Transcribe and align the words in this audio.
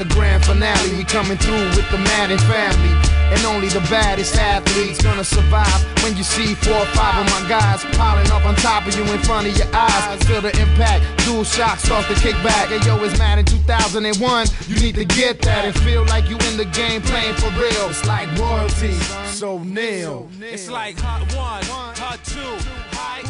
the 0.00 0.14
grand 0.14 0.42
finale. 0.42 0.96
We 0.96 1.04
coming 1.04 1.36
through 1.36 1.68
with 1.76 1.88
the 1.90 1.98
Madden 1.98 2.38
family. 2.48 2.96
And 3.30 3.44
only 3.44 3.68
the 3.68 3.84
baddest 3.92 4.34
athletes 4.34 5.02
gonna 5.02 5.22
survive 5.22 5.80
when 6.02 6.16
you 6.16 6.24
see 6.24 6.54
four 6.54 6.74
or 6.74 6.86
five 6.96 7.20
of 7.20 7.26
my 7.30 7.48
guys 7.48 7.84
piling 7.94 8.28
up 8.32 8.44
on 8.44 8.56
top 8.56 8.86
of 8.88 8.96
you 8.96 9.04
in 9.04 9.18
front 9.20 9.46
of 9.46 9.56
your 9.56 9.68
eyes. 9.72 10.22
Feel 10.24 10.40
the 10.40 10.58
impact, 10.58 11.04
dual 11.24 11.44
shock 11.44 11.78
start 11.78 12.06
to 12.06 12.14
kick 12.14 12.34
back. 12.42 12.68
Hey 12.68 12.80
yo, 12.86 12.96
it's 13.04 13.16
Madden 13.18 13.44
2001. 13.44 14.46
You 14.66 14.80
need 14.80 14.94
to 14.96 15.04
get 15.04 15.42
that 15.42 15.64
and 15.66 15.74
feel 15.80 16.04
like 16.06 16.28
you 16.28 16.38
in 16.48 16.56
the 16.56 16.68
game 16.72 17.02
playing 17.02 17.34
for 17.34 17.50
real. 17.50 17.90
It's 17.90 18.04
like 18.06 18.26
royalty, 18.38 18.94
so 19.26 19.58
nil. 19.58 20.28
It's 20.40 20.70
like 20.70 20.98
hot 20.98 21.22
one, 21.36 21.64
hot 21.96 22.18
two, 22.24 22.40
high. 22.96 23.20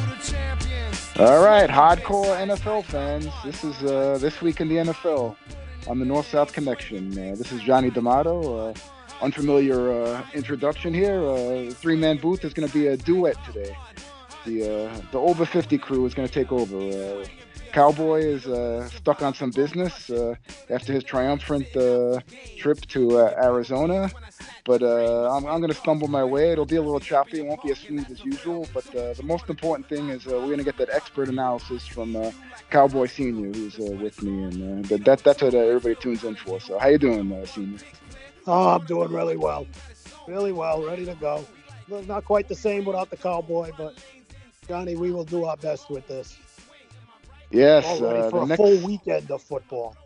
All 1.18 1.45
right, 1.45 1.68
hardcore 1.68 2.34
NFL 2.38 2.84
fans. 2.84 3.29
This 3.45 3.62
is 3.62 3.82
uh, 3.82 4.16
this 4.18 4.41
week 4.41 4.62
in 4.62 4.68
the 4.68 4.77
NFL 4.77 5.37
on 5.87 5.98
the 5.98 6.05
North 6.05 6.27
South 6.27 6.52
Connection. 6.52 7.12
Uh, 7.12 7.34
this 7.37 7.52
is 7.52 7.61
Johnny 7.62 7.91
D'Amato. 7.91 8.69
Uh, 8.69 8.75
unfamiliar 9.23 9.93
uh, 9.93 10.25
introduction 10.34 10.95
here. 10.95 11.23
Uh, 11.25 11.71
Three 11.71 11.97
man 11.97 12.16
booth 12.16 12.45
is 12.45 12.55
going 12.55 12.66
to 12.66 12.75
be 12.75 12.87
a 12.88 12.97
duet 12.97 13.37
today. 13.45 13.77
The 14.47 14.87
uh, 14.88 15.01
the 15.12 15.19
over 15.19 15.45
50 15.45 15.77
crew 15.79 16.07
is 16.07 16.15
going 16.15 16.27
to 16.27 16.33
take 16.33 16.52
over. 16.52 17.24
Cowboy 17.73 18.20
is 18.20 18.47
uh, 18.47 18.88
stuck 18.91 19.23
on 19.23 19.34
some 19.34 19.51
business 19.51 20.10
uh, 20.10 20.34
after 20.69 20.92
his 20.92 21.05
triumphant 21.05 21.66
uh, 21.77 22.20
trip 22.56 22.80
to 22.88 23.19
uh, 23.19 23.34
Arizona. 23.43 24.10
But 24.65 24.83
uh, 24.83 25.30
I'm, 25.34 25.46
I'm 25.46 25.60
going 25.60 25.73
to 25.73 25.79
stumble 25.79 26.09
my 26.09 26.24
way. 26.24 26.52
It'll 26.52 26.66
be 26.66 26.77
a 26.77 26.83
little 26.83 27.01
choppy. 27.01 27.38
It 27.38 27.46
won't 27.46 27.62
be 27.62 27.70
as 27.70 27.79
smooth 27.79 28.10
as 28.10 28.24
usual. 28.24 28.69
But 28.74 28.87
uh, 28.95 29.15
the 29.15 29.23
most 29.23 29.48
important 29.48 29.88
thing 29.88 30.09
is 30.10 30.26
we're 30.26 30.41
going 30.41 30.59
to 30.59 30.65
get 30.65 30.76
that 30.79 30.91
expert 30.91 31.29
analysis 31.29 31.87
from 31.87 32.16
Cowboy 32.71 33.07
Senior, 33.07 33.52
who's 33.52 33.79
with 33.79 34.23
me, 34.23 34.45
and 34.45 34.85
that, 34.87 35.04
that 35.04 35.24
that's 35.24 35.43
what 35.43 35.54
everybody 35.54 35.95
tunes 35.95 36.24
in 36.24 36.35
for. 36.37 36.60
So 36.60 36.79
how 36.79 36.88
you 36.88 36.98
doing, 36.98 37.46
Senior? 37.46 37.79
Oh, 38.46 38.71
I'm 38.71 38.87
doing 38.87 39.13
really 39.13 39.37
well. 39.37 39.66
Really 40.26 40.52
well, 40.52 40.85
ready 40.85 41.04
to 41.07 41.15
go. 41.15 41.45
Not 41.88 42.24
quite 42.24 42.48
the 42.48 42.54
same 42.54 42.85
without 42.85 43.10
the 43.10 43.16
cowboy, 43.16 43.73
but 43.76 43.95
Johnny, 44.68 44.95
we 44.95 45.10
will 45.10 45.24
do 45.24 45.45
our 45.45 45.57
best 45.57 45.91
with 45.91 46.07
this. 46.07 46.38
Yes, 47.51 48.01
uh, 48.01 48.29
for 48.30 48.40
the 48.40 48.43
a 48.43 48.46
next, 48.46 48.59
full 48.59 48.76
weekend 48.79 49.30
of 49.30 49.43
football. 49.43 49.96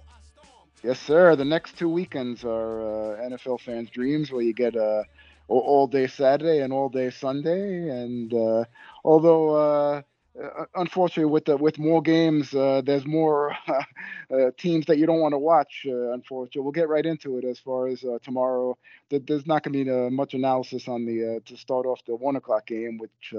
yes, 0.83 0.98
sir. 1.00 1.37
The 1.37 1.45
next 1.45 1.78
two 1.78 1.89
weekends 1.89 2.45
are 2.45 2.81
uh, 3.17 3.28
NFL 3.28 3.61
fans' 3.61 3.91
dreams, 3.91 4.31
where 4.31 4.42
you 4.42 4.55
get 4.55 4.77
uh, 4.77 5.03
all, 5.48 5.61
all 5.61 5.86
day 5.86 6.06
Saturday 6.06 6.61
and 6.61 6.73
all 6.73 6.89
day 6.89 7.11
Sunday. 7.11 7.89
And 7.89 8.33
uh, 8.33 8.64
although 9.05 9.55
uh, 9.56 10.03
uh, 10.42 10.64
unfortunately, 10.75 11.31
with 11.31 11.45
the, 11.45 11.56
with 11.56 11.78
more 11.78 12.03
games, 12.03 12.55
uh, 12.55 12.83
there's 12.84 13.06
more 13.06 13.56
uh, 13.69 14.51
teams 14.58 14.86
that 14.86 14.98
you 14.98 15.06
don't 15.06 15.20
want 15.20 15.33
to 15.33 15.39
watch. 15.39 15.86
Uh, 15.89 16.12
unfortunately, 16.12 16.62
we'll 16.62 16.73
get 16.73 16.89
right 16.89 17.06
into 17.06 17.39
it. 17.39 17.45
As 17.45 17.58
far 17.58 17.86
as 17.86 18.03
uh, 18.03 18.19
tomorrow, 18.23 18.77
there's 19.11 19.47
not 19.47 19.62
going 19.62 19.73
to 19.73 19.84
be 19.84 19.91
uh, 19.91 20.11
much 20.11 20.34
analysis 20.34 20.89
on 20.89 21.05
the 21.05 21.36
uh, 21.36 21.41
to 21.48 21.56
start 21.56 21.86
off 21.86 22.01
the 22.06 22.17
one 22.17 22.36
o'clock 22.36 22.67
game, 22.67 22.98
which. 22.98 23.34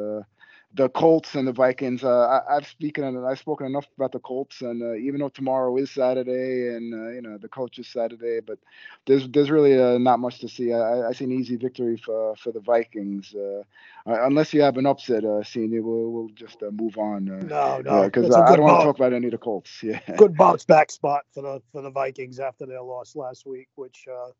The 0.75 0.89
Colts 0.89 1.35
and 1.35 1.47
the 1.47 1.53
Vikings. 1.53 2.03
Uh, 2.03 2.41
I, 2.49 2.57
I've 2.57 2.67
spoken. 2.67 3.25
I've 3.25 3.39
spoken 3.39 3.67
enough 3.67 3.87
about 3.97 4.13
the 4.13 4.19
Colts, 4.19 4.61
and 4.61 4.83
uh, 4.83 4.95
even 4.95 5.19
though 5.21 5.29
tomorrow 5.29 5.77
is 5.77 5.91
Saturday, 5.91 6.75
and 6.75 6.93
uh, 6.93 7.11
you 7.11 7.21
know 7.23 7.37
the 7.39 7.49
coach 7.49 7.79
is 7.79 7.89
Saturday, 7.89 8.41
but 8.41 8.59
there's 9.07 9.29
there's 9.29 9.51
really 9.51 9.81
uh, 9.81 9.97
not 9.99 10.19
much 10.19 10.39
to 10.41 10.49
see. 10.49 10.73
I, 10.73 11.09
I 11.09 11.13
see 11.13 11.25
an 11.25 11.33
easy 11.33 11.57
victory 11.57 11.97
for 11.97 12.35
for 12.37 12.53
the 12.53 12.61
Vikings, 12.61 13.35
uh, 13.35 13.63
uh, 14.07 14.25
unless 14.27 14.53
you 14.53 14.61
have 14.63 14.77
an 14.77 14.87
upset, 14.87 15.25
uh, 15.25 15.43
senior. 15.43 15.83
We'll 15.83 16.11
we'll 16.11 16.29
just 16.35 16.63
uh, 16.63 16.71
move 16.71 16.97
on. 16.99 17.29
Uh, 17.29 17.49
No, 17.49 17.81
no, 17.81 18.05
because 18.05 18.31
I, 18.31 18.53
I 18.53 18.55
don't 18.57 18.65
want 18.65 18.79
to 18.79 18.83
talk 18.85 18.97
about 18.97 19.13
any 19.13 19.27
of 19.27 19.33
the 19.33 19.39
Colts. 19.39 19.79
Yeah. 19.83 20.01
Good 20.17 20.37
bounce 20.37 20.65
back 20.65 20.91
spot 20.91 21.23
for 21.33 21.41
the 21.43 21.61
for 21.71 21.81
the 21.81 21.91
Vikings 21.91 22.39
after 22.39 22.67
their 22.67 22.81
loss 22.83 23.15
last 23.15 23.47
week, 23.47 23.69
which 23.75 24.05
uh, 24.11 24.31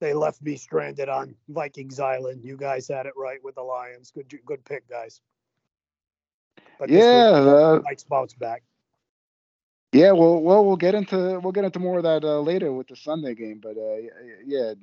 they 0.00 0.12
left 0.12 0.42
me 0.42 0.56
stranded 0.56 1.08
on 1.08 1.34
Vikings 1.48 2.00
Island. 2.00 2.44
You 2.44 2.56
guys 2.56 2.88
had 2.88 3.06
it 3.06 3.14
right 3.16 3.42
with 3.42 3.54
the 3.54 3.62
Lions. 3.62 4.10
Good 4.10 4.32
good 4.44 4.64
pick, 4.64 4.88
guys. 4.88 5.20
But 6.78 6.90
Yeah, 6.90 7.30
uh, 7.30 7.80
nice 7.84 8.04
bounce 8.04 8.34
back. 8.34 8.62
Yeah, 9.92 10.10
well, 10.10 10.40
well, 10.40 10.64
we'll 10.64 10.76
get 10.76 10.94
into 10.94 11.38
we'll 11.40 11.52
get 11.52 11.64
into 11.64 11.78
more 11.78 11.98
of 11.98 12.02
that 12.02 12.24
uh, 12.24 12.40
later 12.40 12.72
with 12.72 12.88
the 12.88 12.96
Sunday 12.96 13.34
game, 13.34 13.60
but 13.62 13.76
uh, 13.76 13.96
yeah, 14.44 14.74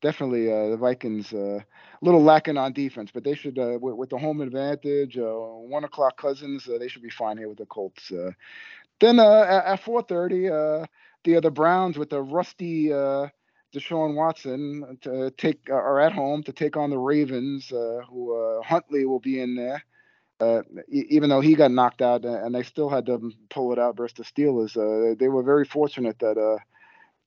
definitely 0.00 0.52
uh, 0.52 0.68
the 0.70 0.76
Vikings 0.76 1.32
uh, 1.32 1.58
a 1.60 2.04
little 2.04 2.22
lacking 2.22 2.56
on 2.56 2.72
defense, 2.72 3.10
but 3.12 3.24
they 3.24 3.34
should 3.34 3.58
uh, 3.58 3.76
with, 3.80 3.96
with 3.96 4.10
the 4.10 4.18
home 4.18 4.40
advantage, 4.40 5.18
uh, 5.18 5.24
one 5.24 5.84
o'clock 5.84 6.16
Cousins, 6.16 6.68
uh, 6.68 6.78
they 6.78 6.86
should 6.88 7.02
be 7.02 7.10
fine 7.10 7.36
here 7.36 7.48
with 7.48 7.58
the 7.58 7.66
Colts. 7.66 8.12
Uh, 8.12 8.30
then 9.00 9.18
uh, 9.18 9.42
at, 9.42 9.64
at 9.64 9.80
four 9.80 10.00
thirty, 10.02 10.48
uh, 10.48 10.86
the 11.24 11.36
other 11.36 11.50
Browns 11.50 11.98
with 11.98 12.10
the 12.10 12.22
rusty 12.22 12.92
uh, 12.92 13.26
Deshaun 13.72 14.14
Watson 14.14 14.98
to 15.02 15.30
take 15.32 15.68
uh, 15.70 15.74
are 15.74 16.00
at 16.00 16.12
home 16.12 16.42
to 16.44 16.52
take 16.52 16.76
on 16.76 16.90
the 16.90 16.98
Ravens, 16.98 17.70
uh, 17.72 18.00
who 18.08 18.36
uh, 18.36 18.62
Huntley 18.62 19.06
will 19.06 19.20
be 19.20 19.40
in 19.40 19.54
there. 19.54 19.84
Uh, 20.40 20.62
e- 20.90 21.06
even 21.10 21.28
though 21.28 21.40
he 21.40 21.54
got 21.54 21.70
knocked 21.70 22.02
out 22.02 22.24
uh, 22.24 22.44
and 22.44 22.54
they 22.54 22.62
still 22.62 22.88
had 22.88 23.06
to 23.06 23.30
pull 23.50 23.72
it 23.72 23.78
out 23.78 23.96
versus 23.96 24.16
the 24.16 24.24
Steelers, 24.24 25.18
they 25.18 25.28
were 25.28 25.42
very 25.42 25.64
fortunate 25.64 26.18
that 26.20 26.58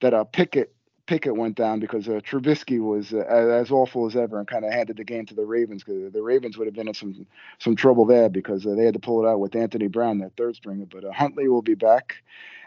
that 0.01 0.31
Pickett 0.31 0.75
Pickett 1.05 1.35
went 1.35 1.55
down 1.55 1.79
because 1.79 2.07
uh, 2.07 2.21
Trubisky 2.21 2.79
was 2.79 3.13
uh, 3.13 3.17
as, 3.17 3.71
awful 3.71 4.05
as 4.05 4.15
ever 4.15 4.39
and 4.39 4.47
kind 4.47 4.63
of 4.63 4.71
handed 4.71 4.97
the 4.97 5.03
game 5.03 5.25
to 5.25 5.35
the 5.35 5.45
Ravens 5.45 5.83
because 5.83 6.13
the 6.13 6.21
Ravens 6.21 6.57
would 6.57 6.65
have 6.65 6.73
been 6.73 6.87
in 6.87 6.93
some 6.93 7.25
some 7.59 7.75
trouble 7.75 8.05
there 8.05 8.29
because 8.29 8.65
uh, 8.65 8.73
they 8.75 8.85
had 8.85 8.93
to 8.93 8.99
pull 8.99 9.23
it 9.23 9.29
out 9.29 9.39
with 9.39 9.55
Anthony 9.55 9.87
Brown, 9.87 10.19
their 10.19 10.31
third 10.37 10.55
stringer. 10.55 10.85
But 10.85 11.03
uh, 11.03 11.11
Huntley 11.11 11.49
will 11.49 11.61
be 11.61 11.75
back, 11.75 12.15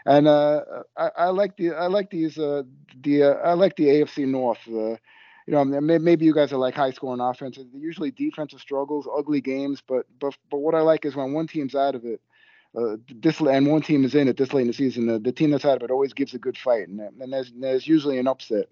and 0.05 0.27
uh, 0.27 0.61
I, 0.95 1.09
I 1.17 1.25
like 1.29 1.57
the 1.57 1.71
I 1.71 1.87
like 1.87 2.11
these 2.11 2.37
uh, 2.37 2.63
the 3.01 3.23
I 3.23 3.53
like 3.53 3.75
the 3.75 3.85
AFC 3.85 4.27
North. 4.27 4.59
You 4.67 5.53
know, 5.53 5.63
maybe 5.63 6.25
you 6.25 6.33
guys 6.33 6.51
are 6.51 6.57
like 6.57 6.75
high 6.75 6.91
scoring 6.91 7.21
offenses. 7.21 7.65
Usually 7.73 8.11
defensive 8.11 8.59
struggles, 8.59 9.07
ugly 9.17 9.41
games. 9.41 9.81
But 9.85 10.05
but 10.19 10.37
but 10.51 10.57
what 10.57 10.75
I 10.75 10.81
like 10.81 11.05
is 11.05 11.15
when 11.15 11.33
one 11.33 11.47
team's 11.47 11.73
out 11.73 11.95
of 11.95 12.05
it, 12.05 12.21
uh, 12.77 12.97
this 13.21 13.41
and 13.41 13.67
one 13.67 13.81
team 13.83 14.05
is 14.05 14.15
in 14.15 14.29
it 14.29 14.37
this 14.37 14.53
late 14.53 14.63
in 14.63 14.67
the 14.67 14.73
season. 14.73 15.07
The, 15.07 15.19
the 15.19 15.33
team 15.33 15.51
that's 15.51 15.65
out 15.65 15.77
of 15.77 15.83
it 15.83 15.91
always 15.91 16.13
gives 16.13 16.35
a 16.35 16.39
good 16.39 16.57
fight, 16.57 16.89
and 16.89 17.01
and 17.01 17.33
there's 17.33 17.51
there's 17.59 17.87
usually 17.87 18.19
an 18.19 18.27
upset. 18.27 18.67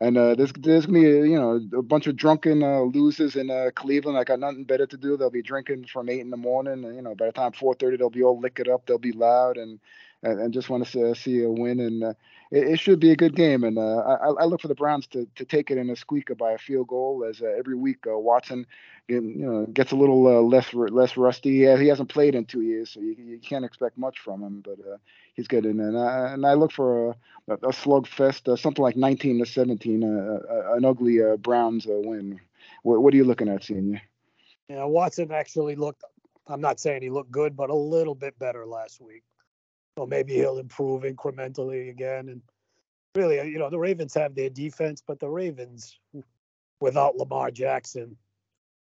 And 0.00 0.18
uh, 0.18 0.34
there's 0.36 0.52
there's 0.58 0.86
gonna 0.86 1.00
be 1.00 1.06
you 1.30 1.38
know 1.40 1.60
a 1.78 1.82
bunch 1.82 2.06
of 2.08 2.16
drunken 2.16 2.62
uh, 2.62 2.80
losers 2.82 3.36
in 3.36 3.50
uh, 3.50 3.70
Cleveland. 3.76 4.18
I 4.18 4.24
got 4.24 4.40
nothing 4.40 4.64
better 4.64 4.86
to 4.86 4.98
do. 4.98 5.16
They'll 5.16 5.30
be 5.30 5.42
drinking 5.42 5.86
from 5.86 6.10
eight 6.10 6.20
in 6.20 6.30
the 6.30 6.38
morning. 6.38 6.84
And, 6.84 6.96
you 6.96 7.02
know, 7.02 7.14
by 7.14 7.26
the 7.26 7.32
time 7.32 7.52
4:30, 7.52 7.98
they'll 7.98 8.10
be 8.10 8.24
all 8.24 8.40
liquored 8.40 8.68
up. 8.68 8.86
They'll 8.86 8.98
be 8.98 9.12
loud 9.12 9.58
and 9.58 9.80
and, 10.22 10.40
and 10.40 10.54
just 10.54 10.70
want 10.70 10.84
to 10.86 10.90
see, 10.90 11.14
see 11.20 11.44
a 11.44 11.50
win. 11.50 11.80
And 11.80 12.04
uh, 12.04 12.14
it, 12.50 12.68
it 12.68 12.80
should 12.80 13.00
be 13.00 13.10
a 13.10 13.16
good 13.16 13.34
game. 13.34 13.64
And 13.64 13.78
uh, 13.78 13.98
I, 13.98 14.42
I 14.42 14.44
look 14.44 14.60
for 14.60 14.68
the 14.68 14.74
Browns 14.74 15.06
to, 15.08 15.26
to 15.36 15.44
take 15.44 15.70
it 15.70 15.78
in 15.78 15.90
a 15.90 15.96
squeaker 15.96 16.34
by 16.34 16.52
a 16.52 16.58
field 16.58 16.88
goal. 16.88 17.24
As 17.28 17.40
uh, 17.40 17.46
every 17.46 17.76
week 17.76 18.06
uh, 18.06 18.18
Watson, 18.18 18.66
you 19.08 19.20
know, 19.20 19.66
gets 19.66 19.92
a 19.92 19.96
little 19.96 20.26
uh, 20.26 20.40
less 20.40 20.72
less 20.74 21.16
rusty. 21.16 21.58
He 21.58 21.86
hasn't 21.86 22.08
played 22.08 22.34
in 22.34 22.44
two 22.44 22.62
years, 22.62 22.90
so 22.90 23.00
you, 23.00 23.16
you 23.18 23.38
can't 23.38 23.64
expect 23.64 23.98
much 23.98 24.18
from 24.18 24.42
him. 24.42 24.60
But 24.64 24.78
uh, 24.80 24.96
he's 25.34 25.48
good. 25.48 25.64
And 25.64 25.80
and 25.80 25.98
I, 25.98 26.32
and 26.32 26.46
I 26.46 26.54
look 26.54 26.72
for 26.72 27.10
a, 27.10 27.54
a, 27.54 27.72
slugfest, 27.72 28.48
uh, 28.48 28.56
something 28.56 28.82
like 28.82 28.96
19 28.96 29.38
to 29.38 29.46
17, 29.46 30.04
uh, 30.04 30.38
uh, 30.52 30.74
an 30.76 30.84
ugly 30.84 31.20
Browns 31.38 31.86
win. 31.88 32.40
What, 32.82 33.02
what 33.02 33.14
are 33.14 33.16
you 33.16 33.24
looking 33.24 33.48
at, 33.48 33.64
Senior? 33.64 34.00
Yeah, 34.68 34.84
Watson 34.84 35.32
actually 35.32 35.74
looked. 35.74 36.04
I'm 36.46 36.60
not 36.60 36.80
saying 36.80 37.02
he 37.02 37.10
looked 37.10 37.30
good, 37.30 37.56
but 37.56 37.70
a 37.70 37.74
little 37.74 38.14
bit 38.14 38.38
better 38.38 38.66
last 38.66 39.00
week. 39.00 39.22
So 40.00 40.06
maybe 40.06 40.32
he'll 40.32 40.56
improve 40.56 41.02
incrementally 41.02 41.90
again. 41.90 42.30
And 42.30 42.40
really, 43.14 43.38
uh, 43.38 43.42
you 43.42 43.58
know, 43.58 43.68
the 43.68 43.78
Ravens 43.78 44.14
have 44.14 44.34
their 44.34 44.48
defense, 44.48 45.02
but 45.06 45.20
the 45.20 45.28
Ravens, 45.28 45.98
without 46.80 47.16
Lamar 47.16 47.50
Jackson, 47.50 48.16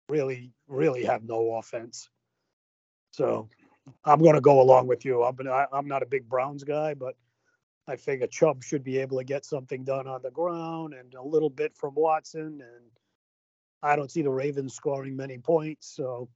really, 0.09 0.51
really 0.67 1.05
have 1.05 1.23
no 1.23 1.55
offense. 1.55 2.11
So 3.13 3.49
I'm 4.05 4.19
going 4.19 4.35
to 4.35 4.41
go 4.41 4.61
along 4.61 4.89
with 4.89 5.05
you. 5.05 5.23
I'm, 5.23 5.39
I'm 5.73 5.87
not 5.87 6.03
a 6.03 6.07
big 6.07 6.29
Browns 6.29 6.65
guy, 6.65 6.95
but 6.95 7.15
I 7.87 7.95
figure 7.95 8.27
Chubb 8.27 8.65
should 8.65 8.83
be 8.83 8.99
able 8.99 9.19
to 9.19 9.25
get 9.25 9.45
something 9.45 9.85
done 9.85 10.09
on 10.09 10.21
the 10.21 10.33
ground 10.33 10.95
and 10.95 11.15
a 11.15 11.23
little 11.23 11.49
bit 11.49 11.77
from 11.77 11.95
Watson. 11.95 12.61
And 12.61 12.91
I 13.85 13.95
don't 13.95 14.11
see 14.11 14.23
the 14.23 14.31
Ravens 14.31 14.75
scoring 14.75 15.15
many 15.15 15.39
points. 15.39 15.87
So 15.95 16.29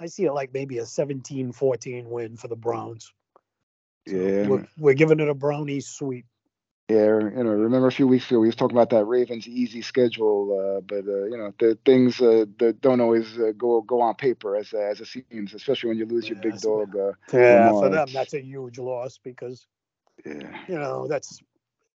I 0.00 0.06
see 0.06 0.24
it 0.24 0.32
like 0.32 0.54
maybe 0.54 0.78
a 0.78 0.86
17 0.86 1.52
14 1.52 2.08
win 2.08 2.38
for 2.38 2.48
the 2.48 2.56
Browns. 2.56 3.12
Yeah. 4.06 4.46
We're, 4.48 4.66
we're 4.76 4.94
giving 4.94 5.20
it 5.20 5.28
a 5.28 5.34
brownie 5.34 5.80
sweep. 5.80 6.26
Yeah, 6.90 7.18
you 7.18 7.44
know, 7.44 7.50
remember 7.50 7.86
a 7.86 7.92
few 7.92 8.06
weeks 8.06 8.30
ago 8.30 8.40
we 8.40 8.48
was 8.48 8.56
talking 8.56 8.76
about 8.76 8.90
that 8.90 9.06
Ravens 9.06 9.48
easy 9.48 9.80
schedule, 9.80 10.76
uh, 10.76 10.80
but 10.82 11.08
uh, 11.08 11.24
you 11.24 11.38
know 11.38 11.54
the 11.58 11.78
things 11.86 12.20
uh, 12.20 12.44
that 12.58 12.82
don't 12.82 13.00
always 13.00 13.38
uh, 13.38 13.52
go 13.56 13.80
go 13.80 14.02
on 14.02 14.16
paper 14.16 14.54
as 14.54 14.70
as 14.74 15.00
it 15.00 15.06
seems, 15.06 15.54
especially 15.54 15.88
when 15.88 15.98
you 15.98 16.04
lose 16.04 16.28
your 16.28 16.38
big 16.42 16.60
dog. 16.60 16.94
Uh, 16.94 17.12
Yeah, 17.32 17.68
Lamar, 17.68 17.84
for 17.84 17.88
them, 17.88 18.08
that's 18.12 18.34
a 18.34 18.42
huge 18.42 18.78
loss 18.78 19.16
because, 19.16 19.66
yeah, 20.26 20.60
you 20.68 20.74
know, 20.74 21.08
that's 21.08 21.40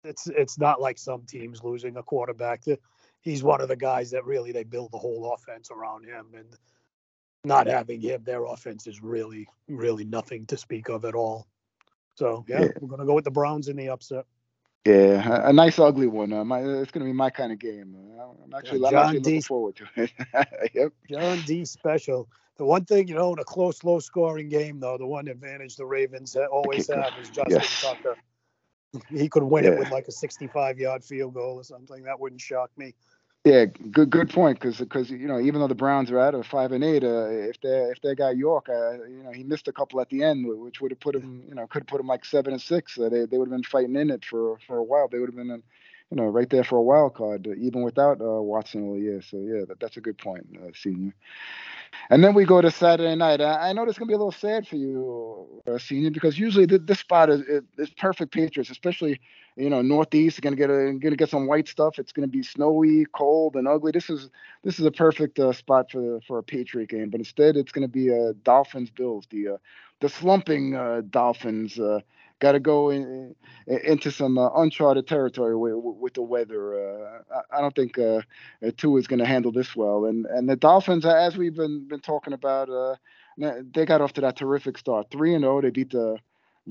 it's 0.05 0.27
it's 0.27 0.59
not 0.59 0.81
like 0.81 0.97
some 0.97 1.25
teams 1.27 1.63
losing 1.63 1.99
a 1.99 2.03
quarterback. 2.03 2.63
He's 3.21 3.43
one 3.43 3.61
of 3.61 3.69
the 3.69 3.77
guys 3.77 4.11
that 4.13 4.25
really 4.25 4.53
they 4.53 4.65
build 4.65 4.93
the 4.93 4.99
whole 4.99 5.35
offense 5.35 5.71
around 5.71 6.07
him, 6.07 6.29
and 6.35 6.49
not 7.45 7.67
having 7.67 8.01
him, 8.01 8.25
their 8.25 8.47
offense 8.47 8.87
is 8.87 9.03
really 9.03 9.47
really 9.69 10.07
nothing 10.07 10.47
to 10.47 10.57
speak 10.57 10.89
of 10.89 11.05
at 11.05 11.15
all. 11.15 11.47
So 12.19 12.45
yeah, 12.49 12.63
Yeah. 12.63 12.69
we're 12.81 12.89
gonna 12.89 13.07
go 13.07 13.15
with 13.15 13.25
the 13.25 13.31
Browns 13.31 13.69
in 13.69 13.77
the 13.77 13.91
upset. 13.91 14.27
Yeah, 14.85 15.45
a, 15.45 15.51
a 15.51 15.53
nice 15.53 15.79
ugly 15.79 16.09
one. 16.09 16.33
Uh, 16.33 16.45
my, 16.45 16.61
it's 16.61 16.91
going 16.91 17.05
to 17.05 17.05
be 17.05 17.13
my 17.13 17.29
kind 17.31 17.53
of 17.53 17.59
game. 17.59 17.95
Uh, 18.19 18.23
I'm 18.45 18.55
actually, 18.55 18.87
I'm 18.87 18.93
John 18.93 19.05
actually 19.05 19.19
looking 19.19 19.43
forward 19.43 19.77
to 19.77 19.87
it. 19.97 20.13
yep. 20.75 20.93
John 21.11 21.43
D. 21.43 21.65
Special. 21.67 22.27
The 22.57 22.65
one 22.65 22.85
thing, 22.87 23.07
you 23.07 23.15
know, 23.15 23.33
in 23.35 23.39
a 23.39 23.45
close, 23.45 23.85
low 23.85 23.99
scoring 23.99 24.49
game, 24.49 24.81
though, 24.81 24.97
the 24.97 25.07
one 25.07 25.29
advantage 25.29 25.77
the 25.77 25.85
Ravens 25.85 26.37
always 26.37 26.87
have 26.89 27.13
is 27.21 27.29
Justin 27.29 27.59
Yes. 27.61 27.83
Tucker. 27.83 28.17
He 29.11 29.29
could 29.29 29.43
win 29.43 29.65
Yeah. 29.65 29.73
it 29.73 29.79
with 29.81 29.91
like 29.91 30.09
a 30.09 30.13
65 30.13 30.79
yard 30.79 31.05
field 31.05 31.35
goal 31.35 31.57
or 31.57 31.65
something. 31.65 32.05
That 32.05 32.19
wouldn't 32.19 32.41
shock 32.41 32.71
me. 32.79 32.95
Yeah, 33.45 33.67
good 33.67 34.11
good 34.11 34.31
point. 34.31 34.61
Because 34.61 34.79
because 34.79 35.11
you 35.11 35.27
know 35.29 35.41
even 35.41 35.61
though 35.61 35.69
the 35.69 35.75
Browns 35.75 36.13
are 36.13 36.21
out 36.21 36.37
of 36.37 36.47
five 36.47 36.73
and 36.73 36.85
eight, 36.85 37.05
uh, 37.05 37.27
if 37.31 37.61
they 37.61 37.71
if 37.91 38.01
they 38.03 38.15
got 38.15 38.37
York, 38.37 38.69
uh, 38.69 39.05
you 39.05 39.25
know 39.25 39.33
he 39.33 39.45
missed 39.45 39.69
a 39.69 39.73
couple 39.73 40.01
at 40.01 40.11
the 40.11 40.23
end, 40.23 40.47
which 40.47 40.81
would 40.81 40.93
have 40.93 41.01
put 41.01 41.17
him 41.17 41.45
you 41.49 41.57
know 41.57 41.67
could 41.67 41.83
have 41.83 41.89
put 41.89 42.01
him 42.01 42.07
like 42.07 42.25
seven 42.25 42.53
and 42.55 42.63
six. 42.63 42.99
Uh, 43.01 43.09
they 43.09 43.27
they 43.27 43.39
would 43.39 43.49
have 43.49 43.57
been 43.57 43.65
fighting 43.65 43.97
in 43.97 44.11
it 44.11 44.25
for 44.25 44.59
for 44.69 44.77
a 44.79 44.85
while. 44.85 45.09
They 45.09 45.19
would 45.19 45.31
have 45.31 45.37
been 45.37 45.51
uh, 45.51 45.57
you 46.11 46.17
know 46.17 46.25
right 46.25 46.49
there 46.51 46.65
for 46.65 46.77
a 46.79 46.83
wild 46.83 47.15
card 47.15 47.47
uh, 47.47 47.55
even 47.59 47.83
without 47.83 48.21
uh, 48.21 48.43
Watson 48.43 48.89
all 48.89 48.99
year. 48.99 49.21
So 49.23 49.39
yeah, 49.39 49.65
that, 49.69 49.81
that's 49.81 49.97
a 49.97 50.01
good 50.01 50.19
point, 50.19 50.47
uh, 50.63 50.71
senior. 50.75 51.15
And 52.11 52.23
then 52.23 52.35
we 52.35 52.45
go 52.45 52.61
to 52.61 52.71
Saturday 52.71 53.15
night. 53.17 53.41
I, 53.41 53.71
I 53.71 53.73
know 53.73 53.85
it's 53.85 53.99
gonna 53.99 54.09
be 54.09 54.15
a 54.15 54.19
little 54.19 54.33
sad 54.33 54.67
for 54.67 54.77
you, 54.77 55.63
uh, 55.71 55.79
senior, 55.79 56.11
because 56.11 56.39
usually 56.39 56.67
th- 56.67 56.83
this 56.85 57.01
spot 57.01 57.31
is, 57.31 57.41
is 57.43 57.63
is 57.79 57.91
perfect 57.91 58.33
Patriots, 58.33 58.71
especially 58.71 59.21
you 59.57 59.69
know 59.71 59.83
northeast. 59.83 60.41
Gonna 60.41 60.57
get 60.57 60.71
a 60.71 60.93
gonna 61.01 61.17
get 61.17 61.31
some 61.31 61.47
white 61.47 61.69
stuff. 61.69 61.99
It's 61.99 62.13
gonna 62.13 62.29
be 62.29 62.43
snowy, 62.43 63.07
cold, 63.13 63.57
and 63.57 63.69
ugly. 63.69 63.93
This 63.93 64.11
is 64.11 64.31
this 64.65 64.79
is 64.79 64.87
a 64.87 64.91
perfect 64.93 65.39
uh, 65.39 65.53
spot 65.53 65.91
for 65.91 66.21
for 66.27 66.39
a 66.39 66.43
Patriot 66.43 66.89
game. 66.91 67.11
But 67.11 67.21
instead, 67.21 67.57
it's 67.57 67.73
gonna 67.73 67.89
be 67.89 68.11
uh, 68.13 68.33
Dolphins 68.43 68.91
Bills. 68.91 69.27
The 69.31 69.59
the 70.01 70.09
slumping 70.09 70.73
Dolphins 71.11 71.79
got 72.41 72.53
to 72.53 72.61
go 72.61 72.91
in, 72.91 73.35
in- 73.67 73.79
into 73.85 74.11
some 74.11 74.39
uh, 74.39 74.51
uncharted 74.57 75.07
territory 75.07 75.57
with, 75.57 75.75
with 75.77 76.15
the 76.15 76.23
weather. 76.23 76.75
Uh, 76.75 77.23
I, 77.53 77.59
I 77.59 77.61
don't 77.61 77.75
think 77.75 77.99
uh, 77.99 78.23
uh, 78.63 78.97
is 78.97 79.07
going 79.07 79.19
to 79.19 79.27
handle 79.27 79.53
this 79.53 79.75
well. 79.77 80.07
And 80.07 80.27
and 80.27 80.49
the 80.49 80.57
Dolphins, 80.57 81.05
uh, 81.05 81.15
as 81.15 81.37
we've 81.37 81.55
been 81.55 81.87
been 81.89 82.01
talking 82.01 82.33
about, 82.33 82.69
uh, 82.71 82.97
they 83.73 83.87
got 83.87 84.01
off 84.01 84.13
to 84.15 84.21
that 84.23 84.37
terrific 84.37 84.79
start, 84.79 85.11
three 85.11 85.35
and 85.35 85.43
zero. 85.43 85.61
They 85.61 85.71
beat 85.71 85.91
the 85.91 86.19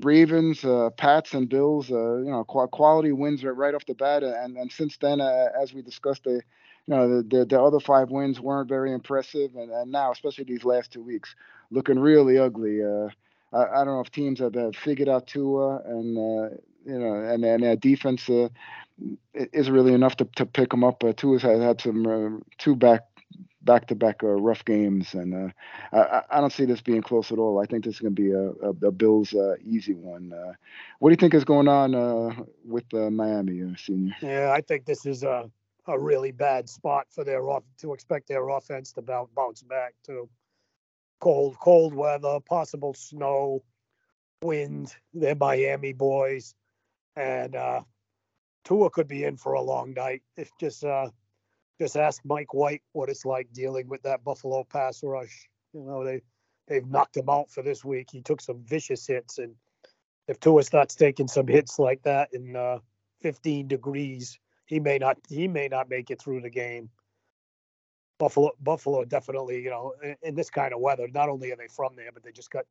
Ravens, 0.02 0.64
uh, 0.64 0.90
Pats, 0.98 1.34
and 1.34 1.50
Bills. 1.50 1.90
You 1.90 2.26
know, 2.28 2.44
quality 2.44 3.12
wins 3.12 3.44
right, 3.44 3.74
off 3.76 3.86
the 3.86 3.96
bat. 3.96 4.24
And 4.24 4.58
and 4.58 4.72
since 4.72 4.98
then, 4.98 5.22
as 5.22 5.74
we 5.74 5.82
discussed, 5.82 6.24
they. 6.24 6.42
You 6.90 6.96
know, 6.96 7.18
the, 7.18 7.24
the, 7.38 7.46
the 7.46 7.62
other 7.62 7.82
five 7.82 8.12
wins 8.12 8.40
weren't 8.40 8.70
very 8.70 8.94
impressive, 8.94 9.58
and, 9.58 9.70
and 9.72 9.92
now, 9.92 10.10
especially 10.14 10.46
these 10.46 10.64
last 10.64 10.90
two 10.90 11.04
weeks, 11.04 11.36
looking 11.70 12.00
really 12.00 12.38
ugly. 12.38 12.82
Uh, 12.82 13.10
I, 13.54 13.64
I 13.66 13.76
don't 13.86 13.96
know 13.96 14.02
if 14.02 14.12
teams 14.12 14.40
have, 14.40 14.56
have 14.56 14.76
figured 14.76 15.10
out 15.10 15.28
Tua 15.28 15.82
and 15.86 16.18
uh, 16.18 16.56
you 16.86 17.00
know, 17.00 17.16
and 17.16 17.44
and 17.44 17.64
their 17.64 17.76
defense 17.76 18.30
uh, 18.30 18.50
isn't 19.34 19.74
really 19.74 19.94
enough 19.94 20.16
to, 20.18 20.26
to 20.36 20.46
pick 20.46 20.70
them 20.70 20.84
up. 20.84 21.04
Uh, 21.04 21.14
Tua's 21.14 21.42
had, 21.42 21.60
had 21.62 21.82
some 21.82 22.06
uh, 22.08 22.40
two 22.58 22.76
back 22.76 23.02
back 23.62 23.88
to 23.88 23.96
back 23.96 24.18
rough 24.22 24.64
games, 24.64 25.14
and 25.14 25.34
uh, 25.34 25.52
I, 25.92 26.22
I- 26.38 26.40
don't 26.40 26.54
see 26.54 26.64
this 26.66 26.82
being 26.82 27.02
close 27.02 27.32
at 27.32 27.38
all. 27.38 27.60
I 27.60 27.66
think 27.66 27.84
this 27.84 27.96
is 27.96 28.00
going 28.00 28.16
to 28.16 28.22
be 28.22 28.32
a, 28.32 28.50
a, 28.66 28.88
a 28.88 28.92
Bills 28.92 29.34
uh, 29.34 29.56
easy 29.62 29.94
one. 29.94 30.32
What 31.00 31.10
do 31.10 31.12
you 31.12 31.18
think 31.18 31.34
is 31.34 31.44
going 31.44 31.68
on 31.68 32.48
with 32.66 32.86
Miami, 32.94 33.76
senior? 33.78 34.16
Yeah, 34.22 34.52
I 34.52 34.62
think 34.62 34.86
this 34.86 35.06
is 35.06 35.24
a, 35.24 35.50
a 35.88 36.00
really 36.00 36.32
bad 36.32 36.70
spot 36.70 37.08
for 37.10 37.24
their 37.26 37.50
off 37.50 37.64
to 37.80 37.94
expect 37.94 38.28
their 38.28 38.48
offense 38.50 38.94
to 38.94 39.02
bounce 39.02 39.30
bounce 39.36 39.64
back 39.64 39.96
to 40.06 40.30
cold 41.20 41.58
cold 41.60 41.94
weather, 41.94 42.40
possible 42.40 42.94
snow, 42.94 43.64
wind. 44.42 44.96
They're 45.14 45.36
Miami 45.36 45.94
boys, 45.94 46.56
and 47.16 47.56
uh, 47.56 47.82
Tua 48.66 48.90
could 48.90 49.08
be 49.08 49.24
in 49.24 49.38
for 49.38 49.54
a 49.54 49.62
long 49.62 49.94
night. 49.94 50.24
If 50.36 50.52
just 50.60 50.84
uh, 50.84 51.10
just 51.80 51.98
ask 51.98 52.22
Mike 52.26 52.54
White 52.54 52.82
what 52.94 53.10
it's 53.10 53.26
like 53.26 53.52
dealing 53.54 53.88
with 53.88 54.04
that 54.04 54.24
Buffalo 54.24 54.64
pass 54.64 55.04
rush. 55.04 55.48
You 55.74 55.82
know 55.82 56.04
they 56.04 56.22
they've 56.68 56.88
knocked 56.88 57.18
him 57.18 57.30
out 57.30 57.52
for 57.52 57.64
this 57.64 57.84
week. 57.84 58.10
He 58.12 58.22
took 58.22 58.42
some 58.42 58.64
vicious 58.64 59.06
hits, 59.08 59.38
and 59.38 59.56
if 60.28 60.40
Tua 60.40 60.64
starts 60.64 60.96
taking 60.96 61.28
some 61.28 61.48
hits 61.48 61.80
like 61.80 62.04
that 62.04 62.30
in 62.34 62.56
uh, 62.56 62.80
15 63.22 63.68
degrees, 63.68 64.40
he 64.66 64.80
may 64.80 64.98
not 64.98 65.18
he 65.30 65.48
may 65.48 65.68
not 65.68 65.90
make 65.90 66.12
it 66.12 66.22
through 66.22 66.42
the 66.42 66.50
game. 66.50 66.90
Buffalo 68.18 68.52
Buffalo 68.62 69.06
definitely, 69.06 69.62
you 69.62 69.70
know, 69.70 69.94
in, 70.04 70.16
in 70.24 70.36
this 70.36 70.50
kind 70.50 70.74
of 70.74 70.80
weather, 70.80 71.08
not 71.14 71.30
only 71.30 71.52
are 71.52 71.56
they 71.56 71.68
from 71.68 71.96
there, 71.96 72.12
but 72.12 72.24
they 72.24 72.32
just 72.32 72.52
got 72.52 72.66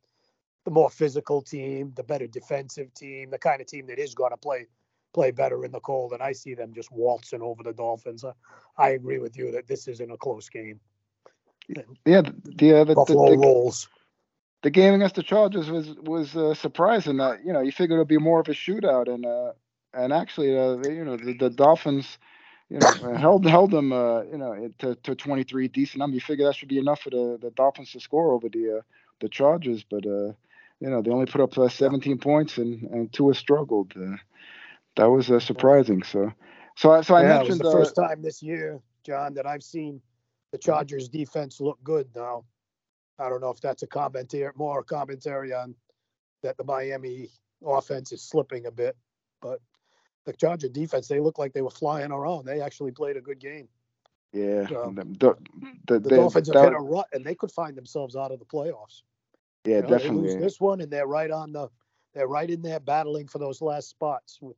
the 0.64 0.70
more 0.70 0.90
physical 0.90 1.40
team, 1.42 1.92
the 1.94 2.02
better 2.02 2.26
defensive 2.26 2.92
team, 2.94 3.30
the 3.30 3.38
kind 3.38 3.60
of 3.60 3.66
team 3.66 3.86
that 3.86 3.98
is 3.98 4.14
going 4.14 4.32
to 4.32 4.36
play 4.36 4.66
play 5.14 5.30
better 5.30 5.64
in 5.64 5.72
the 5.72 5.80
cold. 5.80 6.12
And 6.12 6.22
I 6.22 6.32
see 6.32 6.54
them 6.54 6.74
just 6.74 6.90
waltzing 6.90 7.42
over 7.42 7.62
the 7.62 7.72
Dolphins. 7.72 8.24
Uh, 8.24 8.32
I 8.76 8.90
agree 8.90 9.18
with 9.18 9.36
you 9.36 9.50
that 9.52 9.66
this 9.66 9.88
isn't 9.88 10.10
a 10.10 10.16
close 10.16 10.48
game. 10.48 10.80
Yeah, 11.68 11.82
the 12.22 12.34
the, 12.56 12.72
uh, 12.72 12.84
the, 12.84 12.84
the, 12.84 12.94
Buffalo 12.94 13.30
the, 13.30 13.38
rolls. 13.38 13.88
the 14.62 14.70
game 14.70 14.94
against 14.94 15.14
the 15.14 15.22
Chargers 15.22 15.70
was 15.70 15.94
was 16.02 16.36
uh, 16.36 16.54
surprising. 16.54 17.16
That 17.18 17.44
you 17.44 17.52
know 17.52 17.60
you 17.60 17.72
figured 17.72 17.98
it'd 17.98 18.08
be 18.08 18.18
more 18.18 18.40
of 18.40 18.48
a 18.48 18.52
shootout, 18.52 19.12
and 19.12 19.24
uh, 19.24 19.52
and 19.96 20.12
actually, 20.12 20.56
uh, 20.56 20.76
you 20.88 21.04
know, 21.04 21.16
the, 21.16 21.32
the 21.32 21.50
Dolphins, 21.50 22.18
you 22.68 22.78
know, 22.78 22.88
uh, 22.88 23.16
held 23.16 23.46
held 23.46 23.70
them, 23.70 23.92
uh, 23.92 24.22
you 24.22 24.38
know, 24.38 24.70
to, 24.78 24.94
to 24.96 25.14
23 25.14 25.68
decent 25.68 25.98
number. 25.98 26.14
You 26.14 26.20
figure 26.20 26.46
that 26.46 26.56
should 26.56 26.68
be 26.68 26.78
enough 26.78 27.00
for 27.00 27.10
the, 27.10 27.38
the 27.40 27.50
Dolphins 27.50 27.92
to 27.92 28.00
score 28.00 28.32
over 28.32 28.48
the 28.48 28.78
uh, 28.78 28.80
the 29.20 29.28
Chargers, 29.28 29.84
but 29.88 30.04
uh, 30.04 30.32
you 30.80 30.90
know, 30.90 31.00
they 31.00 31.10
only 31.10 31.26
put 31.26 31.40
up 31.40 31.56
uh, 31.56 31.68
17 31.68 32.18
points, 32.18 32.58
and 32.58 32.82
and 32.90 33.12
Tua 33.12 33.34
struggled. 33.34 33.92
Uh, 33.96 34.16
that 34.96 35.06
was 35.10 35.30
uh, 35.30 35.38
surprising. 35.38 36.02
So, 36.02 36.32
so 36.76 36.90
I 36.92 37.00
so 37.02 37.14
I 37.14 37.22
yeah, 37.22 37.36
it 37.36 37.38
was 37.40 37.48
mentioned 37.48 37.60
the 37.60 37.68
uh, 37.68 37.72
first 37.72 37.96
time 37.96 38.22
this 38.22 38.42
year, 38.42 38.80
John, 39.04 39.34
that 39.34 39.46
I've 39.46 39.62
seen 39.62 40.00
the 40.52 40.58
Chargers 40.58 41.08
defense 41.08 41.60
look 41.60 41.78
good 41.84 42.08
now. 42.16 42.44
I 43.18 43.28
don't 43.28 43.40
know 43.40 43.50
if 43.50 43.60
that's 43.60 43.82
a 43.82 43.86
commentary, 43.86 44.52
more 44.56 44.82
commentary 44.82 45.52
on 45.52 45.74
that 46.42 46.56
the 46.56 46.64
Miami 46.64 47.28
offense 47.64 48.12
is 48.12 48.22
slipping 48.22 48.66
a 48.66 48.70
bit, 48.70 48.96
but 49.40 49.60
the 50.26 50.32
Charger 50.32 50.68
defense, 50.68 51.08
they 51.08 51.20
look 51.20 51.38
like 51.38 51.52
they 51.52 51.62
were 51.62 51.70
flying 51.70 52.10
around. 52.12 52.44
They 52.44 52.60
actually 52.60 52.90
played 52.92 53.16
a 53.16 53.20
good 53.20 53.38
game. 53.38 53.68
yeah, 54.32 54.66
So, 54.68 54.92
the, 54.94 55.04
the, 55.04 55.36
the, 55.86 56.00
The 56.00 56.10
the- 56.10 56.16
Dolphins 56.16 56.48
have 56.48 56.60
hit 56.60 56.72
a 56.72 56.78
rut, 56.82 57.06
and 57.12 57.24
they 57.24 57.34
could 57.34 57.52
find 57.52 57.76
themselves 57.76 58.16
out 58.16 58.32
of 58.32 58.38
the 58.38 58.44
playoffs. 58.44 59.02
yeah, 59.64 59.76
You 59.76 59.82
know, 59.82 59.88
They 59.88 59.94
definitely. 59.98 60.22
lose 60.22 60.36
this 60.36 60.60
one, 60.60 60.80
and 60.80 60.90
they're 60.90 61.06
right 61.06 61.30
on 61.30 61.52
the, 61.52 61.68
they're 62.12 62.28
right 62.28 62.50
in 62.50 62.60
there 62.60 62.80
battling 62.80 63.28
for 63.28 63.38
those 63.38 63.62
last 63.62 63.88
spots 63.88 64.38
with, 64.42 64.56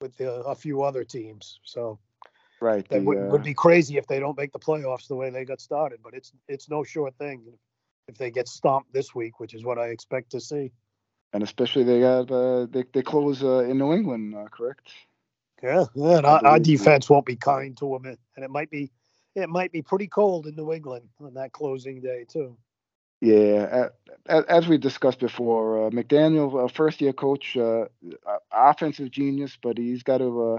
with 0.00 0.20
uh, 0.20 0.42
a 0.42 0.54
few 0.54 0.82
other 0.82 1.04
teams. 1.04 1.60
So 1.64 1.98
Right. 2.60 2.86
that 2.88 3.00
the, 3.00 3.06
would, 3.06 3.18
uh, 3.18 3.28
would 3.30 3.42
be 3.44 3.54
crazy 3.54 3.96
if 3.96 4.06
they 4.06 4.18
don't 4.18 4.36
make 4.36 4.52
the 4.52 4.58
playoffs 4.58 5.06
the 5.08 5.14
way 5.14 5.30
they 5.30 5.44
got 5.44 5.60
started. 5.60 6.00
But 6.02 6.14
it's 6.14 6.32
it's 6.48 6.68
no 6.68 6.82
sure 6.82 7.10
thing 7.12 7.42
if 8.08 8.16
they 8.16 8.30
get 8.30 8.48
stomped 8.48 8.92
this 8.92 9.14
week, 9.14 9.40
which 9.40 9.54
is 9.54 9.64
what 9.64 9.78
I 9.78 9.88
expect 9.88 10.30
to 10.30 10.40
see. 10.40 10.72
And 11.34 11.42
especially 11.42 11.82
they 11.82 12.00
got 12.00 12.30
uh, 12.30 12.66
they 12.70 12.84
they 12.94 13.02
close 13.02 13.42
uh, 13.42 13.58
in 13.58 13.76
New 13.76 13.92
England, 13.92 14.34
uh, 14.34 14.46
correct? 14.50 14.88
Yeah, 15.62 15.84
yeah. 15.94 16.18
And 16.18 16.26
our, 16.26 16.40
our 16.46 16.58
defense 16.58 17.10
won't 17.10 17.26
be 17.26 17.36
kind 17.36 17.76
to 17.78 17.90
them, 17.90 18.16
and 18.36 18.44
it 18.44 18.50
might 18.50 18.70
be 18.70 18.90
it 19.34 19.48
might 19.50 19.72
be 19.72 19.82
pretty 19.82 20.06
cold 20.06 20.46
in 20.46 20.54
New 20.56 20.72
England 20.72 21.08
on 21.20 21.34
that 21.34 21.52
closing 21.52 22.00
day 22.00 22.24
too. 22.26 22.56
Yeah, 23.20 23.88
as 24.28 24.68
we 24.68 24.76
discussed 24.76 25.18
before, 25.20 25.86
uh, 25.86 25.90
McDaniel, 25.90 26.70
first 26.70 27.00
year 27.00 27.14
coach, 27.14 27.56
uh, 27.56 27.86
uh, 28.26 28.38
offensive 28.52 29.10
genius, 29.10 29.56
but 29.62 29.78
he's 29.78 30.02
got 30.02 30.18
to 30.18 30.54
uh, 30.54 30.58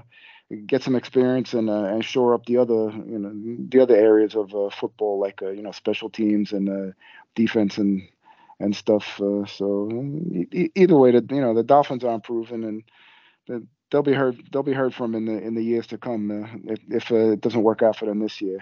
get 0.66 0.82
some 0.82 0.96
experience 0.96 1.54
and 1.54 1.68
uh, 1.68 1.84
and 1.84 2.04
shore 2.04 2.34
up 2.34 2.46
the 2.46 2.56
other 2.56 2.90
you 3.06 3.18
know 3.18 3.32
the 3.68 3.80
other 3.80 3.96
areas 3.96 4.34
of 4.34 4.54
uh, 4.54 4.70
football 4.70 5.18
like 5.18 5.42
uh, 5.42 5.50
you 5.50 5.62
know 5.62 5.72
special 5.72 6.10
teams 6.10 6.52
and 6.52 6.68
uh, 6.68 6.92
defense 7.34 7.78
and 7.78 8.08
and 8.60 8.74
stuff. 8.74 9.20
Uh, 9.20 9.44
so 9.46 9.90
either 10.52 10.96
way, 10.96 11.12
the 11.12 11.24
you 11.34 11.40
know 11.40 11.54
the 11.54 11.62
Dolphins 11.62 12.04
are 12.04 12.14
improving 12.14 12.64
and 12.64 12.82
the, 13.46 13.66
they'll 13.90 14.02
be 14.02 14.12
heard 14.12 14.42
they'll 14.52 14.62
be 14.62 14.72
heard 14.72 14.94
from 14.94 15.14
in 15.14 15.26
the 15.26 15.38
in 15.38 15.54
the 15.54 15.62
years 15.62 15.86
to 15.88 15.98
come 15.98 16.30
uh, 16.44 16.72
if 16.72 16.80
if 16.88 17.12
uh, 17.12 17.32
it 17.32 17.40
doesn't 17.40 17.62
work 17.62 17.82
out 17.82 17.96
for 17.96 18.06
them 18.06 18.20
this 18.20 18.40
year. 18.40 18.60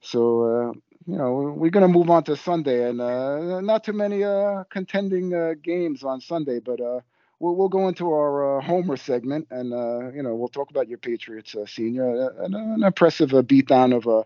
So 0.00 0.42
uh, 0.44 0.72
you 1.06 1.18
know 1.18 1.54
we're 1.56 1.70
gonna 1.70 1.88
move 1.88 2.10
on 2.10 2.24
to 2.24 2.36
Sunday 2.36 2.88
and 2.88 3.00
uh, 3.00 3.60
not 3.60 3.84
too 3.84 3.92
many 3.92 4.24
uh, 4.24 4.64
contending 4.70 5.56
games 5.62 6.02
on 6.02 6.20
Sunday, 6.20 6.60
but 6.60 6.80
uh, 6.80 7.00
we'll 7.38 7.54
we'll 7.54 7.68
go 7.68 7.88
into 7.88 8.10
our 8.12 8.60
Homer 8.60 8.96
segment 8.96 9.48
and 9.50 9.70
you 10.14 10.22
know 10.22 10.34
we'll 10.34 10.48
talk 10.48 10.70
about 10.70 10.88
your 10.88 10.98
Patriots, 10.98 11.54
senior, 11.66 12.30
an, 12.40 12.54
an 12.54 12.82
impressive 12.82 13.30
beatdown 13.30 13.94
of 13.94 14.06
a 14.06 14.24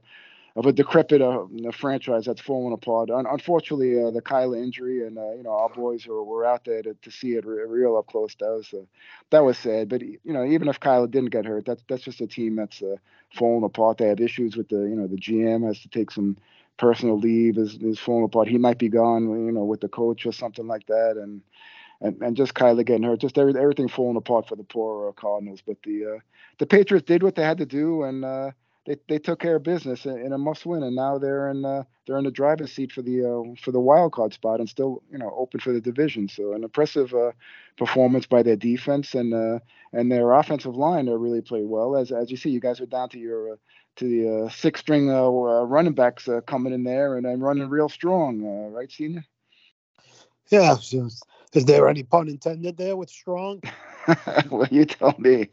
of 0.57 0.65
a 0.65 0.73
decrepit 0.73 1.21
uh, 1.21 1.45
franchise 1.73 2.25
that's 2.25 2.41
fallen 2.41 2.73
apart. 2.73 3.11
Un- 3.11 3.27
unfortunately, 3.31 4.03
uh, 4.03 4.11
the 4.11 4.23
Kyler 4.23 4.57
injury 4.57 5.07
and 5.07 5.19
uh, 5.19 5.33
you 5.33 5.43
know 5.43 5.51
our 5.51 5.69
boys 5.69 6.07
were, 6.07 6.25
were 6.25 6.47
out 6.47 6.65
there 6.65 6.83
to, 6.83 6.95
to 6.95 7.11
see 7.11 7.33
it 7.35 7.45
re- 7.45 7.63
real 7.67 7.97
up 7.97 8.07
close. 8.07 8.35
That 8.41 8.49
was 8.49 8.73
uh, 8.73 8.85
that 9.31 9.45
was 9.45 9.59
sad. 9.59 9.91
But 9.91 10.01
you 10.01 10.19
know, 10.25 10.45
even 10.45 10.69
if 10.69 10.81
Kyler 10.81 11.11
didn't 11.11 11.31
get 11.31 11.45
hurt, 11.45 11.67
that's 11.67 11.83
that's 11.89 12.03
just 12.03 12.23
a 12.23 12.27
team 12.27 12.57
that's 12.57 12.83
uh, 12.83 12.97
fallen 13.35 13.65
apart. 13.65 13.99
They 13.99 14.09
have 14.09 14.21
issues 14.21 14.57
with 14.57 14.69
the 14.69 14.79
you 14.79 14.97
know 14.97 15.07
the 15.07 15.19
GM 15.19 15.67
has 15.67 15.81
to 15.81 15.89
take 15.89 16.11
some 16.11 16.39
personal 16.79 17.19
leave 17.19 17.59
is 17.59 17.75
is 17.77 17.99
falling 17.99 18.25
apart. 18.25 18.49
He 18.49 18.59
might 18.59 18.79
be 18.79 18.89
gone, 18.89 19.29
you 19.47 19.53
know, 19.53 19.65
with 19.65 19.83
the 19.83 19.89
coach 19.89 20.25
or 20.25 20.33
something 20.33 20.67
like 20.67 20.87
that. 20.87 21.19
And 21.19 21.43
and, 22.01 22.21
and 22.23 22.37
just 22.37 22.55
Kyler 22.55 22.85
getting 22.85 23.03
hurt, 23.05 23.21
just 23.21 23.39
every, 23.39 23.59
everything 23.59 23.89
falling 23.89 24.17
apart 24.17 24.49
for 24.49 24.57
the 24.57 24.65
poor 24.65 25.11
uh, 25.11 25.13
Cardinals. 25.13 25.61
But 25.67 25.83
the 25.83 26.21
the 26.59 26.67
Patriots 26.67 27.07
did 27.07 27.23
what 27.23 27.35
they 27.35 27.43
had 27.43 27.59
to 27.59 27.67
do, 27.67 28.05
and 28.05 28.25
uh, 28.25 28.51
they 28.87 28.97
they 29.09 29.19
took 29.19 29.41
care 29.41 29.57
of 29.57 29.63
business 29.63 30.07
in, 30.07 30.33
a 30.33 30.39
must 30.39 30.65
win, 30.65 30.83
and 30.83 30.95
now 30.95 31.19
they're 31.19 31.51
in 31.51 31.65
uh, 31.65 31.83
they're 32.07 32.19
in 32.19 32.25
the 32.25 32.31
driving 32.31 32.67
seat 32.67 32.93
for 32.93 33.03
the 33.03 33.25
uh, 33.25 33.55
for 33.61 33.73
the 33.73 33.81
wild 33.81 34.13
card 34.13 34.33
spot, 34.33 34.61
and 34.61 34.69
still 34.69 35.03
you 35.11 35.19
know 35.19 35.35
open 35.37 35.61
for 35.61 35.73
the 35.73 35.81
division. 35.81 36.29
So 36.29 36.53
an 36.53 36.65
impressive 36.65 37.13
uh, 37.13 37.33
performance 37.77 38.27
by 38.27 38.43
their 38.43 38.57
defense 38.57 39.15
and 39.15 39.35
uh, 39.35 39.59
and 39.93 40.11
their 40.11 40.33
offensive 40.33 40.77
line. 40.77 41.07
They 41.07 41.13
really 41.13 41.43
played 41.43 41.67
well. 41.67 41.97
As 41.97 42.13
as 42.13 42.31
you 42.31 42.37
see, 42.37 42.51
you 42.51 42.61
guys 42.61 42.81
are 42.81 42.87
down 42.87 43.09
to 43.11 43.19
your 43.19 43.55
uh, 43.55 43.57
to 43.97 44.05
the 44.09 44.45
uh, 44.45 44.49
six 44.51 44.81
string 44.81 45.09
running 45.09 45.95
backs 45.95 46.29
uh, 46.29 46.41
coming 46.43 46.73
in 46.73 46.85
there 46.85 47.17
and, 47.17 47.27
and 47.27 47.43
running 47.43 47.69
real 47.69 47.89
strong, 47.89 48.45
uh, 48.45 48.69
right, 48.71 48.93
senior? 48.93 49.25
Yeah. 50.51 50.77
is 50.77 51.65
there 51.65 51.89
any 51.89 52.03
pun 52.03 52.29
intended 52.29 52.77
there 52.77 52.97
with 52.97 53.11
strong? 53.11 53.63
well, 54.51 54.69
you 54.71 54.85
tell 54.85 55.15
me. 55.19 55.49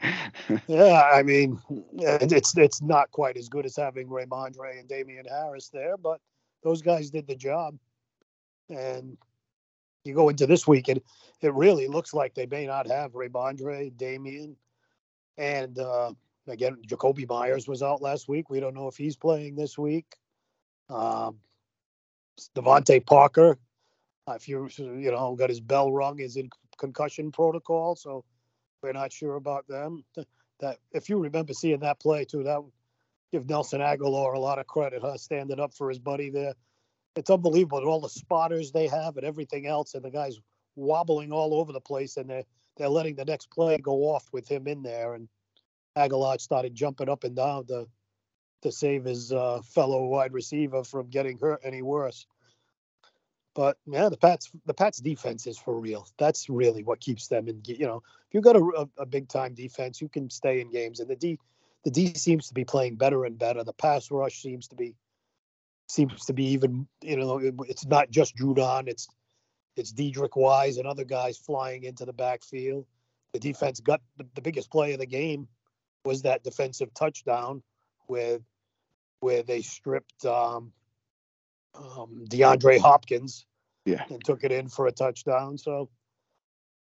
Yeah, 0.68 1.10
I 1.14 1.24
mean, 1.24 1.60
it's 1.94 2.58
it's 2.58 2.82
not 2.82 3.12
quite 3.12 3.38
as 3.38 3.50
good 3.50 3.66
as 3.66 3.76
having 3.76 4.08
Rhamondre 4.08 4.80
and 4.80 4.88
Damien 4.88 5.26
Harris 5.30 5.70
there, 5.70 5.98
but 5.98 6.20
those 6.64 6.82
guys 6.82 7.10
did 7.10 7.28
the 7.28 7.36
job. 7.36 7.78
And 8.70 9.18
you 10.04 10.14
go 10.14 10.30
into 10.30 10.46
this 10.46 10.68
week, 10.68 10.88
and 10.88 11.02
it 11.42 11.54
really 11.54 11.88
looks 11.88 12.14
like 12.14 12.34
they 12.34 12.46
may 12.46 12.66
not 12.66 12.88
have 12.88 13.14
Rhamondre, 13.14 13.96
Damien, 13.98 14.56
and 15.38 15.80
uh, 15.80 16.14
again, 16.48 16.78
Jakobi 16.88 17.28
Meyers 17.28 17.68
was 17.68 17.82
out 17.82 18.02
last 18.02 18.28
week. 18.28 18.50
We 18.50 18.60
don't 18.60 18.76
know 18.76 18.88
if 18.88 18.98
he's 18.98 19.16
playing 19.16 19.56
this 19.56 19.78
week. 19.78 20.06
Um, 20.90 21.40
DeVante 22.56 23.06
Parker, 23.06 23.58
if 24.30 24.48
you 24.48 24.70
you 24.78 25.12
know 25.12 25.36
got 25.36 25.50
his 25.50 25.60
bell 25.60 25.92
rung, 25.92 26.20
is 26.20 26.38
in 26.38 26.50
concussion 26.78 27.32
protocol, 27.32 27.96
so 27.96 28.24
we're 28.84 28.92
not 28.92 29.12
sure 29.12 29.36
about 29.36 29.68
them. 29.68 30.04
That 30.60 30.78
if 30.92 31.10
you 31.10 31.18
remember 31.18 31.54
seeing 31.54 31.80
that 31.80 32.00
play 32.00 32.26
too, 32.26 32.44
that 32.44 32.62
give 33.32 33.50
Nelson 33.50 33.82
Agholor 33.82 34.36
a 34.36 34.40
lot 34.40 34.60
of 34.60 34.68
credit, 34.68 35.02
huh? 35.02 35.18
Standing 35.18 35.60
up 35.60 35.74
for 35.74 35.90
his 35.90 36.00
buddy 36.00 36.30
there. 36.30 36.54
It's 37.16 37.30
unbelievable 37.30 37.88
all 37.88 38.02
the 38.02 38.10
spotters 38.10 38.72
they 38.72 38.88
have 38.88 39.18
and 39.18 39.26
everything 39.26 39.66
else, 39.68 39.94
and 39.94 40.04
the 40.04 40.12
guys 40.12 40.40
wobbling 40.76 41.32
all 41.32 41.54
over 41.54 41.72
the 41.72 41.82
place, 41.82 42.18
and 42.18 42.30
they're 42.30 42.44
they're 42.78 42.90
letting 42.90 43.16
the 43.16 43.26
next 43.26 43.52
play 43.52 43.78
go 43.78 44.04
off 44.04 44.28
with 44.32 44.48
him 44.48 44.68
in 44.68 44.82
there, 44.82 45.14
and 45.14 45.28
Aguilar 45.96 46.40
started 46.40 46.74
jumping 46.76 47.10
up 47.10 47.24
and 47.24 47.36
down 47.36 47.66
to 47.68 47.88
to 48.64 48.72
save 48.72 49.04
his 49.06 49.32
uh, 49.32 49.62
fellow 49.62 50.06
wide 50.06 50.34
receiver 50.34 50.84
from 50.84 51.10
getting 51.10 51.38
hurt 51.38 51.60
any 51.64 51.82
worse. 51.82 52.26
But 53.56 53.78
yeah, 53.86 54.10
the 54.10 54.18
Pats 54.18 54.52
the 54.66 54.74
Pats 54.74 55.00
defense 55.00 55.46
is 55.46 55.58
for 55.58 55.80
real. 55.80 56.08
That's 56.18 56.50
really 56.50 56.84
what 56.84 57.00
keeps 57.00 57.28
them 57.28 57.48
in. 57.48 57.62
You 57.66 57.86
know, 57.86 57.98
if 58.28 58.34
you've 58.34 58.44
got 58.44 58.56
a, 58.56 58.88
a, 58.98 59.06
big 59.06 59.28
time 59.28 59.54
defense, 59.54 60.02
you 60.02 60.10
can 60.10 60.30
stay 60.30 60.60
in 60.60 60.72
games. 60.72 61.00
And 61.00 61.10
the 61.10 61.16
D 61.16 61.38
the 61.84 61.92
D 61.92 62.14
seems 62.16 62.48
to 62.48 62.54
be 62.54 62.66
playing 62.66 62.96
better 62.96 63.26
and 63.26 63.38
better. 63.38 63.64
The 63.64 63.74
pass 63.74 64.10
rush 64.10 64.42
seems 64.42 64.68
to 64.70 64.76
be 64.76 64.96
seems 65.88 66.26
to 66.26 66.34
be 66.34 66.46
even. 66.46 66.88
You 67.02 67.18
know, 67.18 67.38
it- 67.38 67.56
it's 67.68 67.86
not 67.86 68.10
just 68.10 68.36
Judon. 68.36 68.88
It's 68.88 69.08
it's 69.76 69.94
Deatrich 69.94 70.36
Wise 70.36 70.78
and 70.78 70.88
other 70.88 71.04
guys 71.04 71.38
flying 71.38 71.84
into 71.84 72.06
the 72.06 72.14
backfield. 72.14 72.86
The 73.34 73.40
defense 73.40 73.80
got 73.80 74.02
the, 74.18 74.28
the 74.36 74.42
biggest 74.42 74.72
play 74.72 74.94
of 74.94 75.00
the 75.00 75.06
game 75.06 75.48
was 76.06 76.24
that 76.24 76.44
defensive 76.44 76.94
touchdown 76.94 77.64
with 78.08 78.42
where 79.20 79.42
they 79.44 79.62
stripped 79.62 80.26
um, 80.26 80.72
um, 81.76 82.26
DeAndre 82.30 82.80
Hopkins 82.80 83.46
Yeah. 83.86 84.06
and 84.10 84.24
took 84.24 84.44
it 84.44 84.52
in 84.52 84.68
for 84.70 84.88
a 84.88 84.92
touchdown. 84.92 85.58
So, 85.58 85.90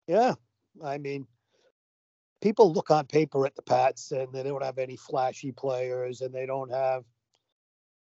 yeah, 0.08 0.36
I 0.84 0.98
mean, 0.98 1.28
people 2.42 2.72
look 2.72 2.92
on 2.92 3.06
paper 3.06 3.46
at 3.46 3.56
the 3.56 3.62
Pats 3.62 4.12
and 4.12 4.34
they 4.34 4.44
don't 4.44 4.64
have 4.64 4.78
any 4.78 4.96
flashy 4.96 5.52
players 5.52 6.22
and 6.22 6.34
they 6.34 6.46
don't 6.46 6.72
have. 6.72 7.04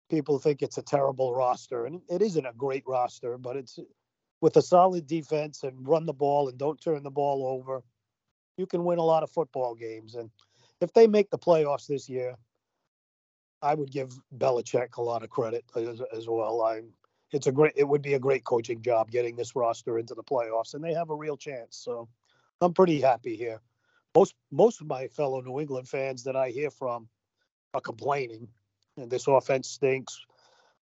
People 0.09 0.38
think 0.38 0.62
it's 0.62 0.78
a 0.78 0.83
terrible 0.83 1.35
roster, 1.35 1.87
and 1.87 2.00
it 2.09 2.23
isn't 2.23 2.47
a 2.47 2.52
great 2.52 2.85
roster, 2.87 3.37
but 3.38 3.57
it's 3.57 3.76
with 4.40 4.57
a 4.57 4.62
solid 4.62 5.05
defense 5.09 5.64
and 5.64 5.88
run 5.88 6.07
the 6.07 6.12
ball 6.12 6.49
and 6.49 6.57
don't 6.57 6.81
turn 6.81 7.02
the 7.02 7.11
ball 7.11 7.45
over. 7.45 7.83
You 8.57 8.66
can 8.66 8.85
win 8.85 9.00
a 9.00 9.05
lot 9.05 9.25
of 9.25 9.31
football 9.33 9.75
games, 9.75 10.14
and 10.14 10.31
if 10.81 10.93
they 10.93 11.09
make 11.09 11.31
the 11.31 11.38
playoffs 11.38 11.88
this 11.88 12.09
year, 12.09 12.37
I 13.66 13.75
would 13.75 13.90
give 13.90 14.12
Belichick 14.38 14.96
a 14.96 15.02
lot 15.02 15.25
of 15.25 15.30
credit 15.30 15.64
as, 15.75 16.00
as 16.16 16.28
well. 16.28 16.62
I, 16.62 16.82
it's 17.32 17.49
a 17.49 17.52
great, 17.52 17.73
it 17.75 17.85
would 17.85 18.02
be 18.02 18.14
a 18.14 18.18
great 18.18 18.44
coaching 18.44 18.80
job 18.80 19.11
getting 19.11 19.35
this 19.35 19.56
roster 19.56 19.99
into 19.99 20.14
the 20.14 20.23
playoffs, 20.23 20.75
and 20.75 20.85
they 20.85 20.94
have 20.94 21.11
a 21.11 21.14
real 21.14 21.37
chance. 21.37 21.76
So, 21.76 22.08
I'm 22.61 22.73
pretty 22.73 23.00
happy 23.00 23.37
here. 23.37 23.61
Most 24.14 24.35
most 24.50 24.80
of 24.80 24.87
my 24.87 25.08
fellow 25.08 25.40
New 25.40 25.61
England 25.61 25.88
fans 25.88 26.23
that 26.25 26.37
I 26.37 26.49
hear 26.50 26.70
from 26.70 27.08
are 27.75 27.80
complaining, 27.80 28.49
and 28.96 29.11
this 29.11 29.26
offense 29.26 29.68
stinks. 29.68 30.18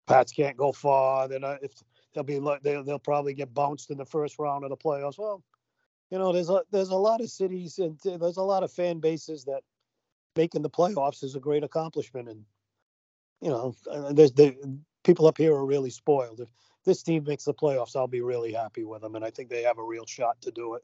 Pats 0.05 0.31
can't 0.31 0.57
go 0.57 0.71
far. 0.71 1.27
Not. 1.29 1.63
If 1.63 1.71
they'll 2.13 2.23
be, 2.23 2.39
they'll 2.61 2.83
they'll 2.83 2.99
probably 2.99 3.33
get 3.33 3.53
bounced 3.53 3.89
in 3.89 3.97
the 3.97 4.05
first 4.05 4.37
round 4.37 4.63
of 4.63 4.69
the 4.69 4.77
playoffs. 4.77 5.17
Well, 5.17 5.41
you 6.11 6.19
know, 6.19 6.31
there's 6.31 6.49
a 6.49 6.61
there's 6.71 6.89
a 6.89 6.95
lot 6.95 7.21
of 7.21 7.29
cities 7.29 7.79
and 7.79 7.97
there's 8.03 8.37
a 8.37 8.43
lot 8.43 8.61
of 8.63 8.71
fan 8.71 8.99
bases 8.99 9.45
that 9.45 9.61
making 10.35 10.61
the 10.61 10.69
playoffs 10.69 11.23
is 11.23 11.35
a 11.35 11.39
great 11.39 11.63
accomplishment, 11.63 12.29
and 12.29 12.45
you 13.43 13.49
know, 13.49 13.75
uh, 13.91 14.13
there's 14.13 14.31
the 14.31 14.55
people 15.03 15.27
up 15.27 15.37
here 15.37 15.53
are 15.53 15.65
really 15.65 15.89
spoiled. 15.89 16.39
If 16.39 16.49
this 16.85 17.03
team 17.03 17.25
makes 17.25 17.43
the 17.43 17.53
playoffs, 17.53 17.95
I'll 17.95 18.07
be 18.07 18.21
really 18.21 18.53
happy 18.53 18.85
with 18.85 19.01
them, 19.01 19.15
and 19.15 19.25
I 19.25 19.29
think 19.31 19.49
they 19.49 19.63
have 19.63 19.77
a 19.77 19.83
real 19.83 20.05
shot 20.05 20.41
to 20.41 20.51
do 20.51 20.75
it. 20.75 20.83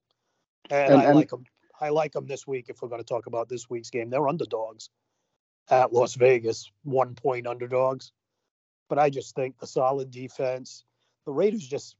And, 0.69 0.93
And- 0.93 1.01
I 1.01 1.05
and- 1.05 1.15
like 1.15 1.29
them. 1.29 1.45
I 1.81 1.87
like 1.87 2.11
them 2.11 2.27
this 2.27 2.45
week. 2.45 2.65
If 2.67 2.81
we're 2.81 2.89
going 2.89 2.99
to 2.99 3.07
talk 3.07 3.25
about 3.27 3.47
this 3.47 3.69
week's 3.69 3.89
game, 3.89 4.09
they're 4.09 4.27
underdogs 4.27 4.89
at 5.69 5.93
Las 5.93 6.15
Vegas, 6.15 6.69
one 6.83 7.15
point 7.15 7.47
underdogs. 7.47 8.11
But 8.89 8.99
I 8.99 9.09
just 9.09 9.33
think 9.33 9.57
the 9.57 9.65
solid 9.67 10.11
defense, 10.11 10.83
the 11.25 11.31
Raiders 11.31 11.65
just, 11.65 11.95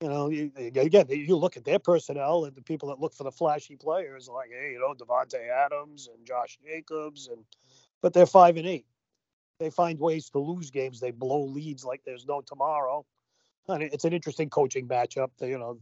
you 0.00 0.08
know, 0.08 0.28
you, 0.30 0.52
again, 0.56 1.06
you 1.08 1.34
look 1.34 1.56
at 1.56 1.64
their 1.64 1.80
personnel 1.80 2.44
and 2.44 2.54
the 2.54 2.62
people 2.62 2.88
that 2.90 3.00
look 3.00 3.14
for 3.14 3.24
the 3.24 3.32
flashy 3.32 3.74
players, 3.74 4.28
like, 4.28 4.50
hey, 4.52 4.70
you 4.74 4.78
know, 4.78 4.94
Davante 4.94 5.48
Adams 5.50 6.08
and 6.14 6.24
Josh 6.24 6.56
Jacobs, 6.64 7.26
and 7.26 7.44
but 8.00 8.12
they're 8.12 8.26
five 8.26 8.56
and 8.56 8.66
eight. 8.66 8.86
They 9.58 9.70
find 9.70 9.98
ways 9.98 10.30
to 10.30 10.38
lose 10.38 10.70
games. 10.70 11.00
They 11.00 11.10
blow 11.10 11.44
leads 11.44 11.84
like 11.84 12.02
there's 12.04 12.26
no 12.26 12.40
tomorrow. 12.40 13.04
And 13.68 13.82
it's 13.82 14.04
an 14.04 14.12
interesting 14.12 14.50
coaching 14.50 14.86
matchup, 14.88 15.30
to, 15.38 15.48
you 15.48 15.58
know, 15.58 15.78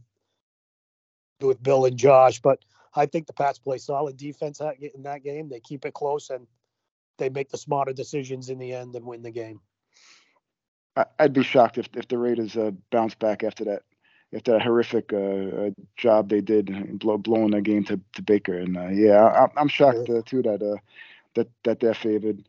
with 1.41 1.61
Bill 1.61 1.85
and 1.85 1.97
Josh. 1.97 2.39
But 2.39 2.59
I 2.95 3.05
think 3.05 3.27
the 3.27 3.33
Pats 3.33 3.59
play 3.59 3.77
solid 3.77 4.15
defense 4.17 4.61
in 4.61 5.03
that 5.03 5.23
game. 5.23 5.49
They 5.49 5.59
keep 5.59 5.85
it 5.85 5.93
close 5.93 6.29
and 6.29 6.47
they 7.17 7.29
make 7.29 7.49
the 7.49 7.57
smarter 7.57 7.93
decisions 7.93 8.49
in 8.49 8.59
the 8.59 8.73
end 8.73 8.95
and 8.95 9.05
win 9.05 9.21
the 9.21 9.31
game. 9.31 9.59
I'd 11.19 11.33
be 11.33 11.43
shocked 11.43 11.77
if 11.79 11.89
if 11.95 12.07
the 12.07 12.17
Raiders 12.17 12.55
uh, 12.55 12.71
bounce 12.91 13.15
back 13.15 13.43
after 13.43 13.65
that 13.65 13.81
after 14.33 14.51
that 14.51 14.61
horrific 14.61 15.11
uh, 15.11 15.17
uh, 15.17 15.69
job 15.97 16.29
they 16.29 16.41
did 16.41 16.99
blow, 16.99 17.17
blowing 17.17 17.51
their 17.51 17.61
game 17.61 17.83
to, 17.85 17.99
to 18.13 18.21
Baker. 18.21 18.59
And 18.59 18.77
uh, 18.77 18.89
yeah, 18.89 19.23
I, 19.23 19.59
I'm 19.59 19.67
shocked 19.67 20.09
uh, 20.09 20.21
too 20.25 20.43
that 20.43 20.61
uh, 20.61 20.77
that 21.33 21.49
that 21.63 21.79
they're 21.79 21.95
favored. 21.95 22.43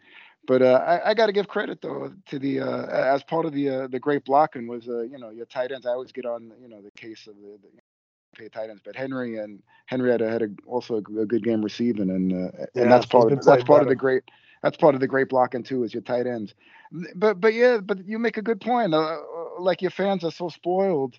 But 0.46 0.62
uh, 0.62 0.82
I, 0.86 1.10
I 1.10 1.14
got 1.14 1.26
to 1.26 1.32
give 1.32 1.48
credit 1.48 1.80
though 1.82 2.12
to 2.28 2.38
the 2.38 2.60
uh, 2.60 2.86
as 2.86 3.22
part 3.24 3.46
of 3.46 3.52
the 3.52 3.68
uh, 3.70 3.86
the 3.88 4.00
great 4.00 4.24
blocking 4.24 4.66
was 4.66 4.88
uh, 4.88 5.02
you 5.02 5.18
know 5.18 5.30
your 5.30 5.46
tight 5.46 5.72
ends. 5.72 5.86
I 5.86 5.90
always 5.90 6.12
get 6.12 6.26
on 6.26 6.52
you 6.60 6.68
know 6.68 6.82
the 6.82 6.90
case 6.92 7.26
of 7.28 7.36
the, 7.36 7.58
the 7.62 7.68
pay 8.36 8.48
tight 8.48 8.70
ends, 8.70 8.82
but 8.84 8.96
Henry 8.96 9.38
and 9.38 9.62
Henry 9.86 10.10
had, 10.10 10.22
a, 10.22 10.30
had 10.30 10.42
a, 10.42 10.48
also 10.66 10.94
a, 10.96 11.20
a 11.20 11.26
good 11.26 11.44
game 11.44 11.62
receiving, 11.62 12.10
and 12.10 12.32
uh, 12.32 12.66
Yeah, 12.74 12.84
and 12.84 12.92
that's 12.92 13.06
part 13.06 13.32
of 13.32 13.44
that's 13.44 13.64
part 13.64 13.82
of 13.82 13.88
the 13.88 13.96
great 13.96 14.24
that's 14.62 14.76
part 14.76 14.94
of 14.94 15.00
the 15.00 15.08
great 15.08 15.28
blocking 15.28 15.64
too 15.64 15.84
is 15.84 15.94
your 15.94 16.02
tight 16.02 16.26
ends. 16.26 16.54
But 17.16 17.40
but 17.40 17.54
yeah, 17.54 17.78
but 17.78 18.06
you 18.06 18.18
make 18.18 18.38
a 18.38 18.42
good 18.42 18.60
point. 18.60 18.94
Uh, 18.94 19.18
like 19.58 19.82
your 19.82 19.90
fans 19.90 20.24
are 20.24 20.32
so 20.32 20.48
spoiled 20.48 21.18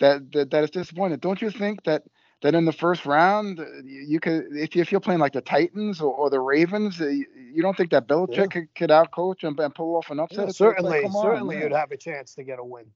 that, 0.00 0.32
that 0.32 0.50
that 0.50 0.64
it's 0.64 0.72
disappointing. 0.72 1.18
Don't 1.18 1.42
you 1.42 1.50
think 1.50 1.84
that 1.84 2.04
that 2.42 2.54
in 2.54 2.64
the 2.64 2.72
first 2.72 3.04
round 3.04 3.60
uh, 3.60 3.64
you, 3.84 4.18
could 4.18 4.46
if 4.56 4.74
you 4.74 4.82
if 4.82 4.90
you're 4.90 5.00
playing 5.00 5.20
like 5.20 5.32
the 5.32 5.40
Titans 5.40 6.00
or, 6.00 6.12
or 6.12 6.30
the 6.30 6.40
Ravens, 6.40 7.00
uh, 7.00 7.08
you, 7.08 7.62
don't 7.62 7.76
think 7.76 7.90
that 7.90 8.08
Belichick 8.08 8.36
Yeah. 8.36 8.46
could, 8.46 8.74
could 8.74 8.90
outcoach 8.90 9.44
and, 9.44 9.58
and 9.58 9.74
pull 9.74 9.96
off 9.96 10.10
an 10.10 10.20
upset? 10.20 10.38
Yeah, 10.38 10.44
it's 10.48 10.60
like, 10.60 10.76
certainly, 10.76 11.04
on, 11.04 11.12
certainly, 11.12 11.58
you'd 11.58 11.72
have 11.72 11.90
a 11.90 11.96
chance 11.96 12.34
to 12.36 12.42
get 12.42 12.58
a 12.58 12.64
win. 12.64 12.86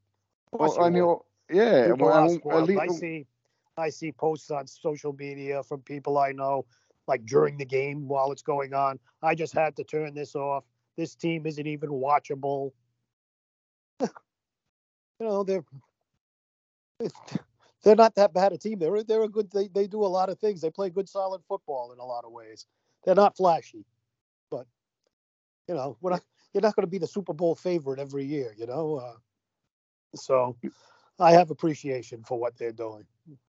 Well, 0.53 0.81
I 0.81 0.89
mean, 0.89 1.05
well, 1.05 1.27
yeah. 1.51 1.93
well, 1.93 2.65
least- 2.65 2.81
I 2.81 2.87
see, 2.89 3.27
I 3.77 3.91
see 3.91 4.13
posts 4.13 4.51
on 4.51 4.67
social 4.67 5.13
media 5.13 5.63
from 5.63 5.81
people 5.81 6.17
I 6.19 6.33
know, 6.33 6.65
like 7.07 7.27
during 7.27 7.59
the 7.59 7.65
game 7.65 8.09
while 8.09 8.33
it's 8.33 8.43
going 8.43 8.73
on. 8.73 8.99
I 9.23 9.35
just 9.35 9.53
had 9.53 9.77
to 9.77 9.85
turn 9.85 10.15
this 10.15 10.35
off. 10.35 10.65
This 10.97 11.15
team 11.15 11.45
isn't 11.45 11.67
even 11.67 11.91
watchable. 11.91 12.71
you 14.01 14.09
know, 15.21 15.43
they're 15.43 15.65
they're 17.85 17.95
not 17.95 18.15
that 18.17 18.33
bad 18.33 18.53
a 18.53 18.59
team. 18.59 18.79
They're 18.79 19.05
they're 19.05 19.23
a 19.23 19.29
good. 19.29 19.51
They 19.53 19.69
they 19.69 19.87
do 19.87 20.05
a 20.05 20.07
lot 20.07 20.31
of 20.31 20.39
things. 20.39 20.61
They 20.61 20.71
play 20.71 20.91
good, 20.91 21.09
solid 21.09 21.43
football 21.47 21.93
in 21.93 21.99
a 21.99 22.05
lot 22.05 22.25
of 22.25 22.33
ways. 22.33 22.67
They're 23.05 23.15
not 23.15 23.37
flashy, 23.37 23.85
but 24.51 24.67
you 25.69 25.75
know, 25.75 25.97
we're 26.01 26.13
not. 26.13 26.23
You're 26.53 26.63
not 26.63 26.77
going 26.77 26.87
to 26.87 26.91
be 26.91 26.99
the 26.99 27.07
Super 27.07 27.33
Bowl 27.33 27.55
favorite 27.55 27.99
every 27.99 28.25
year. 28.25 28.55
You 28.57 28.67
know, 28.67 28.97
uh, 28.97 29.17
so 30.17 30.57
I 31.19 31.33
have 31.33 31.51
appreciation 31.51 32.23
for 32.25 32.39
what 32.39 32.57
they're 32.57 32.73
doing. 32.73 33.05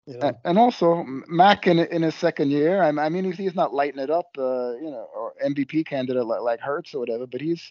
You 0.06 0.16
know? 0.16 0.32
And 0.44 0.58
also, 0.58 1.04
Mac 1.28 1.66
in 1.66 1.78
in 1.78 2.02
his 2.02 2.14
second 2.14 2.50
year, 2.50 2.82
I 2.82 3.08
mean, 3.08 3.30
he's, 3.30 3.54
not 3.54 3.74
lighting 3.74 4.00
it 4.00 4.10
up, 4.10 4.28
uh, 4.38 4.72
you 4.76 4.90
know, 4.90 5.06
or 5.14 5.34
MVP 5.44 5.86
candidate 5.86 6.24
like, 6.24 6.40
like 6.40 6.60
Hurts 6.60 6.94
or 6.94 7.00
whatever, 7.00 7.26
but 7.26 7.42
he's, 7.42 7.70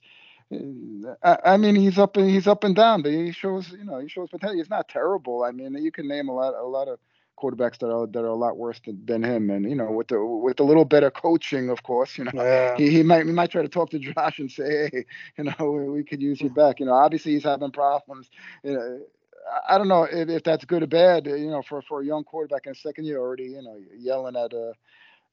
I, 0.51 1.37
I 1.43 1.57
mean, 1.57 1.75
he's 1.75 1.97
up 1.97 2.17
and 2.17 2.29
he's 2.29 2.47
up 2.47 2.63
and 2.63 2.75
down, 2.75 3.01
but 3.01 3.11
he 3.11 3.31
shows, 3.31 3.71
you 3.71 3.83
know, 3.83 3.99
he 3.99 4.07
shows 4.07 4.29
potential. 4.29 4.57
He's 4.57 4.69
not 4.69 4.87
terrible. 4.89 5.43
I 5.43 5.51
mean, 5.51 5.73
you 5.75 5.91
can 5.91 6.07
name 6.07 6.29
a 6.29 6.33
lot, 6.33 6.53
a 6.55 6.63
lot 6.65 6.87
of 6.87 6.99
quarterbacks 7.37 7.77
that 7.79 7.91
are 7.91 8.07
that 8.07 8.19
are 8.23 8.27
a 8.27 8.35
lot 8.35 8.57
worse 8.57 8.79
than, 8.85 9.05
than 9.05 9.23
him. 9.23 9.49
And 9.49 9.69
you 9.69 9.75
know, 9.75 9.91
with 9.91 10.07
the 10.07 10.23
with 10.23 10.59
a 10.59 10.63
little 10.63 10.85
better 10.85 11.11
coaching, 11.11 11.69
of 11.69 11.83
course, 11.83 12.17
you 12.17 12.25
know, 12.25 12.31
Yeah. 12.33 12.75
he, 12.75 12.89
he 12.89 13.03
might 13.03 13.25
he 13.25 13.31
might 13.31 13.51
try 13.51 13.61
to 13.61 13.69
talk 13.69 13.89
to 13.91 13.99
Josh 13.99 14.39
and 14.39 14.51
say, 14.51 14.89
hey, 14.91 15.05
you 15.37 15.43
know, 15.45 15.71
we, 15.71 15.89
we 15.89 16.03
could 16.03 16.21
use 16.21 16.41
you 16.41 16.49
back. 16.51 16.79
You 16.79 16.85
know, 16.85 16.93
obviously 16.93 17.33
he's 17.33 17.43
having 17.43 17.71
problems. 17.71 18.29
You 18.63 18.73
know, 18.73 18.99
I- 19.69 19.77
don't 19.77 19.87
know 19.89 20.03
if, 20.03 20.29
if 20.29 20.43
that's 20.43 20.65
good 20.65 20.83
or 20.83 20.87
bad. 20.87 21.25
You 21.27 21.49
know, 21.51 21.61
for 21.61 21.81
for 21.81 22.01
a 22.01 22.05
young 22.05 22.23
quarterback 22.23 22.65
in 22.67 22.73
his 22.73 22.81
second 22.81 23.05
year 23.05 23.19
already, 23.19 23.45
you 23.45 23.61
know, 23.61 23.77
yelling 23.97 24.35
at 24.35 24.53
uh 24.53 24.73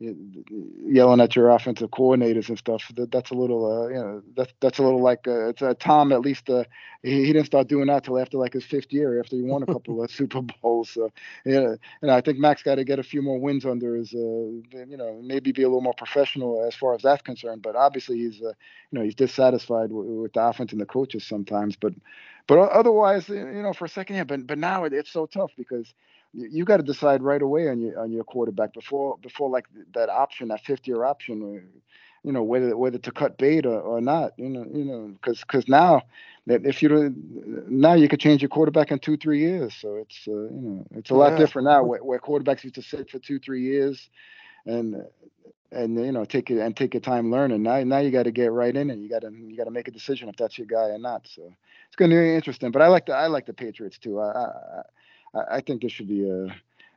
yelling 0.01 1.21
at 1.21 1.37
your 1.37 1.51
offensive 1.51 1.91
coordinators 1.91 2.49
and 2.49 2.59
stuff. 2.59 2.91
That, 2.97 3.11
that's 3.11 3.31
a 3.31 3.35
little, 3.35 3.65
uh, 3.65 3.89
you 3.89 3.95
know, 3.95 4.23
that's 4.37 4.53
that's 4.61 4.79
a 4.79 4.83
little 4.83 5.01
like 5.01 5.27
uh, 5.27 5.49
it's 5.49 5.63
uh, 5.63 5.75
Tom. 5.79 6.13
At 6.13 6.21
least 6.21 6.51
uh, 6.51 6.65
he, 7.03 7.25
he 7.25 7.33
didn't 7.33 7.47
start 7.47 7.69
doing 7.69 7.87
that 7.87 8.05
till 8.05 8.19
after 8.19 8.39
like 8.39 8.53
his 8.53 8.65
fifth 8.65 8.93
year, 8.93 9.21
after 9.21 9.37
he 9.37 9.43
won 9.43 9.63
a 9.63 9.67
couple 9.67 10.03
of 10.03 10.11
Super 10.11 10.41
Bowls. 10.43 10.91
So 10.91 11.11
yeah, 11.45 11.75
and 12.03 12.11
I 12.11 12.21
think 12.21 12.39
Max 12.39 12.63
got 12.63 12.77
to 12.77 12.85
get 12.85 12.99
a 12.99 13.05
few 13.05 13.23
more 13.23 13.39
wins 13.39 13.65
under 13.65 13.95
his, 13.95 14.13
uh, 14.13 14.19
you 14.19 14.97
know, 14.97 15.21
maybe 15.23 15.53
be 15.53 15.63
a 15.63 15.69
little 15.69 15.81
more 15.81 15.95
professional 15.95 16.65
as 16.67 16.75
far 16.75 16.95
as 16.95 17.03
that's 17.03 17.23
concerned. 17.23 17.63
But 17.63 17.77
obviously 17.77 18.19
he's, 18.19 18.41
uh, 18.43 18.49
you 18.91 18.99
know, 18.99 19.03
he's 19.03 19.15
dissatisfied 19.15 19.93
with, 19.93 20.07
with 20.07 20.33
the 20.33 20.43
offense 20.43 20.73
and 20.73 20.81
the 20.81 20.87
coaches 20.87 21.25
sometimes. 21.25 21.77
But 21.77 21.95
but 22.47 22.59
otherwise, 22.59 23.29
you 23.29 23.63
know, 23.63 23.73
for 23.73 23.87
a 23.87 23.89
second, 23.89 24.17
yeah. 24.17 24.25
But 24.25 24.47
but 24.47 24.59
now 24.59 24.85
it, 24.85 24.93
it's 24.93 25.11
so 25.11 25.27
tough 25.27 25.53
because 25.57 25.93
you, 26.35 26.49
you 26.53 26.67
got 26.67 26.79
to 26.79 26.85
decide 26.85 27.23
right 27.23 27.43
away 27.43 27.69
on 27.69 27.81
your 27.81 27.99
on 28.01 28.13
your 28.13 28.25
quarterback 28.25 28.75
before 28.75 29.19
before 29.23 29.51
like 29.51 29.67
that 29.95 30.11
option, 30.11 30.49
that 30.49 30.63
fifth 30.65 30.89
year 30.89 31.05
option, 31.05 31.43
uh, 31.43 31.81
you 32.25 32.33
know, 32.33 32.43
whether 32.43 32.77
whether 32.77 32.99
to 32.99 33.13
cut 33.13 33.39
bait 33.39 33.67
or, 33.67 33.81
or 33.81 34.01
not, 34.03 34.33
you 34.39 34.51
know, 34.51 34.67
you 34.73 34.85
know, 34.85 35.09
because 35.21 35.41
because 35.41 35.69
now 35.69 36.03
that 36.47 36.67
if 36.67 36.83
you 36.83 36.89
don't 36.91 37.71
now 37.71 37.95
you 37.95 38.09
could 38.09 38.21
change 38.21 38.43
your 38.43 38.51
quarterback 38.51 38.93
in 38.93 38.99
two 39.01 39.17
three 39.19 39.41
years, 39.41 39.75
so 39.75 39.97
it's 39.97 40.25
uh, 40.29 40.33
you 40.33 40.51
know 40.63 40.87
it's 40.97 41.11
a 41.11 41.17
lot 41.17 41.37
Yeah. 41.37 41.37
different 41.37 41.67
now 41.69 41.85
where, 41.85 42.05
where 42.05 42.19
quarterbacks 42.21 42.65
used 42.65 42.77
to 42.77 42.83
sit 42.83 43.11
for 43.11 43.19
two 43.21 43.39
three 43.41 43.63
years, 43.63 44.11
and 44.67 44.97
and 45.73 45.99
you 45.99 46.13
know 46.13 46.25
take 46.25 46.51
it 46.51 46.61
and 46.61 46.77
take 46.77 46.95
your 46.95 47.01
time 47.01 47.31
learning. 47.31 47.63
Now 47.63 47.83
now 47.85 47.99
you 47.99 48.11
got 48.11 48.25
to 48.25 48.33
get 48.33 48.53
right 48.53 48.75
in 48.75 48.91
and 48.91 49.03
you 49.03 49.11
got 49.11 49.23
to 49.23 49.31
you 49.33 49.57
got 49.57 49.65
to 49.65 49.71
make 49.71 49.89
a 49.89 49.93
decision 49.93 50.29
if 50.29 50.37
that's 50.37 50.59
your 50.59 50.67
guy 50.67 50.91
or 50.91 50.99
not. 50.99 51.29
So 51.29 51.43
it's 51.87 51.97
going 51.97 52.11
to 52.11 52.17
be 52.17 52.35
interesting. 52.35 52.71
But 52.71 52.83
I 52.83 52.89
like 52.89 53.07
the 53.07 53.15
I 53.15 53.27
like 53.29 53.47
the 53.47 53.55
Patriots 53.55 53.99
too. 53.99 54.21
I 54.21 54.31
I, 54.33 54.83
I- 55.35 55.57
I 55.57 55.61
think 55.61 55.83
this 55.83 55.93
should 55.93 56.09
be 56.09 56.29
a 56.29 56.49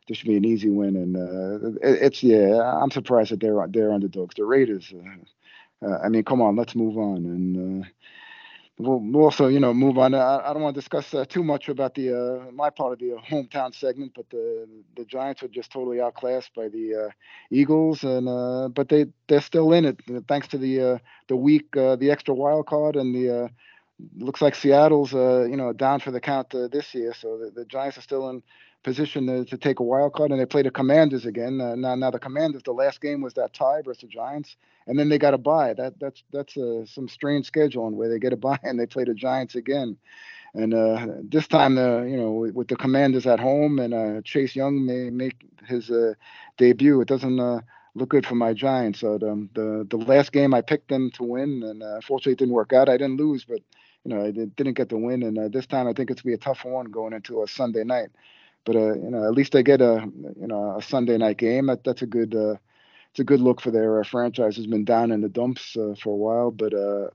this 0.08 0.18
should 0.18 0.28
be 0.30 0.38
an 0.38 0.46
easy 0.46 0.70
win, 0.70 0.96
and 0.98 1.18
uh, 1.18 1.70
it, 1.88 2.04
it's 2.04 2.24
yeah. 2.24 2.62
I'm 2.82 2.92
surprised 2.92 3.32
that 3.32 3.42
they're 3.42 3.66
they're 3.70 3.94
underdogs. 3.94 4.36
The 4.36 4.46
Raiders. 4.46 4.94
Uh, 4.94 5.36
uh, 5.88 6.00
I 6.04 6.10
mean, 6.10 6.24
come 6.24 6.42
on, 6.42 6.56
let's 6.56 6.76
move 6.76 6.98
on, 6.98 7.18
and 7.26 7.84
uh, 7.84 7.88
we'll, 8.80 9.00
we'll 9.00 9.26
also 9.26 9.48
you 9.48 9.60
know 9.60 9.74
move 9.74 9.98
on. 10.00 10.14
I, 10.16 10.40
I 10.50 10.54
don't 10.54 10.62
want 10.64 10.76
to 10.76 10.82
discuss 10.82 11.14
uh, 11.14 11.26
too 11.26 11.44
much 11.44 11.70
about 11.70 11.96
the 11.96 12.14
uh, 12.48 12.52
my 12.52 12.70
part 12.72 12.94
of 12.94 13.00
the 13.00 13.18
hometown 13.30 13.76
segment, 13.76 14.14
but 14.16 14.30
the 14.32 14.68
the 14.98 15.06
Giants 15.06 15.42
were 15.44 15.50
just 15.50 15.72
totally 15.72 16.02
outclassed 16.02 16.54
by 16.56 16.70
the 16.70 17.12
Eagles, 17.52 18.04
and 18.04 18.74
but 18.76 18.90
they 18.90 19.08
they're 19.28 19.42
still 19.42 19.74
in 19.74 19.86
it 19.86 20.02
thanks 20.28 20.48
to 20.50 20.58
the 20.60 21.02
the 21.30 21.36
week 21.38 21.72
the 21.74 22.10
extra 22.12 22.34
wild 22.36 22.68
card 22.68 22.96
and 22.98 23.16
the. 23.16 23.50
Uh, 24.00 24.06
looks 24.18 24.42
like 24.42 24.56
Seattle's 24.56 25.14
uh, 25.14 25.46
you 25.50 25.58
know 25.58 25.74
down 25.74 26.00
for 26.00 26.12
the 26.12 26.20
count 26.22 26.54
uh, 26.56 26.68
this 26.68 26.94
year, 26.94 27.14
so 27.14 27.38
the, 27.38 27.52
the 27.52 27.66
Giants 27.66 27.98
are 27.98 28.02
still 28.02 28.30
in 28.30 28.44
position 28.84 29.28
to, 29.28 29.44
to 29.46 29.58
take 29.58 29.80
a 29.80 29.84
wild 29.84 30.14
card, 30.14 30.32
and 30.32 30.40
they 30.40 30.46
play 30.46 30.62
the 30.62 30.72
Commanders 30.72 31.26
again. 31.26 31.60
Uh, 31.60 31.76
now, 31.76 31.96
now 31.96 32.12
the 32.12 32.20
Commanders, 32.20 32.64
the 32.64 32.72
last 32.72 33.02
game 33.02 33.22
was 33.22 33.34
that 33.34 33.54
tie 33.54 33.82
versus 33.84 34.02
the 34.02 34.08
Giants, 34.08 34.56
and 34.88 34.98
then 34.98 35.10
they 35.10 35.18
got 35.18 35.34
a 35.34 35.38
bye. 35.38 35.74
That 35.74 36.00
that's 36.00 36.24
that's 36.32 36.58
uh, 36.58 36.86
some 36.86 37.08
strange 37.10 37.52
scheduling 37.52 37.94
where 37.94 38.10
they 38.10 38.20
get 38.20 38.34
a 38.34 38.38
bye 38.38 38.60
and 38.64 38.80
they 38.80 38.86
play 38.86 39.04
the 39.04 39.14
Giants 39.14 39.56
again. 39.56 39.98
And 40.54 40.74
uh, 40.74 41.08
this 41.24 41.48
time, 41.48 41.76
the 41.76 42.08
you 42.10 42.18
know 42.18 42.32
with, 42.32 42.54
with 42.56 42.68
the 42.70 42.76
Commanders 42.78 43.28
at 43.28 43.40
home 43.40 43.80
and 43.80 43.94
uh, 43.94 44.22
Chase 44.24 44.56
Young 44.56 44.86
may 44.86 45.10
make 45.10 45.36
his 45.68 45.90
uh, 45.92 46.14
debut. 46.58 47.02
It 47.02 47.08
doesn't. 47.08 47.40
Uh, 47.40 47.62
Look 47.96 48.10
good 48.10 48.28
for 48.28 48.36
my 48.36 48.54
Giants. 48.54 49.00
So 49.00 49.18
the, 49.18 49.50
the 49.56 49.88
the 49.90 49.98
last 49.98 50.32
game 50.32 50.54
I 50.54 50.62
picked 50.62 50.88
them 50.90 51.10
to 51.16 51.24
win, 51.24 51.64
and 51.64 51.82
uh, 51.82 51.96
unfortunately 51.96 52.34
it 52.34 52.38
didn't 52.38 52.54
work 52.54 52.72
out. 52.72 52.90
I 52.90 52.98
didn't 52.98 53.18
lose, 53.18 53.44
but 53.44 53.62
you 54.08 54.16
know 54.16 54.24
I 54.24 54.32
did, 54.32 54.56
didn't 54.56 54.74
get 54.74 54.90
the 54.90 54.98
win. 54.98 55.24
And 55.24 55.38
uh, 55.38 55.48
this 55.50 55.68
time 55.68 55.88
I 55.88 55.94
think 55.94 56.10
it's 56.10 56.22
gonna 56.22 56.32
be 56.36 56.42
a 56.42 56.46
tough 56.46 56.64
one 56.64 56.86
going 56.86 57.14
into 57.14 57.44
a 57.44 57.48
Sunday 57.48 57.84
night 57.84 58.10
but 58.68 58.76
uh, 58.76 58.96
you 58.96 59.10
know, 59.10 59.24
at 59.24 59.32
least 59.32 59.54
they 59.54 59.64
get 59.64 59.80
a 59.80 60.12
you 60.40 60.46
know 60.46 60.76
a 60.78 60.82
Sunday 60.82 61.18
night 61.18 61.38
game. 61.38 61.68
That, 61.68 61.86
that's 61.86 62.02
a 62.02 62.06
good 62.06 62.36
uh, 62.36 62.58
it's 63.12 63.20
a 63.20 63.24
good 63.24 63.40
look 63.40 63.62
for 63.62 63.72
their 63.72 64.02
uh, 64.02 64.04
franchise. 64.04 64.58
Has 64.58 64.68
been 64.68 64.84
down 64.84 65.12
in 65.12 65.22
the 65.22 65.30
dumps 65.30 65.78
uh, 65.78 65.96
for 66.04 66.14
a 66.14 66.18
while, 66.18 66.52
but 66.52 66.74
uh, 66.74 67.08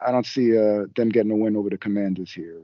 I 0.00 0.12
don't 0.12 0.24
see 0.24 0.52
them 0.52 1.08
getting 1.08 1.32
a 1.32 1.36
win 1.36 1.56
over 1.56 1.68
the 1.68 1.76
Commanders 1.76 2.32
here, 2.32 2.60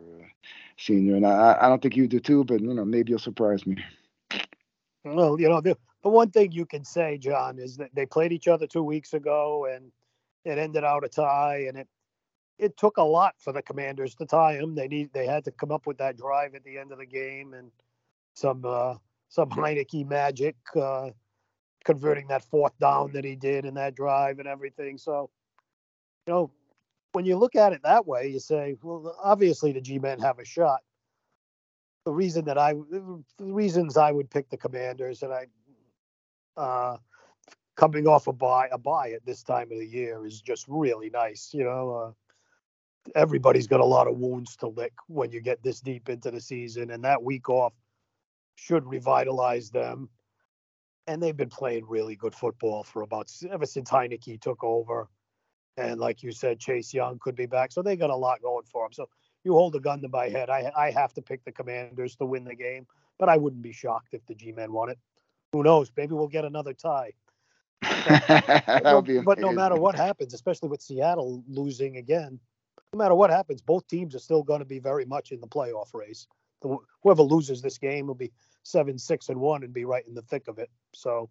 senior. 0.78 1.16
And 1.16 1.26
I, 1.26 1.58
I 1.60 1.68
don't 1.68 1.82
think 1.82 1.96
you 1.96 2.06
do 2.06 2.20
too, 2.20 2.44
but 2.44 2.60
you 2.60 2.72
know 2.72 2.84
maybe 2.84 3.10
you'll 3.10 3.18
surprise 3.18 3.66
me. 3.66 3.76
Well, 5.04 5.40
you 5.40 5.48
know, 5.48 5.60
the, 5.60 5.76
the 6.04 6.08
one 6.08 6.30
thing 6.30 6.52
you 6.52 6.64
can 6.64 6.84
say, 6.84 7.18
John, 7.18 7.58
is 7.58 7.76
that 7.78 7.90
they 7.92 8.06
played 8.06 8.30
each 8.30 8.46
other 8.46 8.68
two 8.68 8.84
weeks 8.84 9.14
ago 9.14 9.66
and 9.68 9.90
it 10.44 10.58
ended 10.58 10.84
out 10.84 11.04
a 11.04 11.08
tie 11.08 11.64
and 11.68 11.76
it 11.76 11.88
it 12.58 12.76
took 12.76 12.96
a 12.96 13.02
lot 13.02 13.34
for 13.38 13.52
the 13.52 13.62
commanders 13.62 14.14
to 14.16 14.26
tie 14.26 14.54
him. 14.54 14.74
They 14.74 14.88
need 14.88 15.12
they 15.12 15.26
had 15.26 15.44
to 15.44 15.50
come 15.50 15.70
up 15.70 15.86
with 15.86 15.98
that 15.98 16.16
drive 16.16 16.54
at 16.54 16.64
the 16.64 16.78
end 16.78 16.92
of 16.92 16.98
the 16.98 17.06
game 17.06 17.54
and 17.54 17.70
some 18.34 18.64
uh 18.64 18.94
some 19.28 19.50
Heinicke 19.50 20.06
magic 20.06 20.56
uh 20.76 21.10
converting 21.84 22.26
that 22.28 22.44
fourth 22.44 22.78
down 22.78 23.12
that 23.12 23.24
he 23.24 23.36
did 23.36 23.64
in 23.64 23.74
that 23.74 23.94
drive 23.94 24.38
and 24.38 24.48
everything. 24.48 24.98
So, 24.98 25.30
you 26.26 26.32
know, 26.32 26.50
when 27.12 27.24
you 27.24 27.36
look 27.36 27.56
at 27.56 27.72
it 27.72 27.80
that 27.84 28.06
way, 28.06 28.28
you 28.28 28.40
say, 28.40 28.76
well, 28.82 29.16
obviously 29.22 29.72
the 29.72 29.80
G-men 29.80 30.18
have 30.20 30.38
a 30.38 30.44
shot. 30.44 30.80
The 32.04 32.12
reason 32.12 32.44
that 32.44 32.58
I, 32.58 32.74
the 32.74 33.22
reasons 33.38 33.96
I 33.96 34.12
would 34.12 34.30
pick 34.30 34.50
the 34.50 34.56
Commanders, 34.56 35.22
and 35.22 35.32
I, 35.32 35.46
uh, 36.56 36.96
coming 37.76 38.06
off 38.06 38.26
a 38.26 38.32
buy, 38.32 38.68
a 38.70 38.78
buy 38.78 39.12
at 39.12 39.24
this 39.24 39.42
time 39.42 39.72
of 39.72 39.78
the 39.78 39.86
year 39.86 40.26
is 40.26 40.40
just 40.40 40.66
really 40.68 41.10
nice. 41.10 41.50
You 41.52 41.64
know, 41.64 41.90
uh, 41.90 42.12
everybody's 43.14 43.66
got 43.66 43.80
a 43.80 43.84
lot 43.84 44.06
of 44.06 44.16
wounds 44.16 44.56
to 44.56 44.68
lick 44.68 44.92
when 45.06 45.30
you 45.30 45.40
get 45.40 45.62
this 45.62 45.80
deep 45.80 46.08
into 46.08 46.30
the 46.30 46.40
season, 46.40 46.90
and 46.90 47.04
that 47.04 47.22
week 47.22 47.48
off 47.48 47.72
should 48.56 48.86
revitalize 48.86 49.70
them. 49.70 50.08
And 51.06 51.22
they've 51.22 51.36
been 51.36 51.48
playing 51.48 51.86
really 51.88 52.16
good 52.16 52.34
football 52.34 52.82
for 52.82 53.02
about 53.02 53.30
ever 53.50 53.64
since 53.64 53.90
Heinicke 53.90 54.40
took 54.40 54.62
over. 54.62 55.08
And 55.78 56.00
like 56.00 56.22
you 56.22 56.32
said, 56.32 56.58
Chase 56.58 56.92
Young 56.92 57.18
could 57.18 57.36
be 57.36 57.46
back. 57.46 57.72
So 57.72 57.82
they 57.82 57.96
got 57.96 58.10
a 58.10 58.16
lot 58.16 58.42
going 58.42 58.64
for 58.64 58.84
them. 58.84 58.92
So 58.92 59.08
you 59.44 59.54
hold 59.54 59.74
a 59.76 59.80
gun 59.80 60.02
to 60.02 60.08
my 60.08 60.28
head. 60.28 60.50
I 60.50 60.70
I 60.76 60.90
have 60.90 61.14
to 61.14 61.22
pick 61.22 61.44
the 61.44 61.52
Commanders 61.52 62.16
to 62.16 62.26
win 62.26 62.44
the 62.44 62.54
game, 62.54 62.86
but 63.18 63.28
I 63.28 63.36
wouldn't 63.36 63.62
be 63.62 63.72
shocked 63.72 64.12
if 64.12 64.26
the 64.26 64.34
G-men 64.34 64.72
won 64.72 64.90
it. 64.90 64.98
Who 65.52 65.62
knows? 65.62 65.90
Maybe 65.96 66.14
we'll 66.14 66.28
get 66.28 66.44
another 66.44 66.74
tie. 66.74 67.12
No- 68.84 68.96
would 68.96 69.04
be 69.04 69.20
but 69.20 69.38
no 69.38 69.52
matter 69.52 69.76
what 69.76 69.94
happens, 69.94 70.34
especially 70.34 70.68
with 70.68 70.82
Seattle 70.82 71.42
losing 71.48 71.96
again, 71.96 72.40
no 72.92 72.98
matter 72.98 73.14
what 73.14 73.30
happens, 73.30 73.60
both 73.60 73.86
teams 73.86 74.14
are 74.14 74.20
still 74.20 74.42
going 74.42 74.60
to 74.60 74.64
be 74.64 74.78
very 74.78 75.04
much 75.04 75.32
in 75.32 75.40
the 75.40 75.46
playoff 75.46 75.92
race. 75.92 76.26
The, 76.62 76.76
whoever 77.02 77.22
loses 77.22 77.60
this 77.62 77.78
game 77.78 78.06
will 78.06 78.14
be 78.14 78.32
seven, 78.62 78.98
six, 78.98 79.28
and 79.28 79.40
one, 79.40 79.62
and 79.62 79.72
be 79.72 79.84
right 79.84 80.06
in 80.06 80.14
the 80.14 80.22
thick 80.22 80.48
of 80.48 80.58
it. 80.58 80.70
So 80.94 81.30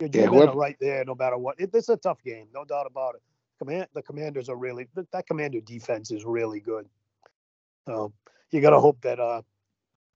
your 0.00 0.08
Yeah, 0.12 0.26
are 0.26 0.56
right 0.56 0.76
there, 0.80 1.04
no 1.04 1.14
matter 1.14 1.36
what. 1.36 1.60
It, 1.60 1.70
it's 1.74 1.90
a 1.90 1.96
tough 1.96 2.22
game, 2.22 2.48
no 2.54 2.64
doubt 2.64 2.86
about 2.86 3.14
it. 3.14 3.22
Command 3.58 3.88
the 3.94 4.02
Commanders 4.02 4.48
are 4.48 4.56
really 4.56 4.88
that, 4.94 5.10
that 5.12 5.26
Commander 5.26 5.60
defense 5.60 6.10
is 6.10 6.24
really 6.24 6.60
good. 6.60 6.88
So 7.86 8.12
you 8.50 8.62
got 8.62 8.70
to 8.70 8.80
hope 8.80 9.02
that 9.02 9.20
uh 9.20 9.42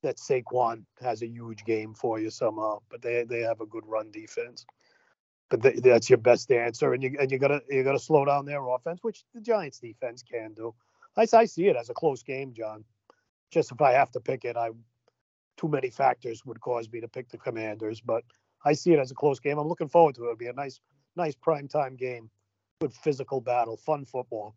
that 0.03 0.17
Saquon 0.17 0.85
has 1.01 1.23
a 1.23 1.27
huge 1.27 1.65
game 1.65 1.95
for 1.95 2.19
you 2.19 2.31
somehow. 2.31 2.81
But 2.91 3.03
they 3.03 3.25
they 3.25 3.41
have 3.41 3.61
a 3.61 3.67
good 3.67 3.85
run 3.87 4.11
defense. 4.11 4.65
But 5.51 5.63
th- 5.63 5.77
that's 5.83 6.09
your 6.09 6.19
best 6.19 6.51
answer, 6.51 6.95
and 6.95 7.03
you 7.03 7.17
and 7.21 7.31
you 7.31 7.39
gotta 7.39 7.61
you 7.69 7.83
gotta 7.85 7.99
slow 7.99 8.25
down 8.25 8.47
their 8.47 8.67
offense, 8.67 9.01
which 9.03 9.25
the 9.35 9.41
Giants 9.41 9.79
defense 9.79 10.23
can 10.23 10.55
do. 10.55 10.75
I, 11.17 11.27
I 11.33 11.45
see 11.45 11.69
it 11.69 11.77
as 11.77 11.91
a 11.91 11.95
close 11.95 12.23
game, 12.23 12.55
John. 12.55 12.85
Just 13.51 13.71
if 13.71 13.81
I 13.81 13.93
have 13.93 14.11
to 14.13 14.21
pick 14.21 14.45
it, 14.45 14.57
I 14.57 14.71
too 15.57 15.69
many 15.69 15.91
factors 15.91 16.45
would 16.45 16.61
cause 16.61 16.91
me 16.91 17.01
to 17.01 17.09
pick 17.09 17.29
the 17.29 17.39
Commanders, 17.39 18.01
but 18.01 18.25
I 18.65 18.73
see 18.73 18.93
it 18.93 18.99
as 18.99 19.11
a 19.11 19.15
close 19.15 19.39
game. 19.39 19.59
I'm 19.59 19.69
looking 19.69 19.89
forward 19.89 20.17
to 20.17 20.23
it. 20.23 20.25
It'll 20.25 20.37
be 20.37 20.47
a 20.47 20.53
nice 20.53 20.81
nice 21.17 21.35
prime 21.35 21.69
time 21.69 21.97
game, 21.97 22.31
good 22.81 22.93
physical 22.93 23.41
battle, 23.41 23.77
fun 23.77 24.05
football. 24.05 24.55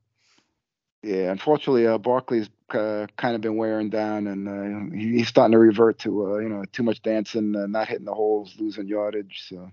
Yeah, 1.04 1.32
unfortunately, 1.32 1.86
uh, 1.86 1.98
Barkley's 2.00 2.50
uh, 2.72 3.08
kind 3.18 3.36
of 3.36 3.42
been 3.42 3.56
wearing 3.56 3.90
down, 3.90 4.28
and 4.28 4.48
uh, 4.48 4.96
he's 4.98 5.28
starting 5.28 5.52
to 5.52 5.60
revert 5.60 6.00
to 6.00 6.34
uh, 6.34 6.38
you 6.40 6.50
know 6.50 6.64
too 6.72 6.84
much 6.84 7.02
dancing, 7.02 7.56
uh, 7.56 7.68
not 7.68 7.88
hitting 7.88 8.06
the 8.06 8.14
holes, 8.14 8.56
losing 8.58 8.88
yardage. 8.88 9.46
So 9.48 9.72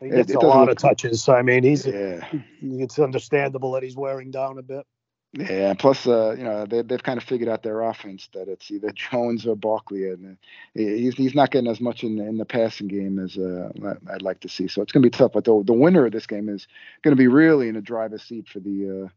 He 0.00 0.10
gets 0.10 0.30
it 0.30 0.36
a 0.36 0.38
doesn't 0.38 0.48
lot 0.48 0.68
of 0.68 0.76
touches. 0.76 1.22
So 1.22 1.34
I 1.34 1.42
mean, 1.42 1.64
he's 1.64 1.86
yeah, 1.86 2.20
it's 2.62 2.98
understandable 2.98 3.72
that 3.72 3.82
he's 3.82 3.96
wearing 3.96 4.30
down 4.30 4.58
a 4.58 4.62
bit. 4.62 4.86
Yeah, 5.34 5.74
plus, 5.74 6.06
uh, 6.06 6.34
you 6.38 6.44
know, 6.44 6.64
they, 6.64 6.80
they've 6.80 7.02
kind 7.02 7.18
of 7.18 7.24
figured 7.24 7.50
out 7.50 7.62
their 7.62 7.82
offense 7.82 8.30
that 8.32 8.48
it's 8.48 8.70
either 8.70 8.90
Jones 8.94 9.46
or 9.46 9.56
Barkley, 9.56 10.08
and 10.08 10.32
uh, 10.32 10.36
he's 10.74 11.16
he's 11.16 11.34
not 11.34 11.50
getting 11.50 11.70
as 11.70 11.80
much 11.80 12.02
in 12.02 12.18
in 12.18 12.38
the 12.38 12.46
passing 12.46 12.88
game 12.88 13.18
as 13.18 13.36
uh, 13.36 13.70
I'd 14.10 14.22
like 14.22 14.40
to 14.40 14.48
see. 14.48 14.68
So 14.68 14.80
it's 14.80 14.92
going 14.92 15.02
to 15.02 15.06
be 15.06 15.16
tough. 15.16 15.32
But 15.32 15.44
the 15.44 15.62
the 15.64 15.74
winner 15.74 16.06
of 16.06 16.12
this 16.12 16.26
game 16.26 16.48
is 16.48 16.66
going 17.02 17.12
to 17.14 17.20
be 17.20 17.28
really 17.28 17.68
in 17.68 17.76
a 17.76 17.82
driver's 17.82 18.22
seat 18.22 18.48
for 18.48 18.60
the 18.60 19.04
uh, 19.04 19.08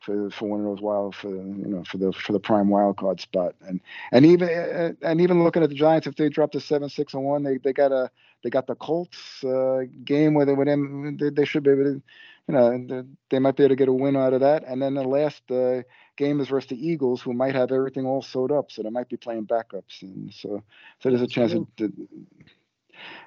for 0.00 0.30
for 0.30 0.48
one 0.48 0.60
of 0.60 0.66
those 0.66 0.80
wild 0.80 1.14
for 1.14 1.28
you 1.30 1.66
know 1.66 1.84
for 1.84 1.98
the 1.98 2.12
for 2.12 2.32
the 2.32 2.40
prime 2.40 2.68
wild 2.68 2.96
card 2.96 3.20
spot. 3.20 3.54
And 3.60 3.80
and 4.12 4.26
even 4.26 4.48
uh, 4.48 4.92
and 5.02 5.20
even 5.20 5.44
looking 5.44 5.62
at 5.62 5.68
the 5.68 5.74
Giants, 5.74 6.06
if 6.06 6.16
they 6.16 6.28
drop 6.28 6.52
to 6.52 6.60
seven 6.60 6.88
six 6.88 7.14
and 7.14 7.24
one, 7.24 7.42
they 7.42 7.58
they 7.58 7.72
got 7.72 7.92
a 7.92 8.10
they 8.42 8.50
got 8.50 8.66
the 8.66 8.74
Colts 8.74 9.44
uh, 9.44 9.82
game 10.04 10.34
where 10.34 10.46
they 10.46 10.54
with 10.54 10.66
them 10.66 11.16
they, 11.18 11.30
they 11.30 11.44
should 11.44 11.62
be 11.62 11.70
able 11.70 11.84
to 11.84 12.02
you 12.50 12.54
know, 12.54 13.04
they 13.30 13.38
might 13.38 13.54
be 13.54 13.62
able 13.62 13.70
to 13.70 13.76
get 13.76 13.88
a 13.88 13.92
win 13.92 14.16
out 14.16 14.32
of 14.32 14.40
that. 14.40 14.64
And 14.66 14.82
then 14.82 14.94
the 14.94 15.04
last 15.04 15.48
uh, 15.52 15.82
game 16.16 16.40
is 16.40 16.48
versus 16.48 16.70
the 16.70 16.88
Eagles, 16.88 17.22
who 17.22 17.32
might 17.32 17.54
have 17.54 17.70
everything 17.70 18.06
all 18.06 18.22
sewed 18.22 18.50
up, 18.50 18.72
so 18.72 18.82
they 18.82 18.90
might 18.90 19.08
be 19.08 19.16
playing 19.16 19.46
backups, 19.46 20.02
and 20.02 20.32
so 20.34 20.62
so 20.98 21.08
there's 21.08 21.22
a 21.22 21.28
chance. 21.28 21.52
That, 21.52 21.92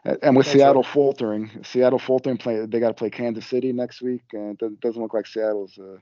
and 0.03 0.35
with 0.35 0.45
That's 0.45 0.57
Seattle 0.57 0.81
right. 0.81 0.91
faltering, 0.91 1.51
Seattle 1.63 1.99
faltering, 1.99 2.37
play 2.37 2.65
they 2.65 2.79
got 2.79 2.89
to 2.89 2.93
play 2.93 3.09
Kansas 3.09 3.45
City 3.45 3.71
next 3.71 4.01
week, 4.01 4.23
and 4.33 4.61
it 4.61 4.79
doesn't 4.81 5.01
look 5.01 5.13
like 5.13 5.27
Seattle's 5.27 5.77
uh, 5.77 5.97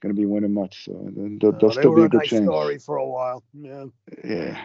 going 0.00 0.14
to 0.14 0.20
be 0.20 0.26
winning 0.26 0.54
much. 0.54 0.84
So 0.84 1.10
they'll, 1.16 1.52
they'll 1.52 1.70
uh, 1.70 1.72
still 1.72 1.94
be 1.94 2.02
a 2.02 2.08
good 2.08 2.20
nice 2.20 2.28
chance. 2.28 2.44
story 2.44 2.78
for 2.78 2.96
a 2.96 3.06
while. 3.06 3.42
Yeah. 3.52 3.86
Yeah. 4.24 4.64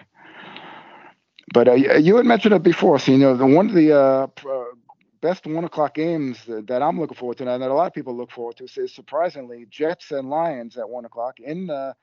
But 1.53 1.67
uh, 1.67 1.73
you 1.73 2.17
had 2.17 2.25
mentioned 2.25 2.53
it 2.53 2.63
before, 2.63 2.99
so 2.99 3.11
you 3.11 3.17
know 3.17 3.35
the 3.35 3.45
one 3.45 3.69
of 3.69 3.75
the 3.75 3.97
uh, 3.97 4.27
best 5.21 5.45
one 5.45 5.63
o'clock 5.63 5.95
games 5.95 6.39
that 6.47 6.81
I'm 6.81 6.99
looking 6.99 7.17
forward 7.17 7.37
to, 7.37 7.49
and 7.49 7.61
that 7.61 7.71
a 7.71 7.73
lot 7.73 7.87
of 7.87 7.93
people 7.93 8.15
look 8.15 8.31
forward 8.31 8.57
to, 8.57 8.65
is 8.65 8.93
surprisingly 8.93 9.65
Jets 9.69 10.11
and 10.11 10.29
Lions 10.29 10.77
at 10.77 10.89
one 10.89 11.05
o'clock 11.05 11.39
in 11.39 11.69
uh, 11.69 11.93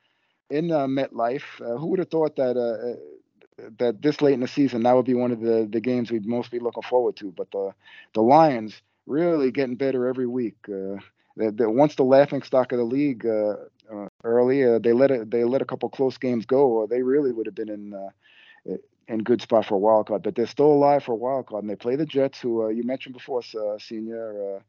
in 0.49 0.71
uh, 0.71 0.87
MetLife. 0.87 1.61
Uh, 1.61 1.77
who 1.77 1.87
would 1.87 1.99
have 1.99 2.09
thought 2.09 2.35
that 2.35 2.57
uh, 2.57 2.91
uh, 2.91 2.95
that 3.77 4.01
this 4.01 4.21
late 4.21 4.33
in 4.33 4.39
the 4.41 4.47
season 4.47 4.83
that 4.83 4.95
would 4.95 5.05
be 5.05 5.13
one 5.13 5.31
of 5.31 5.39
the 5.41 5.67
the 5.69 5.79
games 5.81 6.11
we'd 6.11 6.25
most 6.25 6.51
be 6.51 6.59
looking 6.59 6.83
forward 6.83 7.15
to? 7.17 7.31
But 7.31 7.51
the 7.51 7.73
the 8.13 8.21
Lions 8.21 8.81
really 9.05 9.51
getting 9.51 9.75
better 9.75 10.07
every 10.07 10.27
week. 10.27 10.57
Uh, 10.67 10.97
once 11.37 11.95
the 11.95 12.03
laughing 12.03 12.41
stock 12.41 12.71
of 12.71 12.77
the 12.77 12.83
league 12.85 13.25
uh, 13.25 13.55
uh, 13.93 14.07
early, 14.23 14.63
uh, 14.63 14.79
they 14.79 14.93
let 14.93 15.11
it, 15.11 15.29
they 15.29 15.43
let 15.43 15.61
a 15.61 15.65
couple 15.65 15.89
close 15.89 16.17
games 16.17 16.45
go, 16.45 16.67
or 16.67 16.87
they 16.87 17.01
really 17.01 17.31
would 17.31 17.45
have 17.45 17.55
been 17.55 17.69
in 17.69 17.93
in 19.07 19.19
good 19.19 19.41
spot 19.41 19.65
for 19.65 19.75
a 19.75 19.79
wild 19.79 20.07
card, 20.07 20.23
but 20.23 20.35
they're 20.35 20.47
still 20.47 20.71
alive 20.71 21.03
for 21.03 21.11
a 21.13 21.15
wild 21.15 21.45
card. 21.47 21.63
And 21.63 21.69
they 21.69 21.75
play 21.75 21.95
the 21.95 22.05
Jets, 22.05 22.39
who 22.41 22.63
uh, 22.63 22.67
you 22.69 22.83
mentioned 22.83 23.13
before, 23.13 23.41
uh, 23.55 23.77
senior. 23.77 24.57
Uh, 24.57 24.59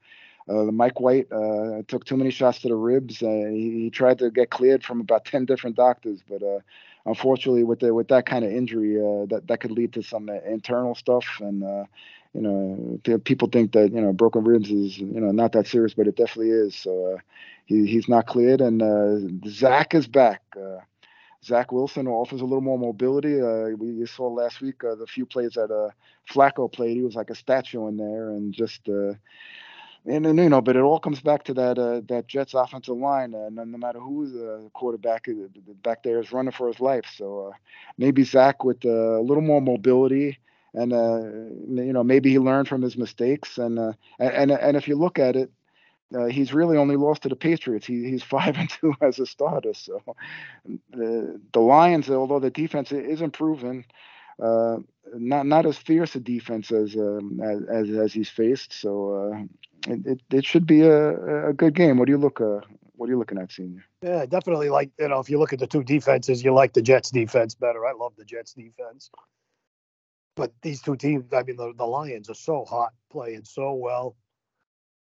uh, 0.49 0.65
Mike 0.71 1.01
White 1.01 1.27
uh, 1.33 1.83
took 1.89 2.05
too 2.05 2.17
many 2.17 2.31
shots 2.31 2.61
to 2.61 2.69
the 2.69 2.77
ribs. 2.77 3.23
Uh, 3.23 3.49
he, 3.51 3.83
he, 3.83 3.91
tried 3.91 4.19
to 4.21 4.31
get 4.31 4.51
cleared 4.51 4.85
from 4.85 5.01
about 5.01 5.25
ten 5.27 5.45
different 5.45 5.77
doctors, 5.77 6.23
but 6.29 6.43
uh, 6.43 6.61
unfortunately, 7.07 7.65
with 7.65 7.81
the, 7.81 7.95
with 7.95 8.09
that 8.09 8.27
kind 8.27 8.45
of 8.45 8.53
injury, 8.53 8.99
uh, 8.99 9.27
that 9.27 9.45
that 9.49 9.61
could 9.61 9.73
lead 9.73 9.93
to 9.95 10.03
some 10.03 10.29
internal 10.29 10.95
stuff. 10.95 11.25
And 11.41 11.63
uh, 11.65 11.85
you 12.35 12.43
know, 12.43 13.19
people 13.25 13.49
think 13.49 13.73
that 13.73 13.93
you 13.93 14.01
know 14.01 14.13
broken 14.13 14.45
ribs 14.45 14.71
is 14.71 14.99
you 14.99 15.21
know 15.21 15.33
not 15.33 15.53
that 15.53 15.67
serious, 15.67 15.95
but 15.95 16.09
it 16.09 16.17
definitely 16.17 16.51
is. 16.51 16.75
So 16.75 17.19
he, 17.67 17.87
he's 17.87 18.09
not 18.09 18.27
cleared, 18.27 18.61
and 18.61 19.43
Zach 19.49 19.95
is 19.95 20.07
back. 20.07 20.43
Zach 21.45 21.71
Wilson 21.71 22.09
offers 22.09 22.41
a 22.41 22.45
little 22.45 22.61
more 22.61 22.79
mobility. 22.79 23.41
Uh, 23.41 23.77
we 23.77 24.05
saw 24.07 24.27
last 24.29 24.61
week 24.61 24.83
uh, 24.83 24.97
the 24.97 25.07
few 25.07 25.25
plays 25.25 25.53
that 25.53 25.71
uh, 25.71 25.91
Flacco 26.33 26.71
played. 26.71 26.97
He 26.97 27.03
was 27.03 27.15
like 27.15 27.31
a 27.31 27.37
statue 27.37 27.87
in 27.87 27.97
there, 27.97 28.31
and 28.31 28.53
just 28.53 28.89
uh, 28.89 29.13
and, 30.07 30.27
and 30.27 30.39
you 30.39 30.49
know, 30.49 30.61
but 30.61 30.77
it 30.77 30.81
all 30.83 31.01
comes 31.01 31.21
back 31.21 31.45
to 31.45 31.55
that 31.55 31.79
uh, 31.79 32.01
that 32.09 32.29
Jets 32.29 32.55
offensive 32.55 32.97
line. 32.97 33.35
Uh, 33.35 33.49
no, 33.51 33.65
no 33.65 33.79
matter 33.79 34.01
who 34.01 34.31
the 34.31 34.71
quarterback 34.73 35.27
back 35.83 36.03
there 36.03 36.21
is 36.21 36.33
running 36.33 36.53
for 36.53 36.69
his 36.69 36.81
life. 36.81 37.05
So 37.17 37.53
maybe 37.99 38.25
Zach 38.25 38.65
with 38.65 38.85
a 38.85 39.21
little 39.21 39.43
more 39.43 39.61
mobility. 39.61 40.39
And 40.75 40.93
you 40.93 41.93
know, 41.95 42.05
maybe 42.05 42.31
he 42.31 42.39
learned 42.39 42.69
from 42.69 42.83
his 42.83 42.99
mistakes, 42.99 43.57
and 43.57 43.79
and 44.19 44.51
and 44.51 44.77
if 44.77 44.87
you 44.89 44.97
look 44.97 45.19
at 45.19 45.35
it, 45.35 45.51
uh, 46.15 46.27
he's 46.27 46.53
really 46.55 46.77
only 46.77 46.97
lost 46.97 47.23
to 47.23 47.29
the 47.29 47.37
Patriots. 47.37 47.87
He, 47.87 48.09
he's 48.09 48.23
five 48.37 48.57
and 48.57 48.69
two 48.71 48.95
as 49.01 49.19
a 49.19 49.27
starter. 49.27 49.75
So 49.75 50.03
the 50.91 51.41
the 51.53 51.61
Lions, 51.61 52.11
although 52.11 52.41
the 52.41 52.51
defense 52.51 52.93
is 52.93 53.21
improving, 53.23 53.85
uh, 54.43 54.77
not 55.15 55.47
not 55.47 55.67
as 55.67 55.79
fierce 55.79 56.15
a 56.15 56.21
defense 56.21 56.71
as 56.71 56.95
um, 56.97 57.41
as, 57.43 57.91
as, 57.91 58.13
he's 58.13 58.29
faced. 58.29 58.73
So 58.73 59.33
uh, 59.33 59.43
it, 59.87 60.21
it, 60.31 60.45
should 60.45 60.67
be 60.67 60.83
a, 60.83 61.49
a 61.49 61.53
good 61.53 61.75
game. 61.75 61.99
What 61.99 62.07
do 62.07 62.13
you 62.13 62.19
look 62.19 62.41
uh, 62.41 62.61
what 62.95 63.09
are 63.09 63.13
you 63.13 63.19
looking 63.19 63.39
at, 63.39 63.53
senior? 63.53 63.85
Yeah, 64.03 64.27
definitely. 64.27 64.71
Like 64.71 64.91
you 64.99 65.09
know, 65.09 65.21
if 65.21 65.31
you 65.31 65.39
look 65.39 65.53
at 65.53 65.59
the 65.59 65.67
two 65.67 65.85
defenses, 65.85 66.43
you 66.43 66.53
like 66.53 66.73
the 66.73 66.83
Jets 66.83 67.11
defense 67.11 67.55
better. 67.55 67.87
I 67.87 67.93
love 67.93 68.15
the 68.17 68.25
Jets 68.25 68.53
defense. 68.53 69.11
But 70.35 70.53
these 70.61 70.83
two 70.83 70.97
teams, 70.97 71.33
I 71.33 71.43
mean, 71.45 71.57
the, 71.57 71.73
the 71.75 71.87
Lions 71.87 72.29
are 72.29 72.35
so 72.35 72.65
hot, 72.67 72.93
playing 73.11 73.45
so 73.45 73.73
well 73.73 74.17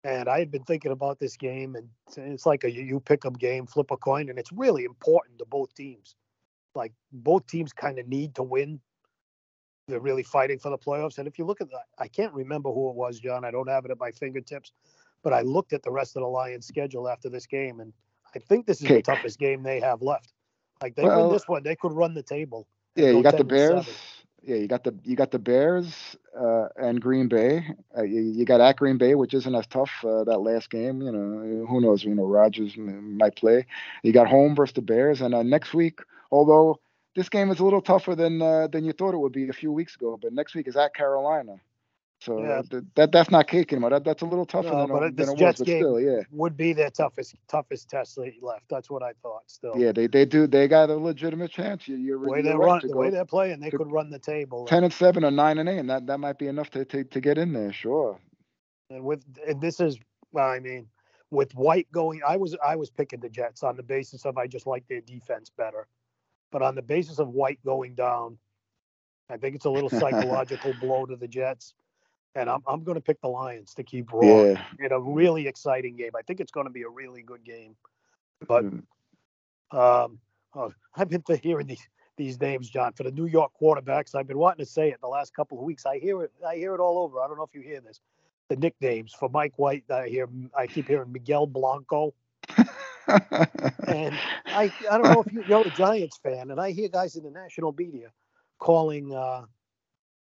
and 0.04 0.28
I 0.28 0.38
had 0.38 0.50
been 0.50 0.64
thinking 0.64 0.92
about 0.92 1.18
this 1.18 1.36
game, 1.36 1.74
and 1.74 1.88
it's 2.16 2.46
like 2.46 2.64
a 2.64 2.70
you 2.70 3.00
pick 3.00 3.24
up 3.24 3.38
game, 3.38 3.66
flip 3.66 3.90
a 3.90 3.96
coin, 3.96 4.28
and 4.28 4.38
it's 4.38 4.52
really 4.52 4.84
important 4.84 5.38
to 5.38 5.44
both 5.44 5.74
teams. 5.74 6.14
Like 6.74 6.92
both 7.12 7.46
teams 7.46 7.72
kind 7.72 7.98
of 7.98 8.06
need 8.06 8.36
to 8.36 8.42
win. 8.42 8.80
They're 9.88 10.00
really 10.00 10.22
fighting 10.22 10.58
for 10.58 10.70
the 10.70 10.78
playoffs. 10.78 11.18
And 11.18 11.26
if 11.26 11.38
you 11.38 11.44
look 11.44 11.60
at 11.60 11.70
that, 11.70 11.86
I 11.98 12.08
can't 12.08 12.32
remember 12.32 12.70
who 12.70 12.90
it 12.90 12.96
was, 12.96 13.18
John. 13.18 13.44
I 13.44 13.50
don't 13.50 13.68
have 13.68 13.84
it 13.84 13.90
at 13.90 13.98
my 13.98 14.10
fingertips, 14.10 14.72
but 15.22 15.32
I 15.32 15.40
looked 15.40 15.72
at 15.72 15.82
the 15.82 15.90
rest 15.90 16.16
of 16.16 16.22
the 16.22 16.28
Lions' 16.28 16.66
schedule 16.66 17.08
after 17.08 17.28
this 17.28 17.46
game, 17.46 17.80
and 17.80 17.92
I 18.34 18.38
think 18.38 18.66
this 18.66 18.80
is 18.80 18.84
okay. 18.84 18.96
the 18.96 19.02
toughest 19.02 19.38
game 19.38 19.62
they 19.62 19.80
have 19.80 20.02
left. 20.02 20.32
Like 20.82 20.94
they 20.94 21.04
well, 21.04 21.24
win 21.24 21.32
this 21.32 21.48
one, 21.48 21.62
they 21.62 21.74
could 21.74 21.92
run 21.92 22.14
the 22.14 22.22
table. 22.22 22.68
Yeah, 22.94 23.10
you 23.10 23.22
got 23.22 23.36
the 23.36 23.44
Bears 23.44 23.86
yeah, 24.42 24.56
you 24.56 24.68
got 24.68 24.84
the 24.84 24.94
you 25.04 25.16
got 25.16 25.30
the 25.30 25.38
Bears 25.38 26.16
uh, 26.38 26.68
and 26.76 27.00
Green 27.00 27.28
Bay. 27.28 27.66
Uh, 27.96 28.02
you, 28.02 28.20
you, 28.20 28.44
got 28.44 28.60
at 28.60 28.76
Green 28.76 28.96
Bay, 28.96 29.14
which 29.14 29.34
isn't 29.34 29.54
as 29.54 29.66
tough 29.66 29.90
uh, 30.04 30.24
that 30.24 30.38
last 30.38 30.70
game. 30.70 31.02
You 31.02 31.12
know, 31.12 31.66
who 31.66 31.80
knows? 31.80 32.04
You 32.04 32.14
know, 32.14 32.24
Rodgers 32.24 32.76
might 32.76 33.36
play. 33.36 33.66
You 34.02 34.12
got 34.12 34.28
home 34.28 34.54
versus 34.54 34.74
the 34.74 34.82
Bears, 34.82 35.20
and 35.20 35.34
uh, 35.34 35.42
next 35.42 35.74
week, 35.74 36.00
although 36.30 36.80
this 37.18 37.28
game 37.28 37.50
is 37.50 37.58
a 37.58 37.64
little 37.64 37.82
tougher 37.82 38.14
than 38.14 38.40
uh, 38.40 38.68
than 38.68 38.84
you 38.84 38.92
thought 38.92 39.12
it 39.12 39.18
would 39.18 39.32
be 39.32 39.48
a 39.48 39.52
few 39.52 39.72
weeks 39.72 39.96
ago, 39.96 40.16
but 40.22 40.32
next 40.32 40.54
week 40.54 40.68
is 40.68 40.76
at 40.76 40.94
Carolina. 40.94 41.56
So 42.20 42.40
yeah. 42.40 42.62
th- 42.68 42.84
that 42.94 43.12
that's 43.12 43.30
not 43.30 43.48
kicking 43.48 43.76
anymore. 43.76 43.90
That, 43.90 44.04
that's 44.04 44.22
a 44.22 44.24
little 44.24 44.46
tougher 44.46 44.70
than, 44.70 44.88
but 44.88 45.16
this 45.16 45.26
than 45.26 45.36
it 45.36 45.38
Jets 45.38 45.58
was, 45.58 45.66
but 45.66 45.72
game 45.72 45.82
still, 45.82 46.00
yeah. 46.00 46.20
Would 46.30 46.56
be 46.56 46.72
their 46.72 46.90
toughest 46.90 47.34
toughest 47.48 47.90
test 47.90 48.18
left. 48.40 48.64
That's 48.70 48.88
what 48.88 49.02
I 49.02 49.12
thought. 49.22 49.42
Still. 49.46 49.74
Yeah, 49.76 49.92
they, 49.92 50.06
they 50.06 50.24
do. 50.24 50.46
They 50.46 50.68
got 50.68 50.90
a 50.90 50.96
legitimate 50.96 51.50
chance. 51.50 51.88
You, 51.88 51.96
you're, 51.96 52.20
the 52.20 52.28
way 52.28 52.42
they 52.42 52.54
right 52.54 52.66
run, 52.66 52.80
the 52.84 52.96
way 52.96 53.10
they're 53.10 53.24
playing, 53.24 53.60
they 53.60 53.70
could 53.70 53.90
run 53.90 54.10
the 54.10 54.18
table. 54.18 54.66
Ten 54.66 54.84
and 54.84 54.92
seven 54.92 55.24
or 55.24 55.30
nine 55.32 55.58
and 55.58 55.68
eight, 55.68 55.78
and 55.78 55.90
that, 55.90 56.06
that 56.06 56.18
might 56.18 56.38
be 56.38 56.46
enough 56.46 56.70
to, 56.70 56.84
to 56.84 57.02
to 57.04 57.20
get 57.20 57.36
in 57.36 57.52
there. 57.52 57.72
Sure. 57.72 58.18
And 58.90 59.02
with 59.02 59.24
and 59.46 59.60
this 59.60 59.80
is, 59.80 59.98
well, 60.32 60.48
I 60.48 60.60
mean, 60.60 60.88
with 61.30 61.52
White 61.52 61.90
going, 61.92 62.20
I 62.26 62.36
was 62.36 62.56
I 62.64 62.76
was 62.76 62.90
picking 62.90 63.20
the 63.20 63.28
Jets 63.28 63.62
on 63.62 63.76
the 63.76 63.82
basis 63.82 64.24
of 64.24 64.38
I 64.38 64.46
just 64.46 64.66
like 64.66 64.86
their 64.88 65.02
defense 65.02 65.50
better, 65.50 65.86
but 66.50 66.62
on 66.62 66.74
the 66.74 66.82
basis 66.82 67.18
of 67.18 67.28
White 67.28 67.58
going 67.64 67.94
down, 67.94 68.38
I 69.30 69.36
think 69.36 69.54
it's 69.54 69.66
a 69.66 69.70
little 69.70 69.90
psychological 69.90 70.72
blow 70.80 71.06
to 71.06 71.16
the 71.16 71.28
Jets 71.28 71.74
and 72.38 72.48
I'm 72.48 72.62
I'm 72.66 72.84
going 72.84 72.94
to 72.94 73.00
pick 73.00 73.20
the 73.20 73.28
Lions 73.28 73.74
to 73.74 73.82
keep 73.82 74.12
rolling 74.12 74.56
yeah. 74.56 74.86
in 74.86 74.92
a 74.92 75.00
really 75.00 75.46
exciting 75.46 75.96
game. 75.96 76.10
I 76.16 76.22
think 76.22 76.40
it's 76.40 76.52
going 76.52 76.66
to 76.66 76.72
be 76.72 76.82
a 76.82 76.88
really 76.88 77.22
good 77.22 77.44
game. 77.44 77.74
But 78.46 78.64
mm-hmm. 78.64 79.76
um, 79.76 80.18
oh, 80.54 80.72
I've 80.96 81.08
been 81.08 81.22
hearing 81.42 81.66
these 81.66 81.86
these 82.16 82.40
names, 82.40 82.68
John, 82.68 82.92
for 82.92 83.04
the 83.04 83.12
New 83.12 83.26
York 83.26 83.52
quarterbacks. 83.60 84.14
I've 84.14 84.26
been 84.26 84.38
wanting 84.38 84.64
to 84.64 84.70
say 84.70 84.90
it 84.90 85.00
the 85.00 85.08
last 85.08 85.34
couple 85.34 85.58
of 85.58 85.64
weeks. 85.64 85.86
I 85.86 85.98
hear 85.98 86.22
it. 86.22 86.32
I 86.46 86.56
hear 86.56 86.74
it 86.74 86.80
all 86.80 86.98
over. 86.98 87.20
I 87.20 87.28
don't 87.28 87.36
know 87.36 87.44
if 87.44 87.54
you 87.54 87.60
hear 87.60 87.80
this. 87.80 88.00
The 88.48 88.56
nicknames 88.56 89.12
for 89.12 89.28
Mike 89.28 89.54
White. 89.56 89.84
I 89.90 90.08
hear. 90.08 90.28
I 90.56 90.66
keep 90.66 90.88
hearing 90.88 91.12
Miguel 91.12 91.46
Blanco. 91.46 92.14
And 93.08 94.14
I 94.46 94.72
I 94.90 94.98
don't 94.98 95.02
know 95.02 95.22
if 95.26 95.32
you, 95.32 95.42
you're 95.48 95.66
a 95.66 95.70
Giants 95.70 96.18
fan, 96.18 96.50
and 96.50 96.60
I 96.60 96.72
hear 96.72 96.88
guys 96.88 97.16
in 97.16 97.24
the 97.24 97.30
national 97.30 97.74
media 97.76 98.12
calling 98.58 99.14
uh, 99.14 99.44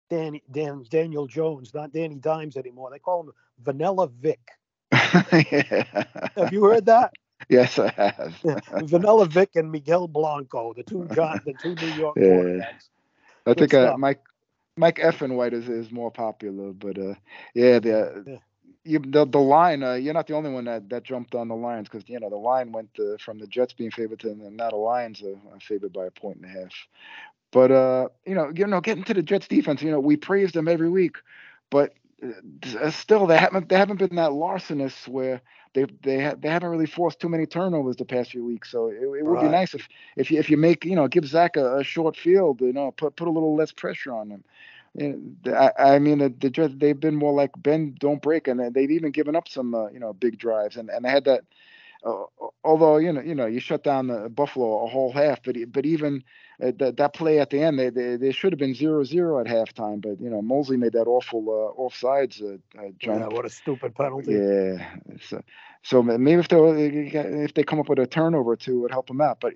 Danny, 0.08 0.42
Dan, 0.50 0.84
Daniel 0.88 1.26
Jones, 1.26 1.74
not 1.74 1.92
Danny 1.92 2.16
Dimes 2.16 2.56
anymore. 2.56 2.90
They 2.90 2.98
call 2.98 3.24
him 3.24 3.32
Vanilla 3.62 4.08
Vic. 4.08 4.40
yeah. 4.92 6.04
Have 6.36 6.52
you 6.52 6.64
heard 6.64 6.86
that? 6.86 7.12
Yes, 7.48 7.78
I 7.78 7.90
have. 7.90 8.36
Vanilla 8.88 9.26
Vic 9.26 9.50
and 9.56 9.70
Miguel 9.70 10.06
Blanco, 10.06 10.74
the 10.74 10.82
two 10.82 11.08
John, 11.14 11.40
the 11.46 11.54
two 11.54 11.74
New 11.74 11.92
York 11.94 12.16
yeah. 12.16 12.22
quarterbacks. 12.24 12.88
I 13.46 13.54
think 13.54 13.74
uh, 13.74 13.96
Mike 13.98 14.22
Mike 14.76 15.00
White 15.02 15.52
is, 15.52 15.68
is 15.68 15.90
more 15.90 16.10
popular, 16.10 16.72
but 16.72 16.98
uh, 16.98 17.14
yeah, 17.54 17.78
the 17.80 18.24
yeah. 18.26 18.36
You, 18.84 18.98
the 19.00 19.26
the 19.26 19.38
line. 19.40 19.84
Uh, 19.84 19.94
you're 19.94 20.14
not 20.14 20.26
the 20.26 20.34
only 20.34 20.50
one 20.50 20.64
that, 20.66 20.88
that 20.90 21.04
jumped 21.04 21.34
on 21.36 21.48
the 21.48 21.56
Lions 21.56 21.88
because 21.88 22.08
you 22.08 22.20
know 22.20 22.30
the 22.30 22.36
line 22.36 22.72
went 22.72 22.90
uh, 22.98 23.18
from 23.18 23.38
the 23.38 23.46
Jets 23.46 23.74
being 23.74 23.92
favored 23.92 24.20
to 24.20 24.34
now 24.34 24.70
the 24.70 24.76
Lions 24.76 25.22
are 25.22 25.60
favored 25.60 25.92
by 25.92 26.06
a 26.06 26.12
point 26.12 26.38
and 26.38 26.46
a 26.46 26.60
half. 26.60 26.72
But 27.52 27.70
uh, 27.70 28.08
you 28.26 28.34
know, 28.34 28.52
you 28.54 28.66
know, 28.66 28.80
getting 28.80 29.04
to 29.04 29.14
the 29.14 29.22
Jets 29.22 29.48
defense, 29.48 29.82
you 29.82 29.90
know, 29.90 30.00
we 30.00 30.16
praise 30.16 30.52
them 30.52 30.68
every 30.68 30.90
week, 30.90 31.16
but 31.70 31.94
uh, 32.22 32.90
still 32.90 33.26
they 33.26 33.38
haven't 33.38 33.68
they 33.70 33.76
haven't 33.76 33.98
been 33.98 34.16
that 34.16 34.32
larcenous 34.32 35.08
where 35.08 35.40
they 35.74 35.86
they 36.02 36.22
ha- 36.24 36.34
they 36.38 36.48
haven't 36.50 36.70
really 36.70 36.86
forced 36.86 37.20
too 37.20 37.28
many 37.30 37.46
turnovers 37.46 37.96
the 37.96 38.04
past 38.04 38.32
few 38.32 38.44
weeks. 38.44 38.70
So 38.70 38.88
it, 38.88 39.02
it 39.20 39.26
would 39.26 39.38
Right. 39.38 39.40
be 39.40 39.48
nice 39.48 39.74
if 39.74 39.88
if 40.16 40.30
you 40.30 40.38
if 40.38 40.50
you 40.50 40.58
make 40.58 40.84
you 40.84 40.96
know 40.96 41.08
give 41.08 41.26
Zach 41.26 41.56
a, 41.56 41.78
a 41.78 41.84
short 41.84 42.16
field, 42.16 42.60
you 42.60 42.72
know, 42.74 42.92
put 42.92 43.16
put 43.16 43.28
a 43.28 43.32
little 43.32 43.56
less 43.56 43.72
pressure 43.72 44.14
on 44.14 44.30
him. 44.30 44.44
I, 45.00 45.72
I 45.78 45.98
mean, 45.98 46.18
the, 46.18 46.74
they've 46.76 46.98
been 46.98 47.16
more 47.16 47.32
like 47.32 47.50
bend 47.56 47.98
don't 47.98 48.20
break, 48.20 48.46
and 48.46 48.74
they've 48.74 48.90
even 48.90 49.10
given 49.10 49.34
up 49.34 49.48
some 49.48 49.74
uh, 49.74 49.88
you 49.88 49.98
know 49.98 50.12
big 50.12 50.38
drives, 50.38 50.76
and 50.76 50.90
and 50.90 51.04
they 51.04 51.10
had 51.10 51.24
that. 51.24 51.44
Uh, 52.04 52.24
although 52.64 52.96
you 52.96 53.12
know 53.12 53.20
you 53.20 53.34
know 53.34 53.46
you 53.46 53.60
shut 53.60 53.84
down 53.84 54.08
the 54.08 54.28
Buffalo 54.28 54.84
a 54.84 54.88
whole 54.88 55.12
half, 55.12 55.40
but 55.44 55.56
but 55.68 55.86
even 55.86 56.24
uh, 56.62 56.72
that 56.78 56.96
that 56.96 57.14
play 57.14 57.38
at 57.38 57.50
the 57.50 57.62
end 57.62 57.78
they 57.78 57.90
they, 57.90 58.16
they 58.16 58.32
should 58.32 58.52
have 58.52 58.58
been 58.58 58.74
zero 58.74 59.04
zero 59.04 59.38
at 59.38 59.46
halftime, 59.46 60.02
but 60.02 60.20
you 60.20 60.28
know 60.28 60.42
Mosley 60.42 60.76
made 60.76 60.92
that 60.92 61.06
awful 61.06 61.42
uh, 61.48 61.80
offsides 61.80 62.42
uh, 62.42 62.58
uh, 62.78 62.90
jump. 62.98 63.20
Yeah, 63.20 63.28
what 63.28 63.46
a 63.46 63.50
stupid 63.50 63.94
penalty. 63.94 64.32
Yeah. 64.32 64.94
So, 65.22 65.42
so 65.84 66.02
maybe 66.02 66.40
if 66.40 66.48
they 66.48 66.58
if 66.58 67.54
they 67.54 67.62
come 67.62 67.78
up 67.78 67.88
with 67.88 68.00
a 68.00 68.06
turnover 68.06 68.52
or 68.52 68.56
two, 68.56 68.78
it 68.78 68.80
would 68.80 68.90
help 68.90 69.06
them 69.06 69.20
out. 69.20 69.38
But 69.40 69.54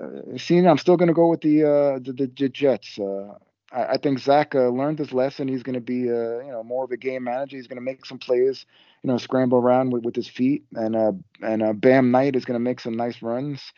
uh, 0.00 0.36
seeing, 0.36 0.66
I'm 0.66 0.78
still 0.78 0.96
going 0.96 1.08
to 1.08 1.14
go 1.14 1.28
with 1.28 1.42
the 1.42 1.62
uh, 1.62 1.98
the, 2.00 2.12
the, 2.12 2.26
the 2.36 2.48
Jets. 2.48 2.98
Uh, 2.98 3.38
I, 3.72 3.84
I 3.84 3.96
think 3.96 4.18
Zach 4.18 4.54
uh, 4.54 4.68
learned 4.68 4.98
his 4.98 5.12
lesson. 5.12 5.48
He's 5.48 5.62
going 5.62 5.74
to 5.74 5.80
be 5.80 6.10
uh, 6.10 6.40
you 6.40 6.52
know 6.52 6.62
more 6.64 6.84
of 6.84 6.90
a 6.90 6.96
game 6.96 7.24
manager. 7.24 7.56
He's 7.56 7.66
going 7.66 7.76
to 7.78 7.82
make 7.82 8.06
some 8.06 8.18
plays, 8.18 8.66
you 9.02 9.08
know, 9.08 9.18
scramble 9.18 9.58
around 9.58 9.90
with, 9.92 10.04
with 10.04 10.16
his 10.16 10.28
feet, 10.28 10.64
and 10.74 10.96
uh, 10.96 11.12
and 11.42 11.62
uh, 11.62 11.72
Bam 11.72 12.10
Knight 12.10 12.36
is 12.36 12.44
going 12.44 12.58
to 12.58 12.64
make 12.64 12.80
some 12.80 12.96
nice 12.96 13.22
runs. 13.22 13.72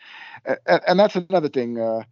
And, 0.45 0.81
and 0.87 0.99
that's 0.99 1.15
another 1.15 1.49
thing. 1.49 1.79
Uh, 1.79 2.03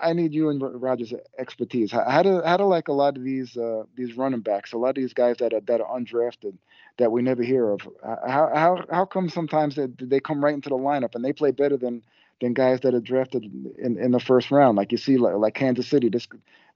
I 0.00 0.12
need 0.12 0.32
you 0.32 0.48
and 0.48 0.62
Rogers' 0.80 1.12
expertise. 1.38 1.90
How, 1.90 2.08
how 2.08 2.22
do 2.22 2.40
how 2.44 2.56
do 2.56 2.64
like 2.64 2.88
a 2.88 2.92
lot 2.92 3.16
of 3.16 3.24
these 3.24 3.56
uh, 3.56 3.84
these 3.96 4.16
running 4.16 4.40
backs, 4.40 4.72
a 4.72 4.78
lot 4.78 4.90
of 4.90 4.94
these 4.96 5.12
guys 5.12 5.36
that 5.38 5.52
are 5.52 5.60
that 5.62 5.80
are 5.80 5.98
undrafted, 5.98 6.54
that 6.98 7.10
we 7.10 7.22
never 7.22 7.42
hear 7.42 7.70
of. 7.70 7.80
How 8.04 8.50
how 8.54 8.84
how 8.90 9.04
come 9.04 9.28
sometimes 9.28 9.74
they, 9.76 9.86
they 9.98 10.20
come 10.20 10.44
right 10.44 10.54
into 10.54 10.68
the 10.68 10.76
lineup 10.76 11.14
and 11.14 11.24
they 11.24 11.32
play 11.32 11.50
better 11.50 11.76
than 11.76 12.02
than 12.40 12.54
guys 12.54 12.80
that 12.80 12.94
are 12.94 13.00
drafted 13.00 13.44
in, 13.78 13.98
in 13.98 14.12
the 14.12 14.20
first 14.20 14.52
round? 14.52 14.76
Like 14.76 14.92
you 14.92 14.98
see, 14.98 15.16
like, 15.16 15.34
like 15.34 15.54
Kansas 15.54 15.88
City, 15.88 16.08
this 16.08 16.28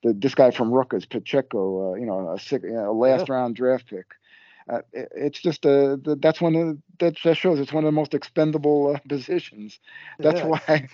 the, 0.02 0.12
this 0.12 0.34
guy 0.34 0.50
from 0.50 0.70
Rutgers, 0.72 1.06
Pacheco, 1.06 1.92
uh, 1.92 1.94
you 1.96 2.06
know, 2.06 2.32
a, 2.32 2.38
sick, 2.38 2.62
you 2.62 2.72
know, 2.72 2.90
a 2.90 2.92
last 2.92 3.28
round 3.28 3.56
draft 3.56 3.88
pick. 3.88 4.06
Uh, 4.68 4.80
it, 4.92 5.08
it's 5.14 5.40
just 5.40 5.64
uh, 5.64 5.96
the, 6.02 6.18
that's 6.20 6.40
one 6.40 6.54
of 6.56 6.66
the, 6.66 6.82
that, 6.98 7.16
that 7.24 7.36
shows 7.36 7.60
it's 7.60 7.72
one 7.72 7.84
of 7.84 7.88
the 7.88 7.92
most 7.92 8.14
expendable 8.14 8.94
uh, 8.94 8.98
positions. 9.08 9.78
That's 10.18 10.40
Yeah. 10.40 10.46
why, 10.46 10.88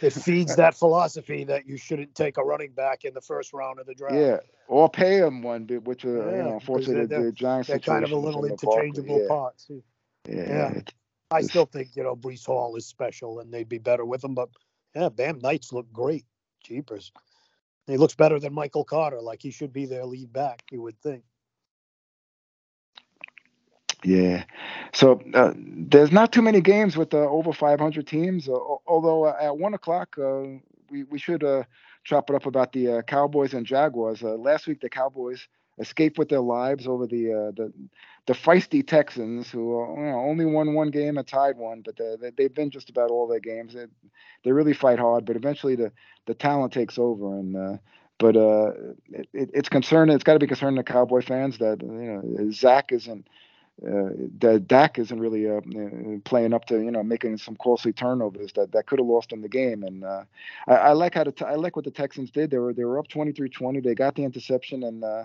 It 0.00 0.12
feeds 0.12 0.56
that 0.56 0.74
philosophy 0.74 1.44
that 1.44 1.66
you 1.66 1.76
shouldn't 1.76 2.14
take 2.14 2.36
a 2.38 2.42
running 2.42 2.72
back 2.72 3.04
in 3.04 3.12
the 3.14 3.20
first 3.20 3.52
round 3.52 3.78
of 3.80 3.86
the 3.86 3.94
draft. 3.94 4.14
yeah, 4.14 4.38
or 4.68 4.88
pay 4.88 5.18
him 5.18 5.42
one, 5.42 5.66
which 5.84 6.04
uh, 6.04 6.08
you 6.08 6.14
know, 6.14 6.28
because 6.34 6.52
unfortunately, 6.52 7.06
they're- 7.06 7.18
the, 7.20 7.24
the 7.26 7.32
Giants 7.32 7.68
They're 7.68 7.78
kind 7.78 8.04
of 8.04 8.10
a 8.12 8.16
little 8.16 8.40
with 8.42 8.52
interchangeable 8.52 9.20
yeah, 9.22 9.28
parts. 9.28 9.66
Yeah, 9.70 9.78
Yeah. 10.34 10.70
it's- 10.70 10.94
I 11.30 11.40
Just- 11.40 11.50
still 11.50 11.66
think, 11.66 11.96
you 11.96 12.02
know, 12.02 12.14
Breece 12.14 12.46
Hall 12.46 12.76
is 12.76 12.86
special 12.86 13.40
and 13.40 13.52
they'd 13.52 13.68
be 13.68 13.78
better 13.78 14.04
with 14.04 14.22
him, 14.22 14.34
but 14.34 14.50
yeah, 14.94 15.08
Bam 15.08 15.38
Knights 15.40 15.72
look 15.72 15.90
great. 15.92 16.24
Jeepers. 16.62 17.10
He 17.86 17.96
looks 17.96 18.14
better 18.14 18.38
than 18.40 18.54
Michael 18.54 18.84
Carter, 18.84 19.20
like 19.20 19.42
he 19.42 19.50
should 19.50 19.72
be 19.72 19.86
their 19.86 20.06
lead 20.06 20.32
back, 20.32 20.62
you 20.70 20.80
would 20.82 20.98
think. 21.02 21.22
Yeah. 24.02 24.44
So 24.92 25.22
uh, 25.32 25.52
there's 25.56 26.12
not 26.12 26.32
too 26.32 26.42
many 26.42 26.60
games 26.60 26.96
with 26.96 27.14
uh, 27.14 27.18
over 27.18 27.52
500 27.52 28.06
teams. 28.06 28.48
Uh, 28.48 28.52
although 28.86 29.24
uh, 29.24 29.36
at 29.40 29.56
one 29.56 29.74
o'clock, 29.74 30.16
uh, 30.18 30.42
we 30.90 31.04
we 31.04 31.18
should 31.18 31.42
uh, 31.42 31.64
chop 32.04 32.28
it 32.28 32.36
up 32.36 32.46
about 32.46 32.72
the 32.72 33.02
Cowboys 33.06 33.54
and 33.54 33.64
Jaguars. 33.64 34.22
Last 34.22 34.66
week, 34.66 34.80
the 34.80 34.90
Cowboys 34.90 35.48
escaped 35.78 36.18
with 36.18 36.28
their 36.28 36.40
lives 36.40 36.86
over 36.86 37.06
the 37.06 37.32
uh, 37.32 37.50
the 37.56 37.72
the 38.26 38.32
feisty 38.34 38.86
Texans, 38.86 39.50
who 39.50 39.80
uh, 39.82 39.94
you 39.96 40.06
know, 40.06 40.18
only 40.18 40.46
won 40.46 40.74
one 40.74 40.90
game 40.90 41.18
and 41.18 41.26
tied 41.26 41.56
one, 41.56 41.82
but 41.84 41.96
they, 41.96 42.16
they, 42.20 42.30
they've 42.36 42.54
been 42.54 42.70
just 42.70 42.90
about 42.90 43.10
all 43.10 43.26
their 43.28 43.40
games. 43.40 43.74
They, 43.74 43.86
they 44.44 44.52
really 44.52 44.72
fight 44.74 44.98
hard, 44.98 45.24
but 45.26 45.36
eventually 45.36 45.76
the 45.76 45.92
the 46.26 46.34
talent 46.34 46.72
takes 46.72 46.98
over 46.98 47.38
and. 47.38 47.56
Uh, 47.56 47.76
but 48.18 48.36
uh, 48.36 48.72
it, 49.12 49.28
it, 49.34 49.50
it's 49.52 49.68
concerning. 49.68 50.14
It's 50.14 50.24
got 50.24 50.34
to 50.34 50.38
be 50.38 50.46
concerning 50.46 50.76
to 50.76 50.84
Cowboy 50.84 51.20
fans 51.22 51.58
that 51.58 51.82
you 51.82 51.88
know 51.88 52.50
Zach 52.52 52.92
isn't 52.92 53.26
uh, 53.86 54.10
that 54.38 54.66
Dak 54.68 54.98
isn't 54.98 55.20
really 55.20 55.48
uh, 55.48 55.60
playing 56.24 56.54
up 56.54 56.64
to 56.66 56.76
you 56.80 56.90
know 56.90 57.02
making 57.02 57.38
some 57.38 57.56
costly 57.56 57.92
turnovers 57.92 58.52
that 58.54 58.72
that 58.72 58.86
could 58.86 58.98
have 59.00 59.08
lost 59.08 59.30
them 59.30 59.42
the 59.42 59.48
game. 59.48 59.82
And 59.82 60.04
uh, 60.04 60.24
I, 60.66 60.74
I 60.74 60.92
like 60.92 61.14
how 61.14 61.24
the 61.24 61.34
I 61.46 61.56
like 61.56 61.76
what 61.76 61.84
the 61.84 61.90
Texans 61.90 62.30
did. 62.30 62.50
They 62.50 62.58
were 62.58 62.72
they 62.72 62.84
were 62.84 62.98
up 62.98 63.08
23-20. 63.08 63.82
They 63.82 63.94
got 63.94 64.14
the 64.14 64.24
interception, 64.24 64.84
and 64.84 65.04
uh, 65.04 65.24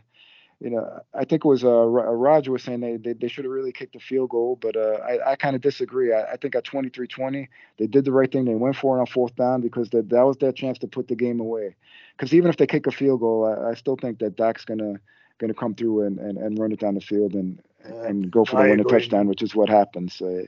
you 0.59 0.69
know 0.69 0.99
I 1.13 1.25
think 1.25 1.45
it 1.45 1.47
was 1.47 1.63
uh, 1.63 1.69
Ro- 1.69 2.13
Roger 2.13 2.51
was 2.51 2.63
saying 2.63 2.81
they 2.81 2.97
they, 2.97 3.13
they 3.13 3.27
should 3.27 3.45
have 3.45 3.53
really 3.53 3.71
kicked 3.71 3.93
the 3.93 3.99
field 3.99 4.29
goal, 4.29 4.57
but 4.61 4.75
uh, 4.75 4.99
I 5.03 5.31
I 5.31 5.35
kind 5.35 5.55
of 5.55 5.61
disagree. 5.61 6.13
I, 6.13 6.33
I 6.33 6.37
think 6.37 6.55
at 6.55 6.65
23-20 6.65 7.47
they 7.77 7.87
did 7.87 8.05
the 8.05 8.11
right 8.11 8.31
thing. 8.31 8.45
They 8.45 8.55
went 8.55 8.75
for 8.75 8.97
it 8.97 9.01
on 9.01 9.07
fourth 9.07 9.35
down 9.35 9.61
because 9.61 9.89
that 9.91 10.09
that 10.09 10.23
was 10.23 10.37
their 10.37 10.51
chance 10.51 10.77
to 10.79 10.87
put 10.87 11.07
the 11.07 11.15
game 11.15 11.39
away. 11.39 11.75
Because 12.17 12.33
even 12.33 12.49
if 12.49 12.57
they 12.57 12.67
kick 12.67 12.87
a 12.87 12.91
field 12.91 13.21
goal, 13.21 13.45
I, 13.45 13.71
I 13.71 13.73
still 13.75 13.95
think 13.95 14.19
that 14.19 14.35
Dak's 14.35 14.65
gonna 14.65 14.99
gonna 15.39 15.53
come 15.53 15.73
through 15.73 16.05
and, 16.05 16.19
and, 16.19 16.37
and 16.37 16.59
run 16.59 16.71
it 16.71 16.79
down 16.79 16.95
the 16.95 17.01
field 17.01 17.33
and 17.33 17.61
and 17.83 18.29
go 18.29 18.45
for 18.45 18.61
the 18.61 18.69
winning 18.69 18.85
touchdown, 18.85 19.27
which 19.27 19.41
is 19.41 19.55
what 19.55 19.69
happens. 19.69 20.13
So, 20.13 20.45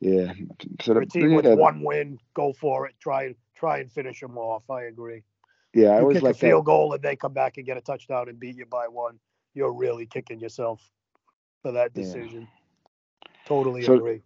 yeah. 0.00 0.32
So 0.82 0.94
the, 0.94 1.06
team 1.06 1.34
with 1.34 1.44
yeah, 1.44 1.54
one 1.54 1.82
win, 1.82 2.18
go 2.34 2.52
for 2.52 2.86
it. 2.86 2.94
Try 3.00 3.34
try 3.54 3.78
and 3.78 3.90
finish 3.90 4.20
them 4.20 4.36
off. 4.36 4.68
I 4.68 4.82
agree. 4.82 5.22
yeah, 5.72 5.90
I 5.90 5.96
you 5.96 6.00
always 6.02 6.16
kick 6.16 6.24
like 6.24 6.34
a 6.34 6.38
field 6.38 6.64
that. 6.64 6.66
goal 6.66 6.92
and 6.92 7.02
they 7.02 7.16
come 7.16 7.32
back 7.32 7.56
and 7.56 7.66
get 7.66 7.76
a 7.76 7.80
touchdown 7.80 8.28
and 8.28 8.38
beat 8.38 8.56
you 8.56 8.66
by 8.66 8.88
one. 8.88 9.18
You're 9.54 9.72
really 9.72 10.06
kicking 10.06 10.40
yourself 10.40 10.80
for 11.62 11.72
that 11.72 11.92
Yeah. 11.94 12.02
decision. 12.02 12.48
Totally 13.46 13.82
So- 13.82 13.94
agree. 13.94 14.22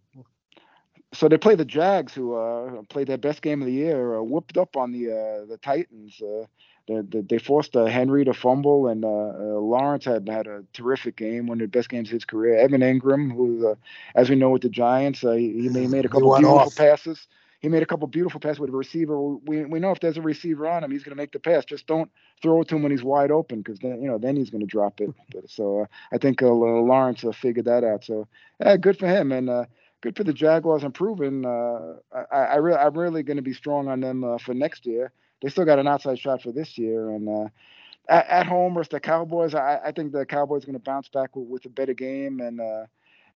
So 1.11 1.27
they 1.27 1.37
play 1.39 1.55
the 1.55 1.65
Jags, 1.65 2.13
who 2.13 2.35
uh, 2.35 2.83
played 2.89 3.07
their 3.07 3.17
best 3.17 3.41
game 3.41 3.61
of 3.63 3.65
the 3.65 3.73
year, 3.73 4.15
uh, 4.17 4.21
whooped 4.21 4.57
up 4.59 4.77
on 4.77 4.91
the 4.91 5.07
uh, 5.11 5.45
the 5.45 5.57
Titans. 5.57 6.21
Uh, 6.21 6.45
they, 6.87 7.01
they, 7.01 7.21
they 7.21 7.37
forced 7.39 7.75
uh, 7.75 7.85
Henry 7.85 8.23
to 8.25 8.33
fumble, 8.33 8.87
and 8.87 9.03
uh, 9.03 9.07
uh, 9.07 9.59
Lawrence 9.59 10.05
had 10.05 10.29
had 10.29 10.45
a 10.45 10.63
terrific 10.73 11.15
game, 11.15 11.47
one 11.47 11.61
of 11.61 11.71
the 11.71 11.77
best 11.77 11.89
games 11.89 12.09
of 12.09 12.13
his 12.13 12.25
career. 12.25 12.57
Evan 12.57 12.81
Engram, 12.81 13.31
who, 13.33 13.69
uh, 13.69 13.75
as 14.13 14.29
we 14.29 14.35
know 14.35 14.51
with 14.51 14.61
the 14.61 14.69
Giants, 14.69 15.23
uh, 15.23 15.31
he, 15.31 15.53
he 15.69 15.69
made 15.87 16.05
a 16.05 16.09
couple 16.09 16.31
beautiful 16.35 16.59
off. 16.59 16.75
passes. 16.75 17.27
He 17.59 17.67
made 17.67 17.83
a 17.83 17.85
couple 17.85 18.07
beautiful 18.07 18.39
passes 18.39 18.59
with 18.59 18.69
a 18.69 18.75
receiver. 18.75 19.19
We 19.21 19.65
we 19.65 19.79
know 19.79 19.91
if 19.91 19.99
there's 19.99 20.17
a 20.17 20.21
receiver 20.21 20.67
on 20.67 20.83
him, 20.83 20.91
he's 20.91 21.03
going 21.03 21.15
to 21.15 21.21
make 21.21 21.31
the 21.33 21.39
pass. 21.39 21.65
Just 21.65 21.87
don't 21.87 22.09
throw 22.41 22.61
it 22.61 22.69
to 22.69 22.75
him 22.75 22.83
when 22.83 22.91
he's 22.91 23.03
wide 23.03 23.31
open, 23.31 23.59
because 23.61 23.79
then 23.79 24.01
you 24.01 24.07
know 24.09 24.17
then 24.17 24.35
he's 24.37 24.49
going 24.49 24.61
to 24.61 24.67
drop 24.67 25.01
it. 25.01 25.09
But, 25.33 25.49
so 25.49 25.81
uh, 25.81 25.85
I 26.13 26.17
think 26.17 26.41
uh, 26.41 26.47
Lawrence 26.47 27.23
uh, 27.23 27.31
figured 27.31 27.65
that 27.65 27.83
out. 27.83 28.05
So 28.05 28.27
yeah, 28.59 28.77
good 28.77 28.97
for 28.97 29.07
him, 29.07 29.31
and 29.31 29.49
uh, 29.49 29.65
good 30.01 30.15
for 30.15 30.23
the 30.23 30.33
Jaguars 30.33 30.83
improving. 30.83 31.45
Uh, 31.45 31.95
I, 32.31 32.37
I 32.37 32.55
really, 32.55 32.77
I'm 32.77 32.97
really 32.97 33.23
going 33.23 33.37
to 33.37 33.43
be 33.43 33.53
strong 33.53 33.89
on 33.89 33.99
them 33.99 34.23
uh, 34.23 34.37
for 34.37 34.53
next 34.53 34.85
year. 34.85 35.11
They 35.41 35.49
still 35.49 35.65
got 35.65 35.79
an 35.79 35.87
outside 35.87 36.19
shot 36.19 36.41
for 36.41 36.51
this 36.53 36.77
year, 36.77 37.09
and 37.09 37.27
uh, 37.27 37.49
at, 38.07 38.27
at 38.27 38.45
home 38.47 38.73
versus 38.73 38.89
the 38.89 38.99
Cowboys, 39.01 39.53
I, 39.53 39.79
I 39.85 39.91
think 39.91 40.13
the 40.13 40.25
Cowboys 40.25 40.63
are 40.63 40.67
going 40.67 40.79
to 40.79 40.83
bounce 40.83 41.09
back 41.09 41.35
with, 41.35 41.47
with 41.47 41.65
a 41.65 41.69
better 41.69 41.93
game 41.93 42.39
and. 42.39 42.61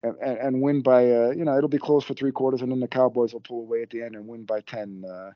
And, 0.03 0.17
and 0.23 0.63
win 0.63 0.81
by 0.81 1.11
uh, 1.11 1.31
you 1.31 1.45
know 1.45 1.57
it'll 1.59 1.69
be 1.69 1.77
close 1.79 2.05
for 2.05 2.15
three 2.15 2.33
quarters 2.33 2.63
and 2.63 2.73
then 2.73 2.81
the 2.81 2.89
Cowboys 2.89 3.35
will 3.35 3.41
pull 3.41 3.61
away 3.61 3.83
at 3.83 3.91
the 3.91 4.03
end 4.03 4.15
and 4.15 4.27
win 4.27 4.45
by 4.45 4.63
ten. 4.63 5.05
Uh, 5.07 5.33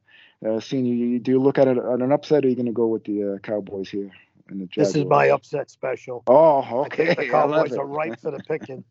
uh, 0.48 0.60
senior, 0.60 0.94
you, 0.94 1.18
do 1.18 1.32
you 1.32 1.38
look 1.40 1.58
at 1.58 1.68
it 1.68 1.78
on 1.78 2.00
an 2.00 2.12
upset 2.12 2.44
or 2.44 2.46
are 2.46 2.50
you 2.50 2.56
going 2.56 2.66
to 2.66 2.72
go 2.72 2.86
with 2.86 3.04
the 3.04 3.34
uh, 3.34 3.38
Cowboys 3.38 3.90
here? 3.90 4.10
And 4.48 4.60
the 4.60 4.68
This 4.74 4.94
is 4.94 5.04
my 5.04 5.28
upset 5.30 5.70
special. 5.70 6.22
Oh, 6.26 6.60
I 6.60 6.70
okay. 6.86 7.06
think 7.06 7.18
the 7.18 7.24
I 7.28 7.30
Cowboys 7.30 7.72
are 7.72 7.86
ripe 7.86 8.18
for 8.20 8.30
the 8.30 8.40
picking. 8.40 8.84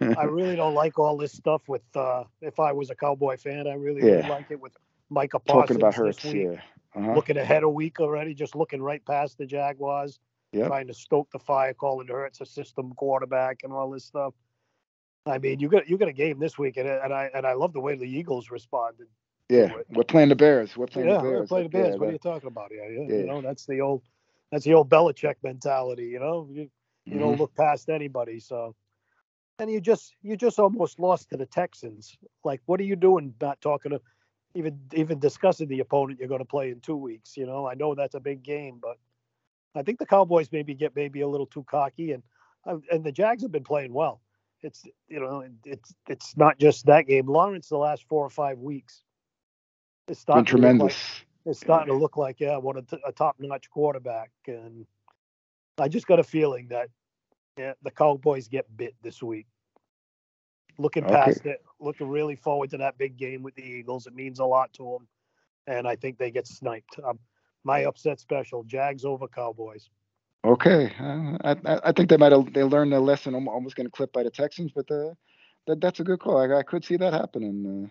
I 0.00 0.24
really 0.24 0.56
don't 0.56 0.74
like 0.74 0.98
all 0.98 1.16
this 1.16 1.32
stuff 1.32 1.62
with. 1.68 1.82
Uh, 1.94 2.24
if 2.40 2.58
I 2.58 2.72
was 2.72 2.90
a 2.90 2.94
Cowboy 2.94 3.36
fan, 3.36 3.66
I 3.66 3.74
really 3.74 4.02
would 4.02 4.10
Yeah. 4.10 4.28
like 4.28 4.46
it 4.50 4.60
with 4.60 4.76
Micah 5.10 5.38
Parsons 5.38 5.62
Talking 5.62 5.76
about 5.76 5.92
this 5.92 6.22
Hurts, 6.22 6.24
week. 6.24 6.48
yeah. 6.48 6.60
Uh-huh. 6.96 7.14
Looking 7.14 7.36
ahead 7.36 7.62
a 7.62 7.68
week 7.68 8.00
already, 8.00 8.34
just 8.34 8.56
looking 8.56 8.82
right 8.82 9.04
past 9.04 9.38
the 9.38 9.46
Jaguars, 9.46 10.18
Yep. 10.52 10.66
trying 10.66 10.86
to 10.88 10.94
stoke 10.94 11.30
the 11.32 11.38
fire, 11.38 11.74
calling 11.74 12.08
Hurts 12.08 12.40
a 12.40 12.46
system 12.46 12.92
quarterback 12.94 13.60
and 13.62 13.72
all 13.72 13.90
this 13.90 14.04
stuff. 14.04 14.34
I 15.26 15.38
mean, 15.38 15.60
you 15.60 15.68
got 15.68 15.88
you 15.88 15.98
got 15.98 16.08
a 16.08 16.12
game 16.12 16.38
this 16.38 16.58
week, 16.58 16.76
and, 16.76 16.88
and 16.88 17.12
I 17.12 17.30
and 17.34 17.46
I 17.46 17.52
love 17.52 17.72
the 17.72 17.80
way 17.80 17.96
the 17.96 18.04
Eagles 18.04 18.50
responded. 18.50 19.06
Yeah, 19.48 19.72
we're 19.90 20.04
playing 20.04 20.28
the 20.28 20.36
Bears. 20.36 20.76
We're 20.76 20.86
playing 20.86 21.08
yeah, 21.08 21.16
the 21.16 21.22
Bears. 21.22 21.32
we're 21.32 21.38
Bears. 21.38 21.48
play 21.48 21.62
the 21.64 21.68
Bears. 21.68 21.88
yeah, 21.88 21.96
what 21.96 22.08
are 22.08 22.12
you 22.12 22.18
talking 22.18 22.46
about? 22.46 22.70
Yeah, 22.74 22.88
yeah. 22.88 23.16
You 23.16 23.26
know, 23.26 23.40
that's 23.42 23.66
the 23.66 23.80
old 23.80 24.02
that's 24.50 24.64
the 24.64 24.74
old 24.74 24.88
Belichick 24.88 25.36
mentality. 25.42 26.06
You 26.06 26.20
know, 26.20 26.48
you, 26.50 26.70
you 27.04 27.16
mhm. 27.16 27.20
don't 27.20 27.38
look 27.38 27.54
past 27.54 27.88
anybody. 27.88 28.40
So, 28.40 28.74
and 29.58 29.70
you 29.70 29.80
just 29.80 30.14
you 30.22 30.36
just 30.36 30.58
almost 30.58 30.98
lost 30.98 31.30
to 31.30 31.36
the 31.36 31.46
Texans. 31.46 32.16
Like, 32.44 32.60
what 32.66 32.80
are 32.80 32.84
you 32.84 32.96
doing? 32.96 33.34
Not 33.40 33.60
talking 33.60 33.90
to 33.90 34.00
even 34.54 34.78
even 34.94 35.18
discussing 35.18 35.68
the 35.68 35.80
opponent 35.80 36.18
you're 36.18 36.28
going 36.28 36.40
to 36.40 36.44
play 36.44 36.70
in 36.70 36.80
two 36.80 36.96
weeks. 36.96 37.36
You 37.36 37.46
know, 37.46 37.66
I 37.66 37.74
know 37.74 37.94
that's 37.94 38.14
a 38.14 38.20
big 38.20 38.42
game, 38.42 38.78
but 38.80 38.98
I 39.74 39.82
think 39.82 39.98
the 39.98 40.06
Cowboys 40.06 40.50
maybe 40.50 40.74
get 40.74 40.96
maybe 40.96 41.20
a 41.20 41.28
little 41.28 41.46
too 41.46 41.64
cocky, 41.64 42.12
and 42.12 42.22
and 42.90 43.04
the 43.04 43.12
Jags 43.12 43.42
have 43.42 43.52
been 43.52 43.64
playing 43.64 43.92
well. 43.92 44.20
It's 44.62 44.84
you 45.08 45.20
know 45.20 45.44
it's 45.64 45.94
it's 46.08 46.36
not 46.36 46.58
just 46.58 46.86
that 46.86 47.06
game. 47.06 47.26
Lawrence 47.26 47.68
the 47.68 47.78
last 47.78 48.04
four 48.08 48.24
or 48.24 48.30
five 48.30 48.58
weeks. 48.58 49.02
It's 50.08 50.24
been 50.24 50.44
starting 50.44 50.44
to 50.44 50.52
like- 50.56 50.60
tremendous. 50.60 51.24
it's 51.46 51.60
starting 51.60 51.92
to 51.92 51.98
look 51.98 52.16
like 52.16 52.40
yeah, 52.40 52.56
what 52.58 52.76
a, 52.76 52.82
t- 52.82 53.00
a 53.06 53.12
top-notch 53.12 53.70
quarterback, 53.70 54.30
and 54.46 54.84
I 55.78 55.88
just 55.88 56.06
got 56.06 56.18
a 56.18 56.24
feeling 56.24 56.68
that 56.68 56.90
Yeah, 57.56 57.72
the 57.82 57.90
Cowboys 57.90 58.48
get 58.48 58.66
bit 58.76 58.94
this 59.02 59.22
week. 59.22 59.46
Looking 60.78 61.04
Okay. 61.04 61.14
past 61.14 61.46
it, 61.46 61.62
looking 61.78 62.08
really 62.08 62.36
forward 62.36 62.70
to 62.70 62.78
that 62.78 62.96
big 62.98 63.16
game 63.16 63.42
with 63.42 63.54
the 63.54 63.62
Eagles. 63.64 64.06
It 64.06 64.14
means 64.14 64.38
a 64.40 64.44
lot 64.44 64.72
to 64.74 64.84
them, 64.98 65.08
and 65.66 65.86
I 65.86 65.96
think 65.96 66.18
they 66.18 66.30
get 66.30 66.46
sniped. 66.46 66.98
Um, 67.04 67.18
my 67.64 67.84
upset 67.84 68.20
special: 68.20 68.62
Jags 68.64 69.04
over 69.04 69.26
Cowboys. 69.28 69.88
Okay, 70.44 70.92
uh, 70.98 71.36
I 71.44 71.52
I- 71.66 71.80
think 71.92 72.08
they 72.08 72.16
might 72.16 72.32
have 72.32 72.52
they 72.52 72.64
learned 72.64 72.92
their 72.92 73.00
lesson. 73.00 73.34
almo- 73.34 73.52
Almost 73.52 73.76
getting 73.76 73.92
clipped 73.92 74.14
by 74.14 74.22
the 74.24 74.30
Texans, 74.30 74.72
but 74.74 74.90
uh, 74.90 75.14
that 75.66 75.80
that's 75.82 76.00
a 76.00 76.04
good 76.04 76.20
call. 76.20 76.38
I, 76.38 76.58
I 76.58 76.62
could 76.62 76.84
see 76.84 76.96
that 76.96 77.12
happening. 77.12 77.90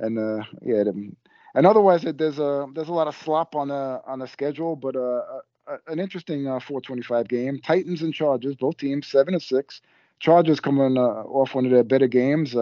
Uh, 0.00 0.04
and 0.06 0.18
uh, 0.18 0.44
yeah, 0.62 0.84
the, 0.84 1.12
and 1.54 1.66
otherwise 1.66 2.04
it, 2.04 2.18
there's 2.18 2.38
a 2.38 2.66
there's 2.74 2.88
a 2.88 2.92
lot 2.94 3.08
of 3.08 3.16
slop 3.16 3.56
on 3.56 3.68
the 3.68 4.02
on 4.06 4.20
the 4.20 4.28
schedule, 4.28 4.76
but 4.76 4.96
uh, 4.96 5.22
uh, 5.68 5.78
an 5.88 6.00
interesting 6.00 6.46
uh, 6.48 6.60
425 6.60 7.28
game. 7.28 7.60
Titans 7.64 8.02
and 8.02 8.14
Chargers, 8.14 8.56
both 8.56 8.78
teams 8.78 9.06
seven 9.08 9.34
and 9.34 9.42
six. 9.42 9.80
Chargers 10.20 10.60
coming 10.60 10.98
uh, 10.98 11.02
off 11.26 11.54
one 11.54 11.66
of 11.66 11.72
their 11.72 11.84
better 11.84 12.08
games. 12.08 12.54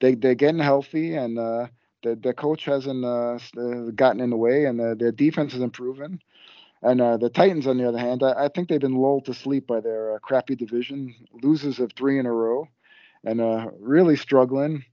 They 0.00 0.14
they're 0.16 0.34
getting 0.34 0.60
healthy, 0.60 1.14
and 1.16 1.38
their 1.38 2.16
their 2.16 2.34
coach 2.34 2.64
hasn't 2.66 3.02
gotten 3.96 4.20
in 4.20 4.30
the 4.30 4.36
way, 4.36 4.66
and 4.66 4.80
their 4.80 5.12
defense 5.12 5.54
is 5.54 5.62
improving. 5.62 6.20
And 6.86 7.00
uh, 7.00 7.16
the 7.16 7.30
Titans, 7.30 7.66
on 7.66 7.78
the 7.78 7.88
other 7.88 7.98
hand, 7.98 8.22
I, 8.22 8.44
I 8.44 8.48
think 8.48 8.68
they've 8.68 8.80
been 8.80 8.94
lulled 8.94 9.24
to 9.24 9.34
sleep 9.34 9.66
by 9.66 9.80
their 9.80 10.14
uh, 10.14 10.18
crappy 10.20 10.54
division, 10.54 11.16
losers 11.42 11.80
of 11.80 11.92
three 11.92 12.16
in 12.20 12.26
a 12.26 12.32
row, 12.32 12.68
and 13.24 13.40
uh, 13.40 13.70
really 13.80 14.14
struggling. 14.14 14.84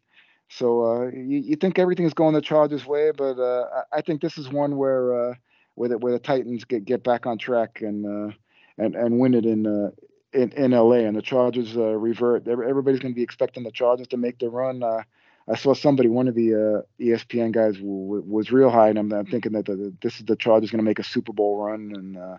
So 0.50 0.84
uh, 0.84 1.10
you, 1.12 1.38
you 1.38 1.56
think 1.56 1.78
everything 1.78 2.08
is 2.08 2.16
going 2.16 2.34
the 2.34 2.42
Chargers' 2.42 2.88
way, 2.88 3.12
but 3.16 3.38
uh, 3.38 3.66
I, 3.92 4.00
I 4.00 4.02
think 4.02 4.22
this 4.22 4.40
is 4.40 4.50
one 4.50 4.76
where 4.76 5.30
uh, 5.30 5.36
where 5.76 5.90
the, 5.90 6.00
where 6.00 6.14
the 6.14 6.20
Titans 6.20 6.64
get, 6.64 6.84
get 6.84 7.04
back 7.04 7.28
on 7.28 7.38
track 7.38 7.82
and 7.82 8.34
and 8.80 8.96
and 8.96 9.20
win 9.20 9.36
it 9.36 9.46
in 9.46 9.94
in 10.34 10.52
in 10.54 10.72
LA, 10.72 11.06
and 11.06 11.16
the 11.16 11.22
Chargers 11.22 11.78
uh, 11.78 11.96
revert. 11.96 12.48
Everybody's 12.48 13.02
going 13.02 13.14
to 13.14 13.16
be 13.16 13.24
expecting 13.24 13.64
the 13.64 13.72
Chargers 13.72 14.08
to 14.08 14.18
make 14.18 14.40
the 14.40 14.50
run. 14.50 14.82
Uh, 14.82 15.04
I 15.48 15.56
saw 15.58 15.74
somebody, 15.74 16.10
one 16.10 16.28
of 16.28 16.36
the 16.36 16.54
uh, 16.56 17.04
ESPN 17.04 17.52
guys, 17.54 17.76
w- 17.78 18.06
w- 18.08 18.24
was 18.26 18.52
real 18.52 18.70
high, 18.70 18.90
and 18.90 19.00
I'm, 19.00 19.12
I'm 19.14 19.26
thinking 19.26 19.54
that 19.54 19.66
the, 19.66 19.94
this 20.02 20.20
is 20.20 20.26
the 20.26 20.36
Chargers 20.38 20.72
going 20.72 20.80
to 20.80 20.86
make 20.90 21.00
a 21.00 21.04
Super 21.04 21.34
Bowl 21.34 21.58
run, 21.64 21.92
and 21.96 22.18
uh, 22.18 22.38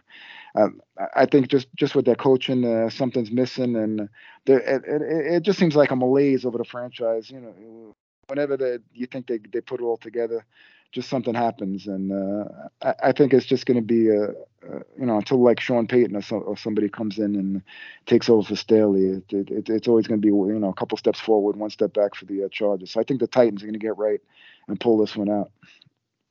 I- 0.99 1.23
I 1.23 1.27
think 1.27 1.49
just 1.49 1.69
just 1.77 1.95
with 1.95 2.05
their 2.07 2.17
coaching, 2.17 2.65
uh, 2.65 2.91
something's 2.91 3.31
missing, 3.31 3.77
and 3.77 4.09
there, 4.47 4.61
it, 4.61 4.83
it, 4.87 5.35
it 5.37 5.43
just 5.43 5.59
seems 5.59 5.77
like 5.77 5.91
a 5.91 5.97
malaise 5.97 6.45
over 6.45 6.59
the 6.59 6.65
franchise. 6.65 7.31
You 7.31 7.41
know, 7.41 7.97
whenever 8.29 8.57
they, 8.57 8.79
you 8.93 9.07
think 9.07 9.27
they 9.27 9.39
they 9.53 9.61
put 9.61 9.81
it 9.81 9.85
all 9.85 9.97
together, 9.99 10.45
just 10.95 11.11
something 11.11 11.35
happens, 11.35 11.89
and 11.89 12.13
uh, 12.13 12.45
I, 12.81 13.09
I 13.09 13.13
think 13.13 13.35
it's 13.35 13.45
just 13.45 13.67
going 13.67 13.77
to 13.77 13.83
be 13.83 14.11
uh, 14.11 14.29
uh, 14.65 14.81
you 14.99 15.05
know 15.05 15.17
until 15.17 15.43
like 15.43 15.59
Sean 15.59 15.89
Payton 15.89 16.15
or, 16.15 16.23
so, 16.23 16.37
or 16.37 16.57
somebody 16.57 16.89
comes 16.89 17.19
in 17.19 17.35
and 17.35 17.63
takes 18.07 18.29
over 18.29 18.47
for 18.47 18.55
Staley, 18.55 19.07
it, 19.07 19.33
it, 19.33 19.51
it, 19.51 19.69
it's 19.69 19.89
always 19.89 20.07
going 20.07 20.21
to 20.21 20.25
be 20.25 20.29
you 20.29 20.59
know 20.61 20.69
a 20.69 20.75
couple 20.75 20.97
steps 20.97 21.19
forward, 21.19 21.57
one 21.57 21.71
step 21.71 21.93
back 21.93 22.15
for 22.15 22.27
the 22.27 22.45
uh, 22.45 22.49
Chargers. 22.49 22.93
So 22.93 23.01
I 23.01 23.03
think 23.05 23.19
the 23.19 23.27
Titans 23.27 23.63
are 23.63 23.67
going 23.67 23.75
to 23.75 23.81
get 23.81 23.99
right 23.99 24.21
and 24.69 24.79
pull 24.79 24.97
this 24.99 25.17
one 25.17 25.29
out. 25.29 25.51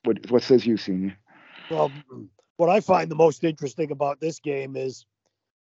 What 0.06 0.32
what 0.32 0.44
says 0.44 0.66
you, 0.66 0.78
Senior? 0.78 1.18
Well, 1.70 1.92
what 2.56 2.70
I 2.70 2.80
find 2.80 3.12
the 3.12 3.16
most 3.16 3.44
interesting 3.44 3.92
about 3.92 4.22
this 4.22 4.40
game 4.40 4.78
is, 4.78 5.06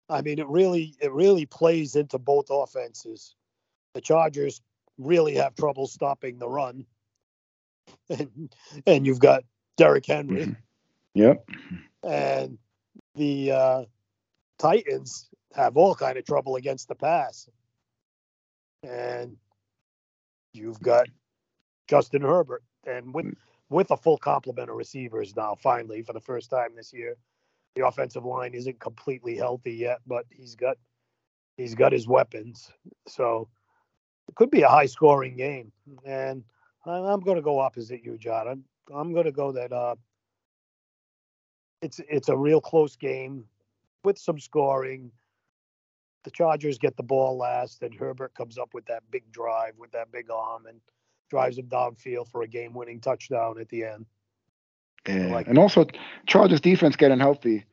I 0.08 0.22
mean, 0.22 0.38
it 0.38 0.46
really 0.46 0.94
it 1.00 1.10
really 1.10 1.44
plays 1.44 1.96
into 1.96 2.18
both 2.20 2.46
offenses. 2.50 3.34
The 3.94 4.00
Chargers 4.00 4.60
really 4.96 5.34
have 5.34 5.56
trouble 5.56 5.88
stopping 5.88 6.38
the 6.38 6.48
run, 6.48 6.86
and 8.10 8.54
and 8.86 9.06
you've 9.06 9.20
got 9.20 9.44
Derrick 9.76 10.06
Henry, 10.06 10.46
Mhm. 10.46 10.56
Yep. 11.14 11.48
and 12.02 12.58
the 13.14 13.52
uh, 13.52 13.84
Titans 14.58 15.28
have 15.54 15.76
all 15.76 15.94
kind 15.94 16.18
of 16.18 16.24
trouble 16.24 16.56
against 16.56 16.88
the 16.88 16.94
pass, 16.94 17.48
and 18.82 19.36
you've 20.52 20.80
got 20.80 21.08
Justin 21.88 22.22
Herbert, 22.22 22.62
and 22.86 23.12
with 23.14 23.34
with 23.68 23.90
a 23.90 23.96
full 23.96 24.18
complement 24.18 24.70
of 24.70 24.76
receivers 24.76 25.34
now, 25.34 25.54
finally 25.54 26.02
for 26.02 26.12
the 26.12 26.20
first 26.20 26.50
time 26.50 26.74
this 26.76 26.92
year. 26.92 27.16
The 27.74 27.86
offensive 27.86 28.24
line 28.24 28.54
isn't 28.54 28.80
completely 28.80 29.36
healthy 29.36 29.74
yet, 29.74 29.98
but 30.06 30.24
he's 30.30 30.54
got 30.54 30.78
he's 31.58 31.74
got 31.74 31.92
his 31.92 32.08
weapons, 32.08 32.72
so 33.06 33.48
it 34.28 34.34
could 34.34 34.50
be 34.50 34.62
a 34.62 34.68
high 34.68 34.86
scoring 34.86 35.36
game. 35.36 35.72
And 36.06 36.42
I'm 36.86 37.20
going 37.20 37.36
to 37.36 37.42
go 37.42 37.58
opposite 37.58 38.04
you, 38.04 38.16
John. 38.18 38.48
I'm 38.48 38.64
I'm 38.94 39.12
going 39.12 39.24
to 39.24 39.32
go 39.32 39.52
that 39.52 39.72
uh, 39.72 39.96
it's 41.82 42.00
it's 42.08 42.28
a 42.28 42.36
real 42.36 42.60
close 42.60 42.96
game 42.96 43.44
with 44.04 44.18
some 44.18 44.38
scoring. 44.38 45.10
The 46.24 46.30
Chargers 46.30 46.78
get 46.78 46.96
the 46.96 47.02
ball 47.02 47.36
last, 47.36 47.82
and 47.82 47.94
Herbert 47.94 48.34
comes 48.34 48.58
up 48.58 48.74
with 48.74 48.86
that 48.86 49.02
big 49.10 49.30
drive 49.32 49.74
with 49.78 49.92
that 49.92 50.10
big 50.10 50.30
arm 50.30 50.66
and 50.66 50.80
drives 51.28 51.58
him 51.58 51.66
downfield 51.66 52.28
for 52.28 52.42
a 52.42 52.48
game-winning 52.48 53.00
touchdown 53.00 53.58
at 53.60 53.68
the 53.68 53.84
end. 53.84 54.06
Yeah, 55.08 55.26
like 55.26 55.46
and 55.46 55.58
also 55.58 55.86
Chargers 56.26 56.60
defense 56.60 56.96
getting 56.96 57.20
healthy, 57.20 57.64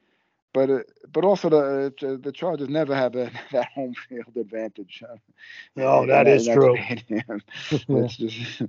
but 0.54 0.70
uh, 0.70 0.80
but 1.12 1.26
also 1.26 1.50
the 1.50 1.94
uh, 2.04 2.18
the 2.22 2.32
Chargers 2.32 2.70
never 2.70 2.96
have 2.96 3.16
a, 3.16 3.32
that 3.52 3.68
home 3.74 3.94
field 3.94 4.36
advantage. 4.38 5.04
No, 5.76 6.06
that 6.06 6.28
is 6.28 6.48
true. 6.48 6.78
It's 7.90 8.18
just, 8.18 8.62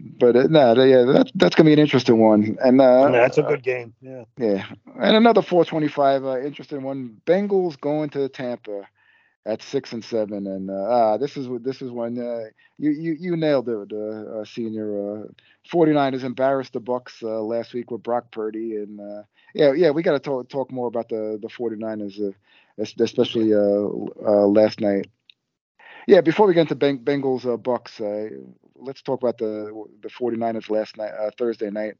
but 0.00 0.36
uh, 0.36 0.46
no, 0.48 0.74
yeah, 0.82 1.04
that's 1.04 1.30
that's 1.34 1.54
gonna 1.54 1.68
be 1.68 1.72
an 1.74 1.78
interesting 1.78 2.18
one, 2.20 2.56
and 2.62 2.80
uh, 2.80 3.10
That's 3.10 3.38
a 3.38 3.42
good 3.42 3.62
game. 3.62 3.94
Yeah. 4.00 4.24
yeah, 4.38 4.64
and 5.00 5.16
another 5.16 5.42
425 5.42 6.24
uh, 6.24 6.40
interesting 6.40 6.82
one. 6.82 7.20
Bengals 7.26 7.80
going 7.80 8.10
to 8.10 8.28
Tampa 8.28 8.86
at 9.46 9.62
six 9.62 9.92
and 9.92 10.04
seven, 10.04 10.46
and 10.46 10.70
uh, 10.70 10.86
ah, 10.88 11.16
this 11.16 11.36
is 11.36 11.48
this 11.62 11.82
is 11.82 11.90
one 11.90 12.18
uh, 12.18 12.44
you 12.78 12.90
you 12.90 13.16
you 13.18 13.36
nailed 13.36 13.68
it, 13.68 13.92
uh, 13.92 14.40
uh, 14.40 14.44
senior. 14.44 15.22
Uh, 15.24 15.26
49ers 15.70 16.24
embarrassed 16.24 16.72
the 16.72 16.80
Bucks 16.80 17.22
uh, 17.22 17.40
last 17.42 17.72
week 17.74 17.90
with 17.90 18.02
Brock 18.02 18.30
Purdy, 18.30 18.76
and 18.76 19.00
uh, 19.00 19.22
yeah, 19.54 19.72
yeah, 19.74 19.90
we 19.90 20.02
got 20.02 20.12
to 20.12 20.18
talk 20.20 20.48
talk 20.48 20.70
more 20.72 20.86
about 20.88 21.08
the 21.08 21.38
the 21.40 21.48
49ers, 21.48 22.20
uh, 22.20 22.32
especially 22.78 23.52
uh, 23.54 23.58
uh, 24.26 24.46
last 24.46 24.80
night. 24.80 25.06
Yeah, 26.06 26.20
before 26.20 26.46
we 26.46 26.54
get 26.54 26.62
into 26.62 26.76
Beng- 26.76 27.02
Bengals 27.04 27.46
uh, 27.52 27.56
Bucks, 27.56 28.00
uh, 28.00 28.28
let's 28.76 29.02
talk 29.02 29.22
about 29.22 29.38
the 29.38 29.72
the 30.02 30.08
49ers 30.08 30.70
last 30.70 30.96
night, 30.96 31.12
uh, 31.12 31.30
Thursday 31.36 31.70
night. 31.70 31.94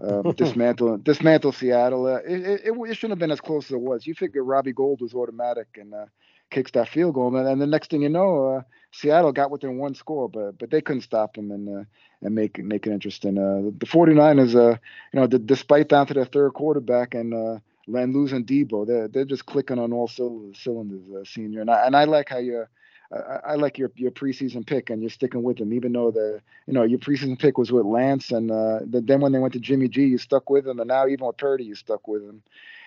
Um, 0.00 0.32
dismantle 0.34 0.98
dismantle 0.98 1.52
Seattle. 1.52 2.06
Uh, 2.06 2.18
it, 2.26 2.40
it, 2.46 2.60
it 2.66 2.72
it 2.72 2.94
shouldn't 2.96 3.12
have 3.12 3.18
been 3.18 3.30
as 3.30 3.40
close 3.40 3.66
as 3.66 3.72
it 3.72 3.80
was. 3.80 4.06
You 4.06 4.14
figure 4.14 4.44
Robbie 4.44 4.72
Gould 4.72 5.00
was 5.00 5.14
automatic 5.14 5.68
and 5.76 5.94
uh, 5.94 6.06
kicks 6.52 6.70
that 6.72 6.88
field 6.88 7.14
goal, 7.14 7.34
and, 7.36 7.48
and 7.48 7.60
the 7.60 7.66
next 7.66 7.90
thing 7.90 8.02
you 8.02 8.08
know, 8.08 8.46
uh, 8.56 8.62
Seattle 8.92 9.32
got 9.32 9.50
within 9.50 9.78
one 9.78 9.94
score, 9.94 10.28
but 10.28 10.58
but 10.58 10.70
they 10.70 10.80
couldn't 10.80 11.02
stop 11.02 11.36
him 11.36 11.50
and 11.50 11.68
uh, 11.68 11.84
and 12.22 12.34
make 12.34 12.58
make 12.58 12.86
it 12.86 12.92
interesting. 12.92 13.38
Uh, 13.38 13.70
the 13.78 13.86
49ers, 13.86 14.54
uh, 14.54 14.78
you 15.12 15.20
know, 15.20 15.26
despite 15.26 15.88
down 15.88 16.06
to 16.06 16.14
their 16.14 16.26
third 16.26 16.52
quarterback 16.52 17.14
and 17.14 17.34
uh, 17.34 17.58
and 17.88 18.46
Deebo, 18.46 18.86
they're 18.86 19.08
they're 19.08 19.24
just 19.24 19.46
clicking 19.46 19.78
on 19.78 19.92
all 19.92 20.08
cyl- 20.08 20.52
cylinders, 20.54 21.02
uh, 21.14 21.24
senior. 21.24 21.60
And 21.62 21.70
I 21.70 21.86
and 21.86 21.96
I 21.96 22.04
like 22.04 22.28
how 22.28 22.38
you. 22.38 22.66
I, 23.12 23.52
I 23.52 23.54
like 23.56 23.76
your 23.76 23.90
your 23.96 24.10
preseason 24.10 24.66
pick, 24.66 24.88
and 24.88 25.02
you're 25.02 25.10
sticking 25.10 25.42
with 25.42 25.58
him, 25.58 25.74
even 25.74 25.92
though 25.92 26.10
the 26.10 26.40
you 26.66 26.72
know 26.72 26.82
your 26.82 26.98
preseason 26.98 27.38
pick 27.38 27.58
was 27.58 27.70
with 27.70 27.84
Lance, 27.84 28.30
and 28.30 28.50
uh, 28.50 28.78
the, 28.86 29.02
then 29.02 29.20
when 29.20 29.32
they 29.32 29.38
went 29.38 29.52
to 29.52 29.60
Jimmy 29.60 29.88
G, 29.88 30.04
you 30.04 30.18
stuck 30.18 30.48
with 30.48 30.66
him, 30.66 30.80
and 30.80 30.88
now 30.88 31.06
even 31.06 31.26
with 31.26 31.36
Purdy, 31.36 31.64
you 31.64 31.74
stuck 31.74 32.08
with 32.08 32.22
him. 32.22 32.42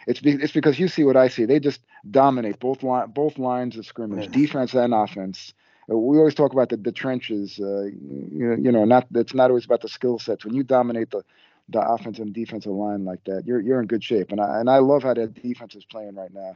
It's 0.07 0.19
be, 0.21 0.31
it's 0.31 0.53
because 0.53 0.79
you 0.79 0.87
see 0.87 1.03
what 1.03 1.15
I 1.17 1.27
see. 1.27 1.45
They 1.45 1.59
just 1.59 1.81
dominate 2.09 2.59
both 2.59 2.83
line 2.83 3.09
both 3.11 3.37
lines 3.37 3.77
of 3.77 3.85
scrimmage, 3.85 4.27
Yeah. 4.27 4.29
defense 4.29 4.73
and 4.73 4.93
offense. 4.93 5.53
Uh, 5.91 5.97
we 5.97 6.17
always 6.17 6.35
talk 6.35 6.53
about 6.53 6.69
the, 6.69 6.77
the 6.77 6.91
trenches. 6.91 7.59
Uh, 7.59 7.83
you, 7.85 8.57
you 8.61 8.71
know, 8.71 8.85
not 8.85 9.07
it's 9.15 9.33
not 9.33 9.49
always 9.49 9.65
about 9.65 9.81
the 9.81 9.89
skill 9.89 10.19
sets. 10.19 10.45
When 10.45 10.53
you 10.55 10.63
dominate 10.63 11.11
the 11.11 11.23
the 11.69 11.81
offensive 11.81 12.25
and 12.25 12.33
defensive 12.33 12.71
line 12.71 13.05
like 13.05 13.23
that, 13.25 13.43
you're 13.45 13.59
you're 13.61 13.79
in 13.81 13.87
good 13.87 14.03
shape. 14.03 14.31
And 14.31 14.39
I 14.41 14.59
and 14.59 14.69
I 14.69 14.77
love 14.79 15.03
how 15.03 15.13
that 15.13 15.33
defense 15.33 15.75
is 15.75 15.85
playing 15.85 16.15
right 16.15 16.33
now. 16.33 16.55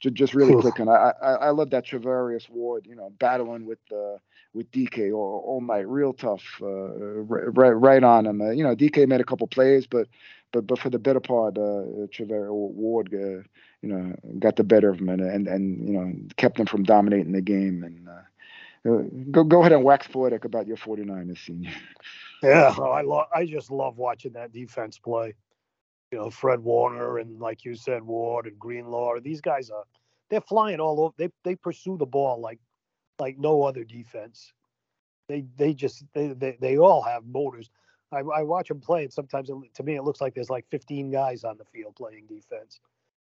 Just, 0.00 0.14
just 0.14 0.34
really 0.34 0.54
Whew. 0.54 0.56
clicking. 0.56 0.88
I, 0.88 1.12
I 1.22 1.32
I 1.32 1.50
love 1.50 1.70
that 1.70 1.86
Charvarius 1.86 2.48
Ward, 2.48 2.86
you 2.86 2.94
know, 2.96 3.10
battling 3.18 3.66
with 3.66 3.78
uh, 3.92 4.16
with 4.54 4.70
DK 4.70 5.12
all, 5.12 5.42
all 5.46 5.60
night, 5.60 5.88
real 5.88 6.12
tough, 6.12 6.42
uh, 6.62 6.66
right 6.66 7.70
right 7.70 8.02
on 8.02 8.26
him. 8.26 8.40
Uh, 8.40 8.50
you 8.50 8.64
know, 8.64 8.74
DK 8.74 9.06
made 9.06 9.20
a 9.20 9.24
couple 9.24 9.46
plays, 9.46 9.86
but 9.86 10.08
but 10.52 10.66
but 10.66 10.78
for 10.78 10.90
the 10.90 10.98
better 10.98 11.20
part, 11.20 11.56
uh, 11.58 12.06
Charvarius 12.08 12.50
Ward, 12.50 13.14
uh, 13.14 13.42
you 13.82 13.88
know, 13.88 14.14
got 14.38 14.56
the 14.56 14.64
better 14.64 14.90
of 14.90 15.00
him 15.00 15.08
and 15.08 15.20
and 15.20 15.48
and 15.48 15.88
you 15.88 15.94
know 15.94 16.12
kept 16.36 16.56
them 16.56 16.66
from 16.66 16.82
dominating 16.82 17.32
the 17.32 17.40
game. 17.40 17.84
And 17.84 18.08
uh, 18.08 18.92
uh, 18.92 19.02
go 19.30 19.44
go 19.44 19.60
ahead 19.60 19.72
and 19.72 19.84
wax 19.84 20.06
poetic 20.06 20.44
about 20.44 20.66
your 20.66 20.76
49ers 20.76 21.38
senior. 21.44 21.72
Yeah, 22.42 22.74
oh, 22.78 22.90
I 22.90 23.02
love. 23.02 23.26
I 23.34 23.44
just 23.44 23.70
love 23.70 23.98
watching 23.98 24.32
that 24.32 24.52
defense 24.52 24.98
play. 24.98 25.34
You 26.10 26.18
know, 26.18 26.30
Fred 26.30 26.60
Warner 26.60 27.18
and 27.18 27.38
like 27.38 27.64
you 27.64 27.74
said, 27.74 28.02
Ward 28.02 28.46
and 28.46 28.58
Greenlaw. 28.58 29.20
These 29.20 29.40
guys 29.40 29.70
are 29.70 29.84
they're 30.30 30.40
flying 30.40 30.80
all 30.80 31.00
over. 31.00 31.14
They 31.18 31.28
they 31.44 31.54
pursue 31.54 31.98
the 31.98 32.06
ball 32.06 32.40
like 32.40 32.58
like 33.18 33.38
no 33.38 33.62
other 33.62 33.84
defense. 33.84 34.52
They 35.28 35.44
they 35.56 35.74
just 35.74 36.04
they 36.14 36.28
they, 36.28 36.56
they 36.60 36.78
all 36.78 37.02
have 37.02 37.24
motors. 37.26 37.70
I, 38.12 38.18
I 38.18 38.42
watch 38.42 38.68
them 38.68 38.80
play, 38.80 39.04
and 39.04 39.12
sometimes 39.12 39.50
it, 39.50 39.56
to 39.74 39.82
me 39.82 39.96
it 39.96 40.02
looks 40.02 40.20
like 40.20 40.34
there's 40.34 40.50
like 40.50 40.66
15 40.70 41.10
guys 41.10 41.44
on 41.44 41.56
the 41.58 41.64
field 41.64 41.94
playing 41.96 42.26
defense. 42.26 42.80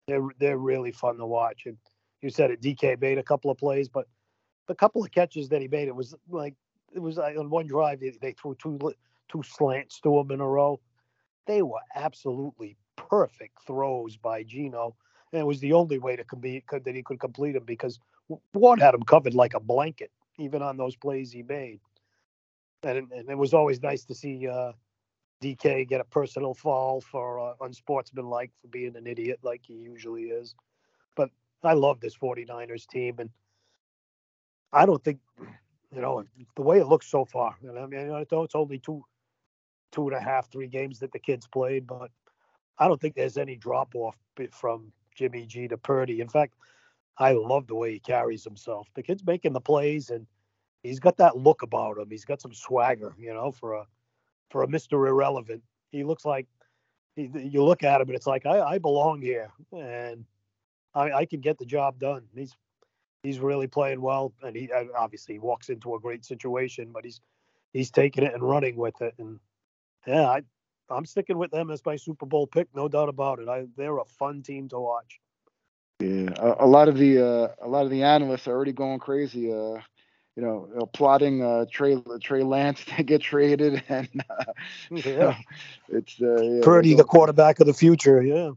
They're 0.07 0.27
they're 0.39 0.57
really 0.57 0.91
fun 0.91 1.17
to 1.17 1.25
watch, 1.25 1.65
and 1.65 1.77
you 2.21 2.29
said 2.29 2.51
it. 2.51 2.61
DK 2.61 2.99
made 3.01 3.17
a 3.17 3.23
couple 3.23 3.51
of 3.51 3.57
plays, 3.57 3.89
but 3.89 4.07
the 4.67 4.75
couple 4.75 5.03
of 5.03 5.11
catches 5.11 5.49
that 5.49 5.61
he 5.61 5.67
made, 5.67 5.87
it 5.87 5.95
was 5.95 6.15
like 6.29 6.55
it 6.93 6.99
was 6.99 7.17
like 7.17 7.37
on 7.37 7.49
one 7.49 7.67
drive 7.67 7.99
they, 7.99 8.13
they 8.21 8.31
threw 8.33 8.55
two 8.55 8.79
two 9.29 9.43
slants 9.43 9.99
to 10.01 10.17
him 10.19 10.31
in 10.31 10.41
a 10.41 10.47
row. 10.47 10.79
They 11.45 11.61
were 11.61 11.79
absolutely 11.95 12.77
perfect 12.95 13.57
throws 13.65 14.17
by 14.17 14.43
Geno, 14.43 14.95
and 15.31 15.41
it 15.41 15.45
was 15.45 15.59
the 15.59 15.73
only 15.73 15.99
way 15.99 16.15
to 16.15 16.23
compete 16.23 16.63
that 16.71 16.95
he 16.95 17.03
could 17.03 17.19
complete 17.19 17.53
them 17.53 17.65
because 17.65 17.99
Ward 18.53 18.81
had 18.81 18.93
him 18.93 19.03
covered 19.03 19.33
like 19.33 19.53
a 19.53 19.59
blanket, 19.59 20.11
even 20.37 20.61
on 20.61 20.77
those 20.77 20.95
plays 20.95 21.31
he 21.31 21.43
made. 21.43 21.79
And, 22.83 23.11
and 23.11 23.29
it 23.29 23.37
was 23.37 23.53
always 23.53 23.81
nice 23.81 24.03
to 24.05 24.15
see 24.15 24.47
uh, 24.47 24.71
DK 25.41 25.87
get 25.87 26.01
a 26.01 26.05
personal 26.05 26.53
fall 26.53 27.01
for 27.01 27.39
uh, 27.39 27.53
unsportsmanlike 27.61 28.51
for 28.61 28.67
being 28.67 28.95
an 28.95 29.07
idiot 29.07 29.39
like 29.43 29.61
he 29.65 29.73
usually 29.73 30.25
is. 30.25 30.55
But 31.15 31.29
I 31.63 31.73
love 31.73 31.99
this 31.99 32.15
49ers 32.15 32.87
team, 32.87 33.15
and 33.19 33.29
I 34.71 34.85
don't 34.85 35.03
think, 35.03 35.19
you 35.93 36.01
know, 36.01 36.23
the 36.55 36.61
way 36.61 36.79
it 36.79 36.87
looks 36.87 37.07
so 37.07 37.25
far. 37.25 37.55
I 37.63 37.85
mean, 37.85 38.11
I 38.11 38.25
know 38.31 38.43
it's 38.43 38.55
only 38.55 38.79
two, 38.79 39.03
two 39.91 40.07
and 40.07 40.17
a 40.17 40.19
half, 40.19 40.51
three 40.51 40.67
games 40.67 40.99
that 40.99 41.11
the 41.11 41.19
kids 41.19 41.47
played, 41.47 41.87
but 41.87 42.11
I 42.77 42.87
don't 42.87 43.01
think 43.01 43.15
there's 43.15 43.37
any 43.37 43.55
drop 43.55 43.95
off 43.95 44.17
from 44.51 44.91
Jimmy 45.15 45.45
G 45.45 45.67
to 45.67 45.77
Purdy. 45.77 46.21
In 46.21 46.29
fact, 46.29 46.53
I 47.17 47.31
love 47.31 47.67
the 47.67 47.75
way 47.75 47.93
he 47.93 47.99
carries 47.99 48.43
himself. 48.43 48.87
The 48.93 49.01
kid's 49.01 49.25
making 49.25 49.53
the 49.53 49.61
plays, 49.61 50.11
and 50.11 50.27
he's 50.87 50.99
got 50.99 51.17
that 51.17 51.37
look 51.37 51.61
about 51.61 51.97
him. 51.97 52.09
He's 52.09 52.25
got 52.25 52.41
some 52.41 52.53
swagger, 52.53 53.13
you 53.17 53.33
know, 53.33 53.51
for 53.51 53.73
a 53.73 53.85
for 54.49 54.63
a 54.63 54.67
Mister 54.67 55.07
Irrelevant. 55.07 55.61
He 55.91 56.03
looks 56.03 56.25
like 56.25 56.47
he, 57.15 57.29
you 57.35 57.63
look 57.63 57.83
at 57.83 58.01
him, 58.01 58.07
and 58.07 58.15
it's 58.15 58.27
like 58.27 58.45
I, 58.45 58.61
I 58.61 58.77
belong 58.77 59.21
here, 59.21 59.51
and 59.71 60.25
I, 60.93 61.11
I 61.11 61.25
can 61.25 61.41
get 61.41 61.57
the 61.57 61.65
job 61.65 61.99
done. 61.99 62.23
He's 62.35 62.55
he's 63.23 63.39
really 63.39 63.67
playing 63.67 64.01
well, 64.01 64.33
and 64.43 64.55
he 64.55 64.69
obviously 64.97 65.35
he 65.35 65.39
walks 65.39 65.69
into 65.69 65.95
a 65.95 65.99
great 65.99 66.25
situation, 66.25 66.91
but 66.93 67.05
he's 67.05 67.21
he's 67.73 67.91
taking 67.91 68.23
it 68.23 68.33
and 68.33 68.43
running 68.43 68.75
with 68.75 69.01
it, 69.01 69.13
and 69.17 69.39
yeah, 70.05 70.27
I 70.27 70.41
I'm 70.89 71.05
sticking 71.05 71.37
with 71.37 71.51
them 71.51 71.69
as 71.69 71.85
my 71.85 71.97
Super 71.97 72.25
Bowl 72.25 72.47
pick, 72.47 72.67
no 72.73 72.87
doubt 72.87 73.09
about 73.09 73.39
it. 73.39 73.49
I 73.49 73.65
they're 73.75 73.97
a 73.97 74.05
fun 74.05 74.41
team 74.41 74.69
to 74.69 74.79
watch. 74.79 75.19
Yeah, 75.99 76.29
a, 76.37 76.65
a 76.65 76.67
lot 76.67 76.87
of 76.87 76.97
the 76.97 77.19
uh, 77.19 77.65
a 77.65 77.67
lot 77.67 77.85
of 77.85 77.91
the 77.91 78.03
analysts 78.03 78.47
are 78.47 78.55
already 78.55 78.71
going 78.71 78.99
crazy. 78.99 79.51
Uh, 79.51 79.79
you 80.37 80.43
know, 80.43 80.69
uh, 80.79 80.85
plotting 80.85 81.43
uh, 81.43 81.65
Trey 81.69 82.01
Trey 82.21 82.43
Lance 82.43 82.85
to 82.95 83.03
get 83.03 83.21
traded, 83.21 83.83
and 83.89 84.07
uh, 84.29 84.53
yeah. 84.91 85.37
it's 85.89 86.21
uh, 86.21 86.41
yeah, 86.41 86.61
Purdy, 86.61 86.93
the 86.93 87.03
quarterback 87.03 87.59
of 87.59 87.67
the 87.67 87.73
future. 87.73 88.21
Yeah. 88.21 88.51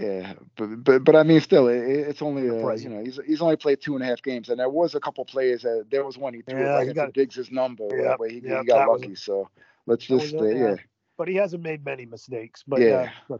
Yeah, 0.00 0.34
but 0.56 0.84
but 0.84 1.02
but 1.02 1.16
I 1.16 1.24
mean, 1.24 1.40
still, 1.40 1.66
it, 1.66 1.80
it's 1.80 2.22
only 2.22 2.48
uh, 2.48 2.74
you 2.76 2.88
know 2.88 3.02
he's 3.02 3.18
he's 3.26 3.42
only 3.42 3.56
played 3.56 3.80
two 3.80 3.96
and 3.96 4.04
a 4.04 4.06
half 4.06 4.22
games, 4.22 4.48
and 4.48 4.60
there 4.60 4.68
was 4.68 4.94
a 4.94 5.00
couple 5.00 5.24
plays. 5.24 5.64
Uh, 5.64 5.82
there 5.90 6.04
was 6.04 6.16
one 6.16 6.34
he 6.34 6.42
threw 6.42 6.60
yeah, 6.60 6.76
right 6.76 6.88
into 6.88 7.10
Diggs' 7.12 7.50
number, 7.50 7.88
yeah, 7.90 8.14
where 8.16 8.30
he, 8.30 8.38
yeah, 8.38 8.60
he 8.60 8.66
got 8.66 8.88
lucky. 8.88 9.16
so 9.16 9.50
let's 9.86 10.06
just 10.06 10.36
uh, 10.36 10.44
yeah. 10.44 10.76
But 11.16 11.26
he 11.26 11.34
hasn't 11.34 11.64
made 11.64 11.84
many 11.84 12.06
mistakes. 12.06 12.62
But 12.64 12.80
yeah, 12.80 13.10
uh, 13.28 13.38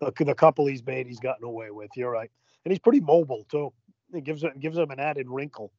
the, 0.00 0.24
the 0.24 0.34
couple 0.34 0.66
he's 0.66 0.84
made, 0.84 1.06
he's 1.06 1.20
gotten 1.20 1.44
away 1.44 1.70
with. 1.70 1.90
You're 1.94 2.10
right, 2.10 2.30
and 2.64 2.72
he's 2.72 2.80
pretty 2.80 2.98
mobile 2.98 3.46
too. 3.48 3.72
It 4.12 4.24
gives 4.24 4.42
it 4.42 4.58
gives 4.58 4.76
him 4.76 4.90
an 4.90 4.98
added 4.98 5.28
wrinkle 5.30 5.70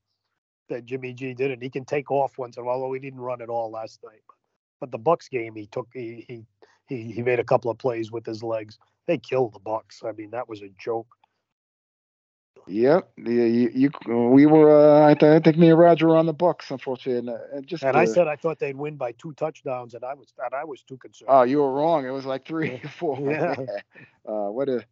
that 0.70 0.86
Jimmy 0.86 1.14
G 1.14 1.34
did, 1.34 1.52
and 1.52 1.62
he 1.62 1.70
can 1.70 1.86
take 1.86 2.12
off 2.12 2.38
once 2.38 2.58
in 2.58 2.64
a 2.64 2.66
while. 2.66 2.76
Although 2.76 2.94
he 2.94 3.00
didn't 3.00 3.20
run 3.20 3.42
at 3.42 3.50
all 3.50 3.72
last 3.72 4.00
night, 4.04 4.22
but, 4.28 4.36
but 4.80 4.92
the 4.92 4.98
Bucks 4.98 5.28
game, 5.28 5.56
he 5.56 5.68
took 5.68 5.88
he 5.94 6.26
he 6.28 6.46
he 6.88 7.12
he 7.12 7.22
made 7.22 7.40
a 7.40 7.44
couple 7.44 7.72
of 7.72 7.78
plays 7.78 8.12
with 8.12 8.26
his 8.26 8.44
legs 8.44 8.78
they 9.08 9.18
killed 9.18 9.54
the 9.54 9.60
Bucks. 9.60 10.02
I 10.06 10.12
mean, 10.12 10.32
that 10.32 10.50
was 10.50 10.62
a 10.62 10.70
joke. 10.80 11.08
Yep, 12.68 13.12
yeah, 13.18 13.44
you, 13.44 13.72
you, 13.76 13.92
we 14.08 14.48
were. 14.48 15.04
Uh, 15.04 15.08
I, 15.08 15.14
th- 15.14 15.32
I, 15.32 15.40
think 15.40 15.56
me 15.56 15.70
and 15.70 15.78
Roger 15.78 16.08
were 16.08 16.18
on 16.18 16.26
the 16.26 16.34
Bucks, 16.34 16.72
unfortunately, 16.72 17.20
and, 17.20 17.30
uh, 17.30 17.62
just. 17.64 17.84
And 17.84 17.96
uh, 17.96 18.00
I 18.00 18.06
said 18.06 18.28
I 18.28 18.38
thought 18.38 18.58
they'd 18.58 18.76
win 18.76 18.96
by 18.96 19.12
two 19.12 19.34
touchdowns, 19.34 19.94
and 19.94 20.04
I 20.04 20.16
was 20.16 20.34
and 20.44 20.52
I 20.52 20.64
was 20.64 20.82
too 20.82 20.98
concerned. 20.98 21.30
Oh, 21.32 21.44
you 21.44 21.60
were 21.60 21.72
wrong. 21.72 22.08
It 22.08 22.10
was 22.10 22.26
like 22.26 22.48
three, 22.48 22.82
four. 22.98 23.20
Yeah. 23.22 23.56
uh, 24.28 24.50
what 24.50 24.68
a 24.68 24.84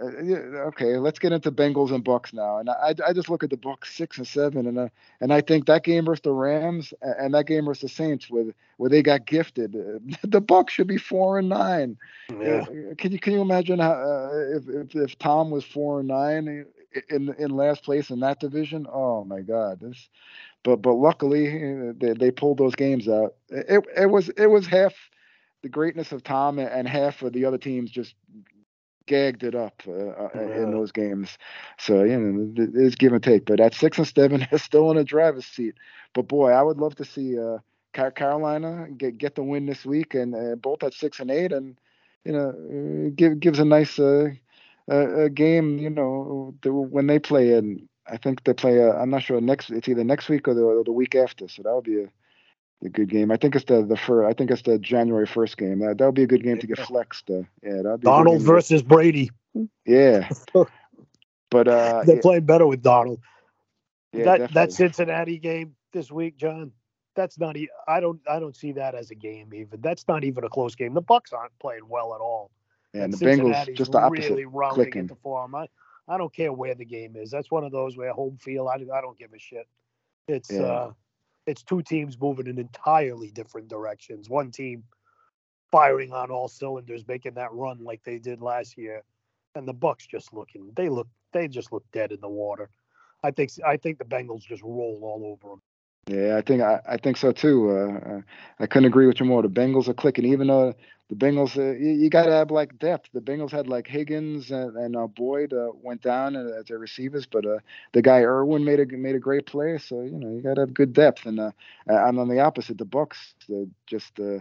okay, 0.00 0.96
let's 0.96 1.18
get 1.18 1.32
into 1.32 1.52
Bengals 1.52 1.92
and 1.92 2.02
Bucks 2.02 2.32
now. 2.32 2.58
And 2.58 2.68
I, 2.70 2.94
I 3.06 3.12
just 3.12 3.28
look 3.28 3.42
at 3.42 3.50
the 3.50 3.56
Bucks 3.56 3.94
six 3.94 4.18
and 4.18 4.26
seven, 4.26 4.66
and 4.66 4.78
uh, 4.78 4.88
and 5.20 5.32
I 5.32 5.40
think 5.40 5.66
that 5.66 5.84
game 5.84 6.04
versus 6.04 6.22
the 6.22 6.32
Rams 6.32 6.92
and 7.02 7.34
that 7.34 7.46
game 7.46 7.66
versus 7.66 7.82
the 7.82 7.88
Saints, 7.88 8.28
where 8.30 8.46
where 8.76 8.90
they 8.90 9.02
got 9.02 9.26
gifted, 9.26 9.76
uh, 9.76 9.98
the 10.24 10.40
Bucks 10.40 10.72
should 10.72 10.86
be 10.86 10.98
four 10.98 11.38
and 11.38 11.48
nine. 11.48 11.96
Yeah. 12.30 12.64
Uh, 12.68 12.94
can 12.96 13.12
you 13.12 13.18
can 13.18 13.34
you 13.34 13.40
imagine 13.40 13.78
how 13.78 13.92
uh, 13.92 14.56
if, 14.56 14.68
if 14.68 14.94
if 14.94 15.18
Tom 15.18 15.50
was 15.50 15.64
four 15.64 16.00
and 16.00 16.08
nine 16.08 16.66
in 17.10 17.34
in 17.38 17.50
last 17.50 17.84
place 17.84 18.10
in 18.10 18.20
that 18.20 18.40
division? 18.40 18.86
Oh 18.92 19.24
my 19.24 19.40
God, 19.40 19.80
this. 19.80 20.08
But 20.64 20.76
but 20.76 20.94
luckily 20.94 21.92
they 21.92 22.12
they 22.12 22.30
pulled 22.30 22.58
those 22.58 22.74
games 22.74 23.08
out. 23.08 23.34
It 23.48 23.84
it 23.96 24.06
was 24.06 24.28
it 24.30 24.46
was 24.46 24.66
half 24.66 24.94
the 25.62 25.68
greatness 25.68 26.12
of 26.12 26.24
Tom 26.24 26.58
and 26.58 26.88
half 26.88 27.22
of 27.22 27.32
the 27.32 27.44
other 27.44 27.58
teams 27.58 27.90
just 27.90 28.14
gagged 29.06 29.42
it 29.42 29.54
up 29.54 29.82
uh, 29.86 29.92
uh 29.92 30.28
yeah. 30.34 30.62
in 30.62 30.70
those 30.70 30.92
games. 30.92 31.38
So 31.78 32.02
you 32.04 32.18
know, 32.18 32.52
it's 32.74 32.94
give 32.96 33.12
and 33.12 33.22
take. 33.22 33.44
But 33.46 33.60
at 33.60 33.74
six 33.74 33.98
and 33.98 34.06
seven, 34.06 34.46
they're 34.50 34.58
still 34.58 34.90
in 34.90 34.96
a 34.96 35.04
driver's 35.04 35.46
seat. 35.46 35.74
But 36.14 36.28
boy, 36.28 36.50
I 36.50 36.62
would 36.62 36.78
love 36.78 36.94
to 36.96 37.04
see 37.04 37.38
uh, 37.38 37.58
Carolina 37.92 38.88
get 38.96 39.18
get 39.18 39.34
the 39.34 39.42
win 39.42 39.66
this 39.66 39.84
week, 39.84 40.14
and 40.14 40.34
uh, 40.34 40.56
both 40.56 40.82
at 40.82 40.94
six 40.94 41.20
and 41.20 41.30
eight, 41.30 41.52
and 41.52 41.76
you 42.24 42.32
know, 42.32 42.50
uh, 42.50 43.10
give, 43.14 43.40
gives 43.40 43.58
a 43.58 43.64
nice 43.64 43.98
uh, 43.98 44.30
a 44.88 45.28
game. 45.28 45.78
You 45.78 45.90
know, 45.90 46.54
when 46.64 47.06
they 47.06 47.18
play, 47.18 47.52
and 47.54 47.88
I 48.06 48.16
think 48.16 48.44
they 48.44 48.54
play. 48.54 48.82
I'm 48.82 49.10
not 49.10 49.22
sure 49.22 49.40
next. 49.40 49.70
It's 49.70 49.88
either 49.88 50.04
next 50.04 50.28
week 50.28 50.48
or 50.48 50.54
the, 50.54 50.62
or 50.62 50.84
the 50.84 50.92
week 50.92 51.14
after. 51.14 51.48
So 51.48 51.62
that 51.62 51.74
would 51.74 51.84
be 51.84 52.02
a 52.02 52.08
a 52.82 52.88
good 52.88 53.08
game. 53.08 53.30
I 53.30 53.36
think 53.36 53.54
it's 53.54 53.64
the 53.64 53.84
the 53.84 53.96
first. 53.96 54.28
I 54.28 54.32
think 54.32 54.50
it's 54.50 54.62
the 54.62 54.78
January 54.78 55.26
first 55.26 55.56
game. 55.56 55.80
That 55.80 55.98
that 55.98 56.06
would 56.06 56.14
be 56.14 56.24
a 56.24 56.26
good 56.26 56.42
game 56.42 56.58
to 56.58 56.66
get 56.66 56.78
flexed. 56.78 57.30
Uh, 57.30 57.42
yeah, 57.62 57.82
that 57.82 58.00
Donald 58.02 58.42
versus 58.42 58.82
Brady. 58.82 59.30
Yeah, 59.84 60.28
but 61.50 61.68
uh, 61.68 62.02
they 62.06 62.18
played 62.20 62.46
better 62.46 62.66
with 62.66 62.82
Donald. 62.82 63.20
Yeah, 64.12 64.24
that 64.24 64.38
definitely. 64.38 64.54
that 64.54 64.72
Cincinnati 64.72 65.38
game 65.38 65.74
this 65.92 66.10
week, 66.10 66.36
John. 66.36 66.72
That's 67.14 67.38
not. 67.38 67.56
I 67.86 68.00
don't. 68.00 68.20
I 68.28 68.38
don't 68.38 68.56
see 68.56 68.72
that 68.72 68.94
as 68.94 69.10
a 69.10 69.14
game. 69.14 69.52
Even 69.54 69.80
that's 69.80 70.06
not 70.08 70.24
even 70.24 70.44
a 70.44 70.48
close 70.48 70.74
game. 70.74 70.94
The 70.94 71.02
Bucks 71.02 71.32
aren't 71.32 71.56
playing 71.58 71.88
well 71.88 72.14
at 72.14 72.20
all. 72.20 72.50
Yeah, 72.94 73.04
and, 73.04 73.12
and 73.12 73.20
the 73.20 73.26
Bengals 73.26 73.74
just 73.76 73.92
the 73.92 73.98
opposite. 73.98 74.30
Really 74.30 74.44
rounding 74.46 74.92
into 74.94 75.14
form. 75.16 75.54
I, 75.54 75.68
I 76.08 76.18
don't 76.18 76.34
care 76.34 76.52
where 76.52 76.74
the 76.74 76.84
game 76.84 77.16
is. 77.16 77.30
That's 77.30 77.50
one 77.50 77.64
of 77.64 77.72
those 77.72 77.96
where 77.96 78.12
home 78.12 78.38
field. 78.38 78.68
I, 78.68 78.74
I 78.74 79.00
don't 79.00 79.18
give 79.18 79.32
a 79.34 79.38
shit. 79.38 79.66
It's 80.26 80.50
yeah. 80.50 80.62
uh 80.62 80.92
it's 81.46 81.62
two 81.62 81.82
teams 81.82 82.18
moving 82.20 82.46
in 82.46 82.58
entirely 82.58 83.30
different 83.30 83.68
directions. 83.68 84.28
One 84.28 84.50
team 84.50 84.84
firing 85.70 86.12
on 86.12 86.30
all 86.30 86.48
cylinders, 86.48 87.06
making 87.08 87.34
that 87.34 87.52
run 87.52 87.82
like 87.82 88.02
they 88.04 88.18
did 88.18 88.40
last 88.40 88.76
year, 88.76 89.02
and 89.54 89.66
the 89.66 89.72
Bucks 89.72 90.06
just 90.06 90.32
looking 90.32 90.70
they 90.76 90.88
look 90.88 91.08
they 91.32 91.48
just 91.48 91.72
look 91.72 91.84
dead 91.92 92.12
in 92.12 92.20
the 92.20 92.28
water. 92.28 92.70
I 93.22 93.30
think 93.30 93.50
I 93.66 93.76
think 93.76 93.98
the 93.98 94.04
Bengals 94.04 94.42
just 94.42 94.62
roll 94.62 95.00
all 95.02 95.22
over 95.32 95.54
them. 95.54 95.62
Yeah, 96.08 96.36
I 96.36 96.42
think 96.42 96.62
I, 96.62 96.80
I 96.86 96.96
think 96.96 97.16
so 97.16 97.32
too. 97.32 97.70
Uh, 97.70 98.20
I 98.58 98.66
couldn't 98.66 98.86
agree 98.86 99.06
with 99.06 99.20
you 99.20 99.26
more. 99.26 99.42
The 99.42 99.48
Bengals 99.48 99.88
are 99.88 99.94
clicking, 99.94 100.24
even 100.24 100.48
though 100.48 100.74
the 101.12 101.26
Bengals, 101.26 101.58
uh, 101.58 101.78
you, 101.78 101.90
you 101.92 102.10
got 102.10 102.24
to 102.24 102.32
have 102.32 102.50
like 102.50 102.78
depth. 102.78 103.10
The 103.12 103.20
Bengals 103.20 103.50
had 103.50 103.68
like 103.68 103.86
Higgins 103.86 104.50
and, 104.50 104.76
and 104.76 104.96
uh, 104.96 105.06
Boyd 105.08 105.52
uh, 105.52 105.68
went 105.82 106.02
down 106.02 106.36
as 106.36 106.66
their 106.66 106.78
receivers, 106.78 107.26
but 107.26 107.44
uh, 107.44 107.58
the 107.92 108.02
guy 108.02 108.20
Irwin 108.22 108.64
made 108.64 108.80
a 108.80 108.86
made 108.86 109.14
a 109.14 109.20
great 109.20 109.46
play. 109.46 109.78
So 109.78 110.00
you 110.02 110.18
know 110.18 110.30
you 110.30 110.40
got 110.42 110.54
to 110.54 110.62
have 110.62 110.74
good 110.74 110.94
depth. 110.94 111.26
And 111.26 111.38
uh, 111.38 111.50
and 111.86 112.18
on 112.18 112.28
the 112.28 112.40
opposite, 112.40 112.78
the 112.78 112.86
Bucks 112.86 113.34
just 113.86 114.18
uh, 114.20 114.38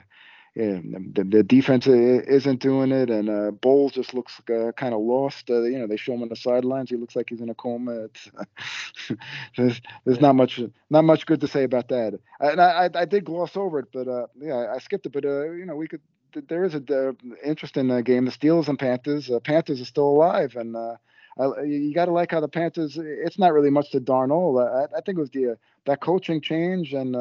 yeah, 0.55 0.79
the, 1.13 1.25
the 1.29 1.43
defense 1.43 1.87
isn't 1.87 2.61
doing 2.61 2.91
it, 2.91 3.09
and 3.09 3.29
uh, 3.29 3.51
Bowles 3.51 3.93
just 3.93 4.13
looks 4.13 4.39
uh, 4.49 4.71
kind 4.73 4.93
of 4.93 5.01
lost. 5.01 5.49
Uh, 5.49 5.63
you 5.63 5.79
know, 5.79 5.87
they 5.87 5.97
show 5.97 6.13
him 6.13 6.23
on 6.23 6.29
the 6.29 6.35
sidelines; 6.35 6.89
he 6.89 6.97
looks 6.97 7.15
like 7.15 7.27
he's 7.29 7.41
in 7.41 7.49
a 7.49 7.55
coma. 7.55 8.07
there's, 9.57 9.81
there's 10.05 10.21
not 10.21 10.35
much, 10.35 10.59
not 10.89 11.03
much 11.03 11.25
good 11.25 11.41
to 11.41 11.47
say 11.47 11.63
about 11.63 11.87
that. 11.89 12.19
And 12.39 12.61
I, 12.61 12.85
I, 12.85 12.89
I 13.01 13.05
did 13.05 13.25
gloss 13.25 13.55
over 13.55 13.79
it, 13.79 13.87
but 13.93 14.07
uh, 14.07 14.27
yeah, 14.39 14.73
I 14.75 14.79
skipped 14.79 15.05
it. 15.05 15.13
But 15.13 15.25
uh, 15.25 15.51
you 15.51 15.65
know, 15.65 15.75
we 15.75 15.87
could. 15.87 16.01
There 16.47 16.63
is 16.63 16.75
a 16.75 17.15
interesting 17.43 17.91
uh, 17.91 18.01
game: 18.01 18.25
the 18.25 18.31
Steelers 18.31 18.67
and 18.67 18.79
Panthers. 18.79 19.29
Panthers 19.43 19.81
are 19.81 19.85
still 19.85 20.07
alive, 20.07 20.55
and 20.55 20.75
you 21.65 21.93
got 21.93 22.05
to 22.05 22.11
like 22.11 22.31
how 22.31 22.39
the 22.39 22.47
Panthers. 22.47 22.97
It's 22.97 23.39
not 23.39 23.53
really 23.53 23.69
much 23.71 23.91
to 23.91 24.01
Darnold. 24.01 24.61
I, 24.61 24.97
I 24.97 25.01
think 25.01 25.17
it 25.17 25.21
was 25.21 25.31
the 25.31 25.57
that 25.85 26.01
coaching 26.01 26.41
change 26.41 26.93
and 26.93 27.15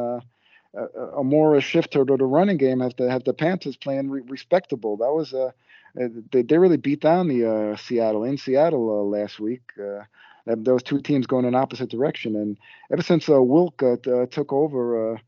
a, 0.75 0.81
a 1.19 1.25
more 1.25 1.57
a 1.57 1.61
shift 1.61 1.93
toward 1.93 2.09
the 2.09 2.25
running 2.25 2.57
game 2.57 2.81
have 2.81 2.97
to 2.97 3.11
have 3.11 3.25
the 3.25 3.35
Panthers 3.35 3.77
playing 3.77 4.11
re- 4.11 4.23
respectable. 4.27 4.97
That 4.97 5.13
was 5.13 5.35
uh, 5.35 5.51
they, 5.95 6.43
they 6.43 6.59
really 6.59 6.77
beat 6.77 7.01
down 7.01 7.29
the 7.29 7.47
uh, 7.51 7.77
Seattle 7.77 8.25
in 8.25 8.37
Seattle 8.39 8.91
uh, 8.91 9.03
last 9.03 9.41
week. 9.41 9.63
Uh, 9.79 10.05
those 10.47 10.83
two 10.83 11.01
teams 11.01 11.27
going 11.27 11.45
in 11.45 11.55
opposite 11.55 11.91
direction, 11.91 12.35
and 12.35 12.59
ever 12.91 13.03
since 13.03 13.29
uh, 13.29 13.41
Wilk 13.43 13.83
uh, 13.83 13.97
t- 14.03 14.27
took 14.31 14.53
over 14.53 15.21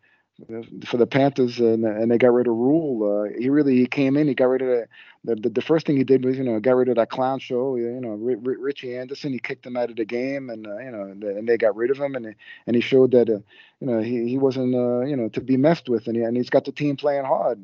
for 0.86 0.96
the 0.96 1.06
Panthers, 1.06 1.58
and, 1.60 1.84
and 1.84 2.10
they 2.10 2.18
got 2.18 2.32
rid 2.32 2.46
of 2.46 2.54
Rhule. 2.54 3.26
Uh, 3.26 3.38
he 3.38 3.48
really 3.48 3.76
he 3.76 3.86
came 3.86 4.16
in, 4.16 4.28
he 4.28 4.34
got 4.34 4.46
rid 4.46 4.62
of 4.62 4.88
the, 5.24 5.36
the, 5.36 5.48
the 5.50 5.62
first 5.62 5.86
thing 5.86 5.96
he 5.96 6.04
did 6.04 6.24
was 6.24 6.36
you 6.36 6.44
know 6.44 6.58
got 6.60 6.76
rid 6.76 6.88
of 6.88 6.96
that 6.96 7.10
clown 7.10 7.38
show. 7.38 7.76
You 7.76 8.00
know, 8.00 8.10
R- 8.12 8.36
Richie 8.58 8.96
Anderson, 8.96 9.32
he 9.32 9.38
kicked 9.38 9.64
him 9.66 9.76
out 9.76 9.90
of 9.90 9.96
the 9.96 10.04
game, 10.04 10.50
and 10.50 10.66
uh, 10.66 10.78
you 10.78 10.90
know, 10.90 11.02
and 11.02 11.48
they 11.48 11.56
got 11.56 11.76
rid 11.76 11.90
of 11.90 11.98
him, 11.98 12.14
and 12.16 12.34
and 12.66 12.76
he 12.76 12.82
showed 12.82 13.12
that 13.12 13.28
uh, 13.28 13.38
you 13.80 13.86
know 13.86 14.00
he 14.00 14.28
he 14.28 14.38
wasn't 14.38 14.74
uh, 14.74 15.00
you 15.02 15.16
know 15.16 15.28
to 15.28 15.40
be 15.40 15.56
messed 15.56 15.88
with, 15.88 16.06
and 16.06 16.16
he, 16.16 16.22
and 16.22 16.36
he's 16.36 16.50
got 16.50 16.64
the 16.64 16.72
team 16.72 16.96
playing 16.96 17.24
hard. 17.24 17.60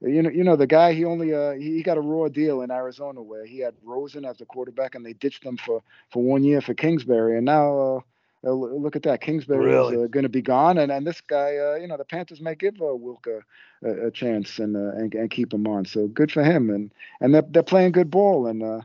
You 0.00 0.22
know, 0.22 0.30
you 0.30 0.44
know 0.44 0.56
the 0.56 0.66
guy. 0.66 0.92
He 0.94 1.04
only 1.04 1.34
uh, 1.34 1.52
he 1.52 1.82
got 1.82 1.98
a 1.98 2.00
raw 2.00 2.28
deal 2.28 2.62
in 2.62 2.70
Arizona 2.70 3.20
where 3.22 3.44
he 3.44 3.58
had 3.58 3.74
Rosen 3.82 4.24
as 4.24 4.38
the 4.38 4.46
quarterback, 4.46 4.94
and 4.94 5.04
they 5.04 5.12
ditched 5.12 5.44
him 5.44 5.56
for 5.56 5.82
for 6.10 6.22
one 6.22 6.44
year 6.44 6.60
for 6.60 6.74
Kingsbury, 6.74 7.36
and 7.36 7.44
now 7.44 8.04
uh, 8.44 8.52
look 8.52 8.96
at 8.96 9.02
that. 9.02 9.20
Kingsbury 9.20 9.66
really? 9.66 9.96
is 9.96 10.04
uh, 10.04 10.06
going 10.06 10.22
to 10.22 10.30
be 10.30 10.40
gone, 10.40 10.78
and, 10.78 10.90
and 10.90 11.06
this 11.06 11.20
guy, 11.20 11.56
uh, 11.56 11.74
you 11.74 11.86
know, 11.86 11.96
the 11.96 12.04
Panthers 12.04 12.40
may 12.40 12.54
give 12.54 12.80
uh, 12.80 12.94
Wilk 12.94 13.26
a, 13.26 14.06
a, 14.06 14.10
chance 14.10 14.58
and, 14.58 14.76
uh, 14.76 14.96
and 14.96 15.14
and 15.14 15.30
keep 15.30 15.52
him 15.52 15.66
on. 15.66 15.84
So 15.84 16.06
good 16.06 16.32
for 16.32 16.42
him, 16.42 16.70
and 16.70 16.92
and 17.20 17.34
they're 17.34 17.44
they're 17.46 17.62
playing 17.62 17.92
good 17.92 18.10
ball, 18.10 18.46
and 18.46 18.62
uh, 18.62 18.80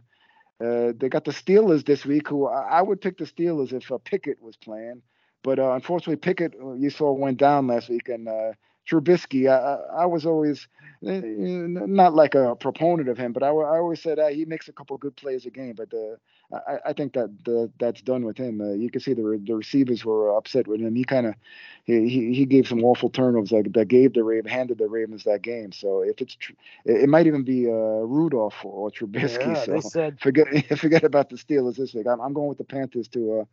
uh, 0.64 0.94
they 0.98 1.08
got 1.08 1.24
the 1.24 1.32
Steelers 1.32 1.86
this 1.86 2.06
week. 2.06 2.28
Who 2.28 2.48
I, 2.48 2.80
I 2.80 2.82
would 2.82 3.00
pick 3.00 3.18
the 3.18 3.26
Steelers 3.26 3.72
if 3.72 3.90
uh, 3.92 3.98
Pickett 4.04 4.42
was 4.42 4.58
playing, 4.58 5.02
but 5.42 5.58
uh, 5.58 5.72
unfortunately 5.72 6.18
Pickett 6.18 6.54
you 6.78 6.90
saw 6.90 7.14
went 7.14 7.38
down 7.38 7.68
last 7.68 7.88
week, 7.88 8.10
and 8.10 8.28
uh, 8.28 8.52
Trubisky, 8.88 9.50
I, 9.50 10.04
I 10.04 10.06
was 10.06 10.26
always 10.26 10.68
eh, 11.06 11.22
not 11.24 12.14
like 12.14 12.36
a 12.36 12.56
proponent 12.56 13.10
of 13.10 13.18
him, 13.18 13.34
but 13.34 13.42
I, 13.42 13.48
I 13.48 13.78
always 13.80 14.02
said 14.02 14.20
uh, 14.20 14.28
he 14.28 14.46
makes 14.46 14.68
a 14.68 14.74
couple 14.74 14.98
good 14.98 15.16
plays 15.16 15.46
a 15.46 15.50
game. 15.50 15.74
But 15.76 15.94
uh, 15.94 16.18
I, 16.54 16.78
I 16.88 16.94
think 16.94 17.14
that 17.14 17.30
the, 17.44 17.72
that's 17.80 18.02
done 18.02 18.24
with 18.24 18.38
him. 18.38 18.62
Uh, 18.62 18.74
you 18.74 18.90
can 18.90 19.02
see 19.02 19.14
the 19.14 19.42
the 19.44 19.56
receivers 19.56 20.06
were 20.06 20.36
upset 20.36 20.68
with 20.68 20.80
him. 20.80 20.96
He 20.96 21.04
kind 21.04 21.28
of 21.28 21.36
he, 21.86 22.34
he 22.34 22.46
gave 22.46 22.68
some 22.68 22.84
awful 22.84 23.10
turnovers 23.10 23.52
like 23.52 23.72
that 23.74 23.88
gave 23.88 24.14
the 24.14 24.24
Raven 24.24 24.50
handed 24.50 24.78
the 24.78 24.88
Ravens 24.88 25.24
that 25.24 25.42
game. 25.42 25.72
So 25.72 26.02
if 26.02 26.22
it's 26.22 26.36
tr- 26.36 26.54
it 26.86 27.10
might 27.10 27.28
even 27.28 27.44
be 27.44 27.68
uh, 27.68 27.72
Rudolph 27.72 28.64
or 28.64 28.92
Trubisky. 28.92 29.48
Yeah, 29.48 29.66
so 29.66 29.72
they 29.72 29.82
said 29.82 30.20
forget 30.22 30.48
forget 30.78 31.04
about 31.04 31.30
the 31.30 31.36
Steelers 31.36 31.78
this 31.78 31.94
week. 31.94 32.08
I'm, 32.08 32.22
I'm 32.22 32.34
going 32.34 32.50
with 32.50 32.58
the 32.58 32.64
Panthers 32.64 33.08
to 33.10 33.42
uh, 33.42 33.46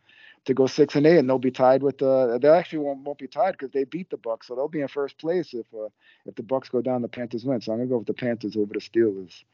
to 0.45 0.55
go 0.55 0.67
six 0.67 0.95
and 0.95 1.07
eight, 1.07 1.19
and 1.19 1.29
they'll 1.29 1.39
be 1.39 1.51
tied 1.51 1.83
with 1.83 1.99
the. 1.99 2.39
They 2.41 2.49
actually 2.49 2.81
won't, 2.81 3.01
won't 3.01 3.19
be 3.19 3.29
tied 3.29 3.53
because 3.53 3.71
they 3.71 3.85
beat 3.85 4.11
the 4.11 4.17
Bucks, 4.17 4.49
so 4.49 4.55
they'll 4.55 4.69
be 4.69 4.81
in 4.81 4.89
first 4.89 5.19
place 5.19 5.55
if 5.55 5.67
uh, 5.75 5.89
if 6.27 6.35
the 6.35 6.43
Bucks 6.43 6.69
go 6.69 6.83
down, 6.83 7.03
the 7.03 7.09
Panthers 7.09 7.45
win. 7.45 7.61
So 7.61 7.73
I'm 7.73 7.79
gonna 7.79 7.89
go 7.89 7.99
with 7.99 8.07
the 8.07 8.15
Panthers 8.15 8.57
over 8.57 8.73
the 8.73 8.81
Steelers. 8.81 9.45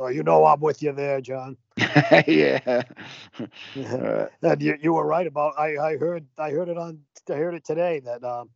Oh, 0.00 0.08
you 0.08 0.24
know 0.24 0.44
I'm 0.44 0.60
with 0.60 0.82
you 0.82 0.92
there, 0.92 1.20
John. 1.20 1.56
yeah. 2.26 2.60
uh, 3.38 4.26
and 4.42 4.62
you, 4.62 4.76
you 4.80 4.92
were 4.92 5.06
right 5.06 5.26
about. 5.26 5.54
I, 5.56 5.76
I 5.76 5.96
heard 5.96 6.26
I 6.36 6.50
heard 6.50 6.68
it 6.68 6.76
on 6.76 6.98
I 7.30 7.34
heard 7.34 7.54
it 7.54 7.64
today 7.64 8.00
that 8.00 8.24
um, 8.24 8.50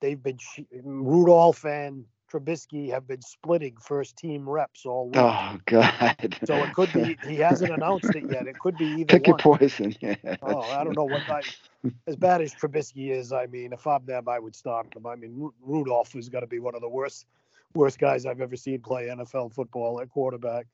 they've 0.00 0.22
been 0.22 0.38
Rudolph 0.84 1.64
and 1.64 2.04
Trubisky 2.30 2.90
have 2.90 3.06
been 3.06 3.22
splitting 3.22 3.76
first 3.80 4.16
team 4.16 4.46
reps 4.46 4.84
all 4.84 5.06
week. 5.06 5.16
Oh 5.16 5.58
God! 5.64 6.36
So 6.44 6.56
it 6.56 6.74
could 6.74 6.92
be 6.92 7.16
he 7.26 7.36
hasn't 7.36 7.72
announced 7.72 8.14
it 8.14 8.30
yet. 8.30 8.46
It 8.46 8.58
could 8.58 8.76
be 8.76 8.86
either 8.86 9.18
Pick 9.18 9.26
one. 9.26 9.28
your 9.28 9.38
poison. 9.38 9.96
Yeah. 10.00 10.16
Oh, 10.42 10.60
I 10.60 10.84
don't 10.84 10.96
know 10.96 11.04
what 11.04 11.22
I, 11.30 11.40
as 12.06 12.16
bad 12.16 12.42
as 12.42 12.54
Trubisky 12.54 13.12
is. 13.12 13.32
I 13.32 13.46
mean, 13.46 13.72
if 13.72 13.86
I'm 13.86 14.04
them, 14.04 14.28
I 14.28 14.38
would 14.38 14.54
stop 14.54 14.94
him. 14.94 15.06
I 15.06 15.16
mean, 15.16 15.50
Rudolph 15.62 16.14
is 16.16 16.28
going 16.28 16.42
to 16.42 16.48
be 16.48 16.58
one 16.58 16.74
of 16.74 16.82
the 16.82 16.88
worst 16.88 17.24
worst 17.74 17.98
guys 17.98 18.26
I've 18.26 18.42
ever 18.42 18.56
seen 18.56 18.80
play 18.80 19.06
NFL 19.06 19.54
football 19.54 20.00
at 20.02 20.10
quarterback. 20.10 20.66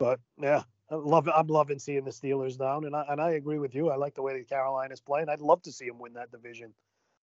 But 0.00 0.18
yeah, 0.40 0.62
I 0.90 0.94
love 0.96 1.28
I'm 1.28 1.46
loving 1.46 1.78
seeing 1.78 2.04
the 2.04 2.10
Steelers 2.10 2.58
down, 2.58 2.86
and 2.86 2.96
I 2.96 3.04
and 3.10 3.20
I 3.20 3.32
agree 3.32 3.58
with 3.60 3.74
you. 3.74 3.90
I 3.90 3.96
like 3.96 4.14
the 4.14 4.22
way 4.22 4.36
the 4.36 4.44
Carolina's 4.44 5.00
playing. 5.00 5.28
I'd 5.28 5.42
love 5.42 5.62
to 5.62 5.72
see 5.72 5.86
them 5.86 5.98
win 6.00 6.14
that 6.14 6.32
division. 6.32 6.72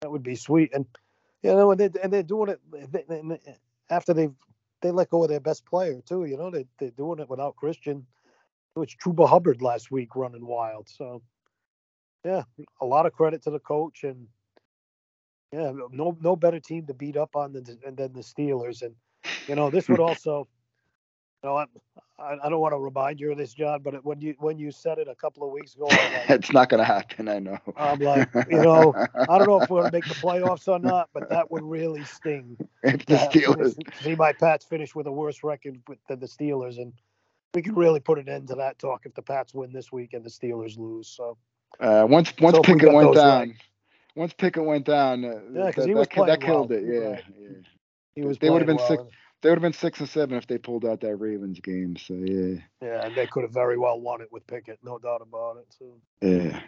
That 0.00 0.10
would 0.10 0.24
be 0.24 0.34
sweet. 0.34 0.74
And 0.74 0.84
you 1.42 1.54
know, 1.54 1.70
and, 1.70 1.80
they, 1.80 1.90
and 2.02 2.12
they're 2.12 2.24
doing 2.24 2.50
it 2.50 2.60
uh, 2.74 3.52
after 3.88 4.12
they've 4.12 4.34
they 4.82 4.90
let 4.90 5.10
go 5.10 5.22
of 5.22 5.30
their 5.30 5.40
best 5.40 5.64
player 5.64 6.02
too. 6.04 6.24
You 6.24 6.36
know, 6.36 6.50
they 6.50 6.66
they're 6.80 6.90
doing 6.90 7.20
it 7.20 7.30
without 7.30 7.54
Christian. 7.56 8.04
It 8.74 8.78
was 8.80 8.88
Chuba 9.02 9.28
Hubbard 9.28 9.62
last 9.62 9.92
week 9.92 10.16
running 10.16 10.44
wild. 10.44 10.88
So 10.88 11.22
yeah, 12.24 12.42
a 12.80 12.84
lot 12.84 13.06
of 13.06 13.12
credit 13.12 13.42
to 13.44 13.50
the 13.50 13.60
coach 13.60 14.02
and 14.02 14.26
yeah, 15.52 15.70
no 15.92 16.18
no 16.20 16.34
better 16.34 16.58
team 16.58 16.86
to 16.86 16.94
beat 16.94 17.16
up 17.16 17.36
on 17.36 17.52
than 17.52 17.64
than 17.64 18.12
the 18.12 18.22
Steelers. 18.22 18.82
And 18.82 18.96
you 19.46 19.54
know, 19.54 19.70
this 19.70 19.88
would 19.88 20.00
also 20.08 20.48
know, 21.42 21.66
I, 22.18 22.38
I 22.42 22.48
don't 22.48 22.60
want 22.60 22.72
to 22.72 22.78
remind 22.78 23.20
you 23.20 23.32
of 23.32 23.38
this, 23.38 23.52
John, 23.52 23.82
but 23.82 24.04
when 24.04 24.20
you 24.20 24.34
when 24.38 24.58
you 24.58 24.70
said 24.70 24.98
it 24.98 25.08
a 25.08 25.14
couple 25.14 25.46
of 25.46 25.52
weeks 25.52 25.74
ago, 25.74 25.86
like, 25.86 26.00
it's 26.30 26.52
not 26.52 26.68
going 26.68 26.78
to 26.78 26.84
happen. 26.84 27.28
I 27.28 27.38
know. 27.38 27.58
I'm 27.76 27.98
like, 27.98 28.28
you 28.50 28.62
know, 28.62 28.94
I 29.14 29.38
don't 29.38 29.46
know 29.46 29.60
if 29.60 29.68
we're 29.68 29.80
going 29.80 29.90
to 29.90 29.96
make 29.96 30.08
the 30.08 30.14
playoffs 30.14 30.66
or 30.66 30.78
not, 30.78 31.10
but 31.12 31.28
that 31.28 31.50
would 31.50 31.62
really 31.62 32.04
sting. 32.04 32.56
If 32.82 33.04
the 33.06 33.16
Steelers 33.16 33.76
see 34.02 34.14
my 34.14 34.32
Pats 34.32 34.64
finish 34.64 34.94
with 34.94 35.08
a 35.08 35.12
worse 35.12 35.42
record 35.42 35.80
than 36.08 36.20
the 36.20 36.26
Steelers, 36.26 36.78
and 36.78 36.92
we 37.52 37.60
can 37.60 37.74
really 37.74 37.98
put 37.98 38.18
an 38.18 38.28
end 38.28 38.48
to 38.48 38.54
that 38.54 38.78
talk 38.78 39.06
if 39.06 39.14
the 39.14 39.22
Pats 39.22 39.52
win 39.52 39.72
this 39.72 39.90
week 39.90 40.12
and 40.12 40.24
the 40.24 40.30
Steelers 40.30 40.78
lose. 40.78 41.08
So 41.08 41.36
uh, 41.80 42.06
once 42.08 42.32
once 42.40 42.56
so 42.56 42.62
Pickett 42.62 42.92
went 42.92 43.14
down, 43.14 43.48
right. 43.48 43.56
once 44.14 44.32
Pickett 44.32 44.64
went 44.64 44.86
down, 44.86 45.24
uh, 45.24 45.40
yeah, 45.52 45.66
because 45.66 45.84
he 45.84 45.94
was 45.94 46.06
that, 46.06 46.14
playing 46.14 46.28
that 46.28 46.40
killed 46.40 46.70
well. 46.70 46.78
it. 46.78 46.84
Yeah, 46.86 47.20
yeah. 47.40 47.48
He 48.14 48.22
was. 48.22 48.38
They 48.38 48.50
would 48.50 48.62
have 48.62 48.66
been 48.66 48.76
well. 48.76 48.88
six. 48.88 49.02
They 49.42 49.50
would 49.50 49.58
have 49.58 49.62
been 49.62 49.72
six 49.72 50.00
and 50.00 50.08
seven 50.08 50.38
if 50.38 50.46
they 50.46 50.58
pulled 50.58 50.84
out 50.84 51.00
that 51.02 51.16
Ravens 51.16 51.60
game. 51.60 51.96
So 51.96 52.14
yeah. 52.14 52.60
Yeah, 52.82 53.06
and 53.06 53.14
they 53.14 53.26
could 53.26 53.42
have 53.42 53.52
very 53.52 53.78
well 53.78 54.00
won 54.00 54.20
it 54.20 54.32
with 54.32 54.46
Pickett, 54.46 54.78
no 54.82 54.98
doubt 54.98 55.22
about 55.22 55.58
it. 55.58 55.66
So. 55.78 56.00
Yeah. 56.20 56.60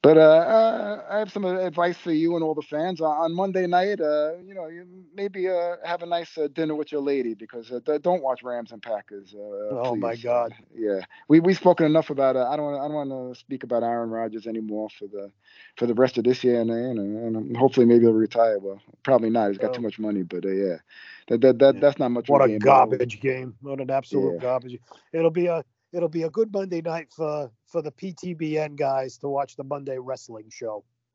But 0.00 0.16
uh, 0.16 0.20
uh, 0.20 1.02
I 1.10 1.18
have 1.18 1.32
some 1.32 1.44
advice 1.44 1.96
for 1.96 2.12
you 2.12 2.36
and 2.36 2.44
all 2.44 2.54
the 2.54 2.62
fans 2.62 3.00
on 3.00 3.34
Monday 3.34 3.66
night. 3.66 4.00
Uh, 4.00 4.36
you 4.44 4.54
know, 4.54 4.68
you 4.68 4.86
maybe 5.12 5.48
uh, 5.48 5.74
have 5.84 6.04
a 6.04 6.06
nice 6.06 6.38
uh, 6.38 6.46
dinner 6.54 6.76
with 6.76 6.92
your 6.92 7.00
lady 7.00 7.34
because 7.34 7.72
uh, 7.72 7.80
don't 8.00 8.22
watch 8.22 8.44
Rams 8.44 8.70
and 8.70 8.80
Packers. 8.80 9.34
Uh, 9.34 9.38
oh 9.40 9.90
please. 9.94 10.00
my 10.00 10.14
God! 10.14 10.54
yeah, 10.72 11.00
we 11.26 11.40
we've 11.40 11.56
spoken 11.56 11.84
enough 11.84 12.10
about. 12.10 12.36
I 12.36 12.56
don't 12.56 12.66
want 12.66 12.80
I 12.80 12.86
don't 12.86 13.08
want 13.08 13.34
to 13.34 13.40
speak 13.40 13.64
about 13.64 13.82
Aaron 13.82 14.10
Rodgers 14.10 14.46
anymore 14.46 14.88
for 14.96 15.08
the 15.08 15.32
for 15.76 15.86
the 15.86 15.94
rest 15.94 16.16
of 16.16 16.22
this 16.22 16.44
year, 16.44 16.60
and 16.60 16.68
know, 16.68 16.76
and 16.76 17.56
hopefully 17.56 17.84
maybe 17.84 18.04
he'll 18.04 18.12
retire. 18.12 18.60
Well, 18.60 18.80
probably 19.02 19.30
not. 19.30 19.48
He's 19.48 19.58
got 19.58 19.70
oh. 19.70 19.74
too 19.74 19.82
much 19.82 19.98
money, 19.98 20.22
but 20.22 20.44
yeah, 20.44 20.76
that 21.26 21.40
that, 21.40 21.58
that 21.58 21.74
yeah. 21.74 21.80
that's 21.80 21.98
not 21.98 22.10
much. 22.12 22.28
What 22.28 22.48
a 22.48 22.56
garbage 22.56 23.20
game! 23.20 23.56
What 23.62 23.80
an 23.80 23.90
absolute 23.90 24.34
yeah. 24.34 24.42
garbage! 24.42 24.78
It'll 25.12 25.32
be 25.32 25.46
a 25.46 25.64
it'll 25.92 26.08
be 26.08 26.22
a 26.22 26.30
good 26.30 26.52
Monday 26.52 26.80
night 26.80 27.08
for 27.14 27.50
for 27.66 27.82
the 27.82 27.92
PTBN 27.92 28.76
guys 28.76 29.18
to 29.18 29.28
watch 29.28 29.56
the 29.56 29.64
Monday 29.64 29.98
wrestling 29.98 30.50
show. 30.50 30.84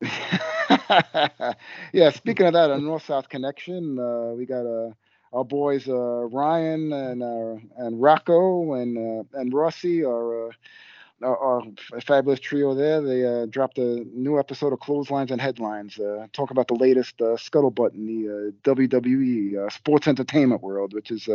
yeah, 1.92 2.10
speaking 2.10 2.46
of 2.46 2.52
that, 2.52 2.70
a 2.70 2.78
North 2.78 3.06
South 3.06 3.28
connection, 3.28 3.98
uh, 3.98 4.32
we 4.34 4.46
got 4.46 4.66
uh, 4.66 4.90
our 5.32 5.44
boys 5.44 5.88
uh, 5.88 5.92
Ryan 5.92 6.92
and 6.92 7.22
uh, 7.22 7.56
and 7.78 8.00
Rocco 8.00 8.74
and 8.74 8.96
uh, 8.96 9.38
and 9.38 9.52
Rossi 9.52 10.04
are. 10.04 10.48
Uh, 10.48 10.52
our, 11.22 11.62
fabulous 12.04 12.40
trio 12.40 12.74
there. 12.74 13.00
They 13.00 13.24
uh, 13.24 13.46
dropped 13.46 13.78
a 13.78 14.04
new 14.12 14.38
episode 14.38 14.74
of 14.74 14.80
Clotheslines 14.80 15.30
and 15.30 15.40
Headlines. 15.40 15.98
Uh, 15.98 16.26
talk 16.32 16.50
about 16.50 16.68
the 16.68 16.74
latest 16.74 17.18
uh, 17.20 17.36
scuttlebutt 17.36 17.94
in 17.94 18.04
the 18.04 18.52
WWE 18.62 19.72
sports 19.72 20.06
entertainment 20.06 20.60
world, 20.60 20.92
which 20.92 21.10
is 21.10 21.28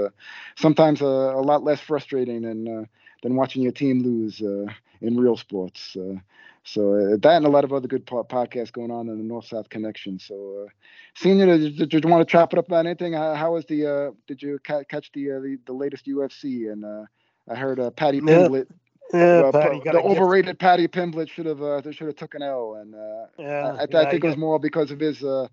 sometimes 0.56 1.02
a, 1.02 1.06
lot 1.06 1.64
less 1.64 1.80
frustrating 1.80 2.42
than 2.42 2.88
than 3.22 3.36
watching 3.36 3.62
your 3.62 3.72
team 3.72 4.02
lose 4.02 4.42
uh, 4.42 4.66
in 5.02 5.18
real 5.18 5.38
sports. 5.38 5.96
Uh, 5.96 6.16
so 6.64 6.94
uh, 6.94 7.18
that 7.18 7.38
and 7.38 7.46
a 7.46 7.50
lot 7.50 7.64
of 7.64 7.74
other 7.74 7.88
good 7.88 8.06
po- 8.06 8.24
podcasts 8.24 8.72
going 8.72 8.92
on 8.92 9.08
in 9.10 9.18
the 9.18 9.24
North 9.24 9.46
South 9.46 9.70
connection. 9.70 10.20
So, 10.20 10.66
uh, 10.66 10.70
Senior, 11.16 11.58
did, 11.58 11.90
did, 11.90 12.04
you 12.04 12.10
want 12.10 12.28
to 12.28 12.32
chop 12.32 12.54
it 12.54 12.60
up 12.60 12.68
about 12.68 12.86
anything? 12.86 13.14
How, 13.14 13.34
how 13.34 13.54
was 13.54 13.66
the? 13.66 13.88
Uh, 13.88 14.12
did 14.28 14.42
you 14.42 14.60
ca- 14.64 14.84
catch 14.84 15.12
the, 15.14 15.32
uh, 15.32 15.40
the, 15.40 15.58
the 15.66 15.74
latest 15.74 16.06
UFC? 16.06 16.72
And 16.72 16.86
uh, 16.86 17.06
I 17.50 17.56
heard 17.56 17.80
uh, 17.80 17.92
Paddy 17.92 18.22
Pimblett. 18.22 18.68
Yeah, 19.12 19.50
Paddy 19.52 19.82
the 19.84 20.02
overrated 20.02 20.46
gift. 20.46 20.60
Paddy 20.60 20.88
Pimblett 20.88 21.30
should 21.30 21.48
have 21.48 21.62
uh, 21.62 21.82
should 21.92 22.08
have 22.08 22.16
took 22.16 22.36
an 22.36 22.44
L, 22.44 22.76
and 22.76 22.94
uh, 22.94 23.26
yeah, 23.40 23.76
I, 23.80 23.82
I, 23.82 23.88
yeah, 23.90 24.00
I 24.02 24.10
think 24.12 24.24
it 24.24 24.28
was 24.28 24.38
more 24.38 24.60
because 24.60 24.92
of 24.92 25.00
his 25.00 25.24
uh, 25.24 25.48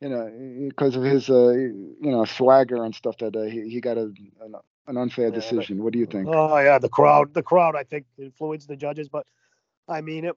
you 0.00 0.08
know 0.08 0.30
because 0.68 0.96
of 0.96 1.02
his 1.02 1.30
uh, 1.30 1.50
you 1.52 1.96
know 2.00 2.24
swagger 2.24 2.82
and 2.84 2.94
stuff 2.94 3.16
that 3.18 3.34
uh, 3.34 3.42
he, 3.42 3.68
he 3.68 3.80
got 3.80 3.96
a, 3.96 4.12
an, 4.40 4.54
an 4.86 4.96
unfair 4.96 5.30
decision. 5.30 5.82
what 5.82 5.92
do 5.92 5.98
you 5.98 6.06
think? 6.06 6.28
Oh 6.30 6.58
yeah, 6.58 6.78
the 6.78 6.88
crowd, 6.88 7.34
the 7.34 7.42
crowd, 7.42 7.74
I 7.76 7.82
think 7.82 8.06
influenced 8.18 8.68
the 8.68 8.76
judges, 8.76 9.08
but 9.08 9.26
I 9.88 10.00
mean 10.00 10.24
it, 10.24 10.36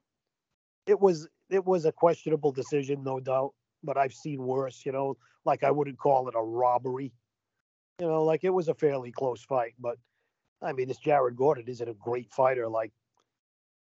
it 0.88 1.00
was 1.00 1.28
it 1.50 1.66
was 1.66 1.86
a 1.86 1.92
questionable 1.92 2.52
decision, 2.52 3.04
no 3.04 3.20
doubt. 3.20 3.54
But 3.84 3.98
I've 3.98 4.14
seen 4.14 4.44
worse. 4.44 4.86
You 4.86 4.92
know, 4.92 5.18
like 5.46 5.64
I 5.64 5.72
wouldn't 5.72 5.98
call 5.98 6.28
it 6.28 6.36
a 6.36 6.42
robbery. 6.42 7.12
You 8.00 8.08
know, 8.08 8.24
like 8.24 8.44
it 8.44 8.50
was 8.50 8.70
a 8.70 8.74
fairly 8.74 9.12
close 9.12 9.44
fight, 9.44 9.74
but 9.78 9.98
I 10.62 10.74
mean, 10.74 10.88
this 10.88 10.98
Jared 10.98 11.36
Gordon 11.36 11.66
isn't 11.68 11.88
a 11.88 11.94
great 11.94 12.32
fighter. 12.32 12.68
Like, 12.68 12.92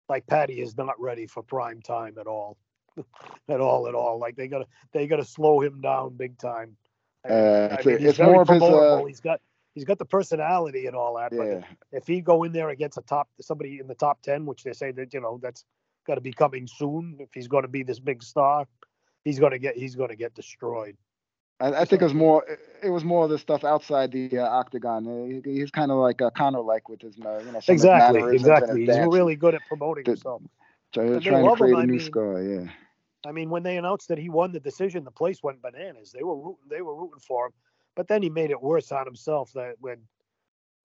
like 0.09 0.27
Paddy 0.27 0.61
is 0.61 0.77
not 0.77 0.99
ready 0.99 1.27
for 1.27 1.43
prime 1.43 1.81
time 1.81 2.17
at 2.19 2.27
all, 2.27 2.57
at 3.49 3.61
all, 3.61 3.87
at 3.87 3.95
all. 3.95 4.19
Like 4.19 4.35
they 4.35 4.47
gotta 4.47 4.65
they 4.93 5.07
gotta 5.07 5.25
slow 5.25 5.61
him 5.61 5.81
down 5.81 6.15
big 6.15 6.37
time. 6.37 6.77
I 7.25 7.29
uh, 7.29 7.77
I 7.79 7.85
mean, 7.85 8.05
it's, 8.05 8.19
more 8.19 8.41
of 8.41 8.47
his. 8.47 8.61
Uh, 8.61 9.03
he's 9.05 9.19
got 9.19 9.39
he's 9.73 9.83
got 9.83 9.99
the 9.99 10.05
personality 10.05 10.87
and 10.87 10.95
all 10.95 11.17
that. 11.17 11.31
Yeah. 11.31 11.61
But 11.61 11.63
if, 11.91 12.07
he 12.07 12.21
go 12.21 12.43
in 12.43 12.51
there 12.51 12.69
against 12.69 12.97
a 12.97 13.01
top 13.01 13.29
somebody 13.39 13.79
in 13.79 13.87
the 13.87 13.95
top 13.95 14.21
ten, 14.21 14.45
which 14.45 14.63
they 14.63 14.73
say 14.73 14.91
that 14.91 15.13
you 15.13 15.21
know 15.21 15.39
that's 15.41 15.65
got 16.07 16.15
to 16.15 16.21
be 16.21 16.33
coming 16.33 16.67
soon, 16.67 17.17
if 17.19 17.29
he's 17.33 17.47
going 17.47 17.63
to 17.63 17.67
be 17.67 17.83
this 17.83 17.99
big 17.99 18.23
star, 18.23 18.67
he's 19.23 19.39
going 19.39 19.51
to 19.51 19.59
get 19.59 19.77
he's 19.77 19.95
going 19.95 20.09
to 20.09 20.15
get 20.15 20.33
destroyed. 20.33 20.97
I, 21.59 21.81
I 21.81 21.85
think 21.85 22.01
it 22.01 22.05
was 22.05 22.13
more. 22.13 22.45
It 22.81 22.89
was 22.89 23.03
more 23.03 23.23
of 23.25 23.29
the 23.29 23.37
stuff 23.37 23.63
outside 23.63 24.11
the 24.11 24.39
uh, 24.39 24.47
octagon. 24.47 25.07
Uh, 25.07 25.41
he, 25.45 25.59
he's 25.59 25.71
kind 25.71 25.91
of 25.91 25.97
like 25.97 26.21
uh, 26.21 26.31
Conor 26.31 26.61
like 26.61 26.89
with 26.89 27.01
his, 27.01 27.15
uh, 27.23 27.41
you 27.45 27.51
know, 27.51 27.61
exactly, 27.67 28.35
exactly. 28.35 28.85
He's 28.85 28.97
really 29.07 29.35
good 29.35 29.53
at 29.53 29.61
promoting 29.67 30.03
The- 30.03 30.11
himself. 30.11 30.41
Try- 30.93 31.05
they 31.05 31.19
trying 31.19 31.43
to 31.43 31.49
love 31.49 31.59
him, 31.61 31.67
create 31.67 31.73
a 31.75 31.77
I 31.77 31.85
new 31.85 31.91
mean- 31.93 31.99
score. 32.01 32.41
Yeah. 32.41 32.71
I 33.25 33.31
mean, 33.31 33.49
when 33.51 33.61
they 33.61 33.77
announced 33.77 34.07
that 34.07 34.17
he 34.17 34.29
won 34.29 34.51
the 34.51 34.59
decision, 34.59 35.03
the 35.03 35.11
place 35.11 35.43
went 35.43 35.61
bananas. 35.61 36.11
They 36.11 36.23
were 36.23 36.35
rooting, 36.35 36.65
they 36.67 36.81
were 36.81 36.95
rooting 36.95 37.19
for 37.19 37.45
him, 37.47 37.53
but 37.95 38.07
then 38.07 38.23
he 38.23 38.31
made 38.31 38.49
it 38.49 38.59
worse 38.59 38.91
on 38.91 39.05
himself. 39.05 39.51
That 39.53 39.75
when 39.79 39.99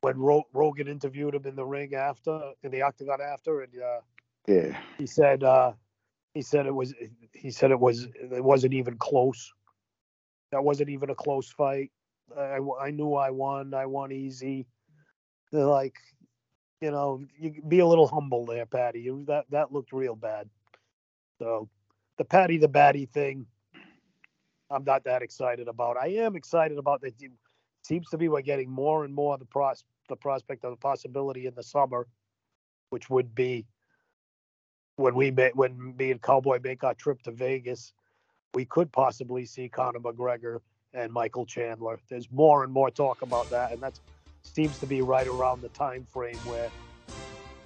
when 0.02 0.18
Ro- 0.18 0.46
Rogan 0.52 0.86
interviewed 0.86 1.34
him 1.34 1.46
in 1.46 1.56
the 1.56 1.64
ring 1.64 1.94
after, 1.94 2.52
in 2.62 2.70
the 2.70 2.82
octagon 2.82 3.20
after, 3.22 3.62
and 3.62 3.72
uh, 3.82 4.00
Yeah. 4.46 4.78
he 4.98 5.06
said 5.06 5.42
uh, 5.44 5.72
he 6.34 6.42
said 6.42 6.66
it 6.66 6.74
was 6.74 6.92
he 7.32 7.50
said 7.50 7.70
it 7.70 7.80
was 7.80 8.04
it 8.04 8.44
wasn't 8.44 8.74
even 8.74 8.98
close. 8.98 9.50
That 10.52 10.62
wasn't 10.62 10.90
even 10.90 11.08
a 11.08 11.14
close 11.14 11.48
fight. 11.50 11.90
I, 12.36 12.58
I 12.80 12.90
knew 12.90 13.14
I 13.14 13.30
won. 13.30 13.72
I 13.72 13.86
won 13.86 14.12
easy. 14.12 14.66
They're 15.52 15.64
like, 15.64 15.94
you 16.80 16.90
know, 16.90 17.22
you 17.38 17.62
be 17.68 17.80
a 17.80 17.86
little 17.86 18.08
humble 18.08 18.46
there, 18.46 18.66
Paddy. 18.66 19.00
You, 19.00 19.24
that 19.26 19.46
that 19.50 19.72
looked 19.72 19.92
real 19.92 20.16
bad. 20.16 20.48
So 21.38 21.68
the 22.18 22.24
Paddy 22.24 22.58
the 22.58 22.68
Baddy 22.68 23.08
thing, 23.08 23.46
I'm 24.70 24.84
not 24.84 25.04
that 25.04 25.22
excited 25.22 25.68
about. 25.68 25.96
I 25.96 26.08
am 26.08 26.36
excited 26.36 26.78
about 26.78 27.00
that. 27.02 27.14
Seems 27.82 28.08
to 28.10 28.18
be 28.18 28.28
we're 28.28 28.42
getting 28.42 28.70
more 28.70 29.04
and 29.04 29.14
more 29.14 29.38
the 29.38 29.44
pros 29.44 29.84
the 30.08 30.16
prospect 30.16 30.64
of 30.64 30.70
the 30.70 30.76
possibility 30.76 31.46
in 31.46 31.54
the 31.54 31.62
summer, 31.62 32.06
which 32.90 33.10
would 33.10 33.34
be 33.34 33.66
when 34.96 35.14
we 35.14 35.30
make 35.30 35.54
when 35.56 35.94
me 35.96 36.10
and 36.10 36.22
Cowboy 36.22 36.60
make 36.62 36.84
our 36.84 36.94
trip 36.94 37.22
to 37.22 37.32
Vegas, 37.32 37.92
we 38.54 38.64
could 38.64 38.92
possibly 38.92 39.44
see 39.44 39.68
Conor 39.68 40.00
McGregor 40.00 40.60
and 40.94 41.12
Michael 41.12 41.46
Chandler. 41.46 42.00
There's 42.08 42.30
more 42.30 42.64
and 42.64 42.72
more 42.72 42.90
talk 42.90 43.22
about 43.22 43.50
that, 43.50 43.72
and 43.72 43.82
that 43.82 43.98
seems 44.46 44.78
to 44.78 44.86
be 44.86 45.02
right 45.02 45.26
around 45.26 45.62
the 45.62 45.68
time 45.70 46.06
frame 46.12 46.36
where 46.38 46.70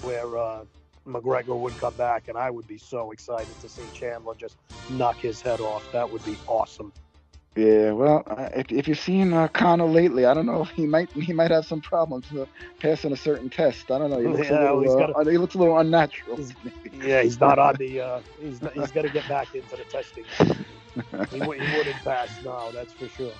where 0.02 0.38
uh, 0.38 0.64
McGregor 1.06 1.58
would 1.58 1.76
come 1.78 1.94
back, 1.94 2.28
and 2.28 2.38
I 2.38 2.50
would 2.50 2.66
be 2.66 2.78
so 2.78 3.10
excited 3.10 3.58
to 3.60 3.68
see 3.68 3.82
Chandler 3.94 4.34
just 4.34 4.56
knock 4.90 5.16
his 5.16 5.40
head 5.40 5.60
off. 5.60 5.84
That 5.92 6.10
would 6.10 6.24
be 6.24 6.36
awesome. 6.46 6.92
Yeah, 7.56 7.90
well, 7.92 8.22
uh, 8.28 8.48
if, 8.54 8.70
if 8.70 8.86
you've 8.86 8.98
seen 8.98 9.32
uh, 9.32 9.48
Conor 9.48 9.86
lately, 9.86 10.24
I 10.24 10.34
don't 10.34 10.46
know. 10.46 10.64
He 10.64 10.86
might 10.86 11.10
he 11.12 11.32
might 11.32 11.50
have 11.50 11.66
some 11.66 11.80
problems 11.80 12.26
uh, 12.32 12.46
passing 12.78 13.12
a 13.12 13.16
certain 13.16 13.50
test. 13.50 13.90
I 13.90 13.98
don't 13.98 14.10
know. 14.10 14.20
He 14.20 14.28
looks 14.28 14.48
Yeah, 14.48 14.70
a 14.70 14.74
little. 14.74 15.14
Uh, 15.16 15.24
he 15.24 15.36
looks 15.36 15.56
a 15.56 15.58
little 15.58 15.78
unnatural. 15.78 16.36
He's- 16.36 16.52
Yeah, 17.04 17.22
he's 17.22 17.40
not 17.40 17.58
on 17.58 17.74
the. 17.76 18.00
Uh, 18.00 18.20
he's 18.40 18.62
not, 18.62 18.72
he's 18.72 18.90
got 18.92 19.02
to 19.02 19.10
get 19.10 19.28
back 19.28 19.54
into 19.54 19.76
the 19.76 19.84
testing. 19.84 20.24
He, 21.30 21.38
he 21.38 21.46
wouldn't 21.46 21.96
pass 22.02 22.30
now, 22.44 22.70
that's 22.72 22.92
for 22.92 23.06
sure. 23.08 23.32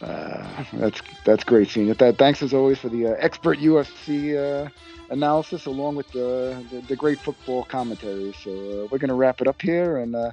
Uh, 0.00 0.64
that's 0.74 1.00
that's 1.24 1.44
great, 1.44 1.68
senior. 1.70 1.94
That 1.94 2.18
thanks 2.18 2.42
as 2.42 2.52
always 2.52 2.78
for 2.78 2.88
the 2.88 3.08
uh, 3.08 3.16
expert 3.18 3.58
UFC 3.58 4.36
uh, 4.36 4.68
analysis, 5.10 5.66
along 5.66 5.96
with 5.96 6.10
the, 6.12 6.62
the 6.70 6.80
the 6.82 6.96
great 6.96 7.18
football 7.18 7.64
commentary. 7.64 8.34
So 8.42 8.50
uh, 8.50 8.88
we're 8.90 8.98
gonna 8.98 9.14
wrap 9.14 9.40
it 9.40 9.48
up 9.48 9.60
here, 9.62 9.98
and 9.98 10.14
uh, 10.14 10.32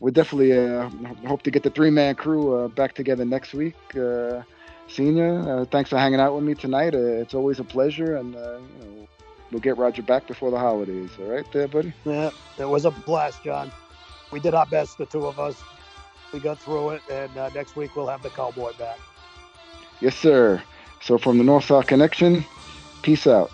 we 0.00 0.10
definitely 0.10 0.52
hope 1.26 1.42
to 1.42 1.50
get 1.50 1.62
the 1.62 1.70
three 1.70 1.90
man 1.90 2.16
crew 2.16 2.68
back 2.70 2.94
together 2.94 3.24
next 3.24 3.54
week. 3.54 3.76
Senior, 4.86 5.64
thanks 5.70 5.88
for 5.88 5.96
hanging 5.96 6.20
out 6.20 6.34
with 6.34 6.44
me 6.44 6.54
tonight. 6.54 6.94
It's 6.94 7.34
always 7.34 7.58
a 7.60 7.64
pleasure, 7.64 8.16
and 8.16 8.34
you 8.34 8.40
know, 8.40 9.08
we'll 9.50 9.60
get 9.60 9.78
Roger 9.78 10.02
back 10.02 10.26
before 10.26 10.50
the 10.50 10.58
holidays. 10.58 11.10
All 11.20 11.26
right, 11.26 11.46
there, 11.52 11.68
buddy. 11.68 11.92
Yeah, 12.04 12.30
it 12.58 12.68
was 12.68 12.84
a 12.84 12.90
blast, 12.90 13.42
John. 13.44 13.70
We 14.32 14.40
did 14.40 14.54
our 14.54 14.66
best, 14.66 14.98
the 14.98 15.06
two 15.06 15.26
of 15.26 15.38
us. 15.38 15.62
We 16.34 16.40
got 16.40 16.58
through 16.58 16.90
it, 16.90 17.02
and 17.08 17.38
uh, 17.38 17.48
next 17.50 17.76
week 17.76 17.94
we'll 17.94 18.08
have 18.08 18.20
the 18.20 18.28
cowboy 18.28 18.72
back. 18.72 18.98
Yes, 20.00 20.16
sir. 20.16 20.60
So 21.00 21.16
from 21.16 21.38
the 21.38 21.44
North 21.44 21.66
South 21.66 21.86
Connection, 21.86 22.44
peace 23.02 23.28
out. 23.28 23.52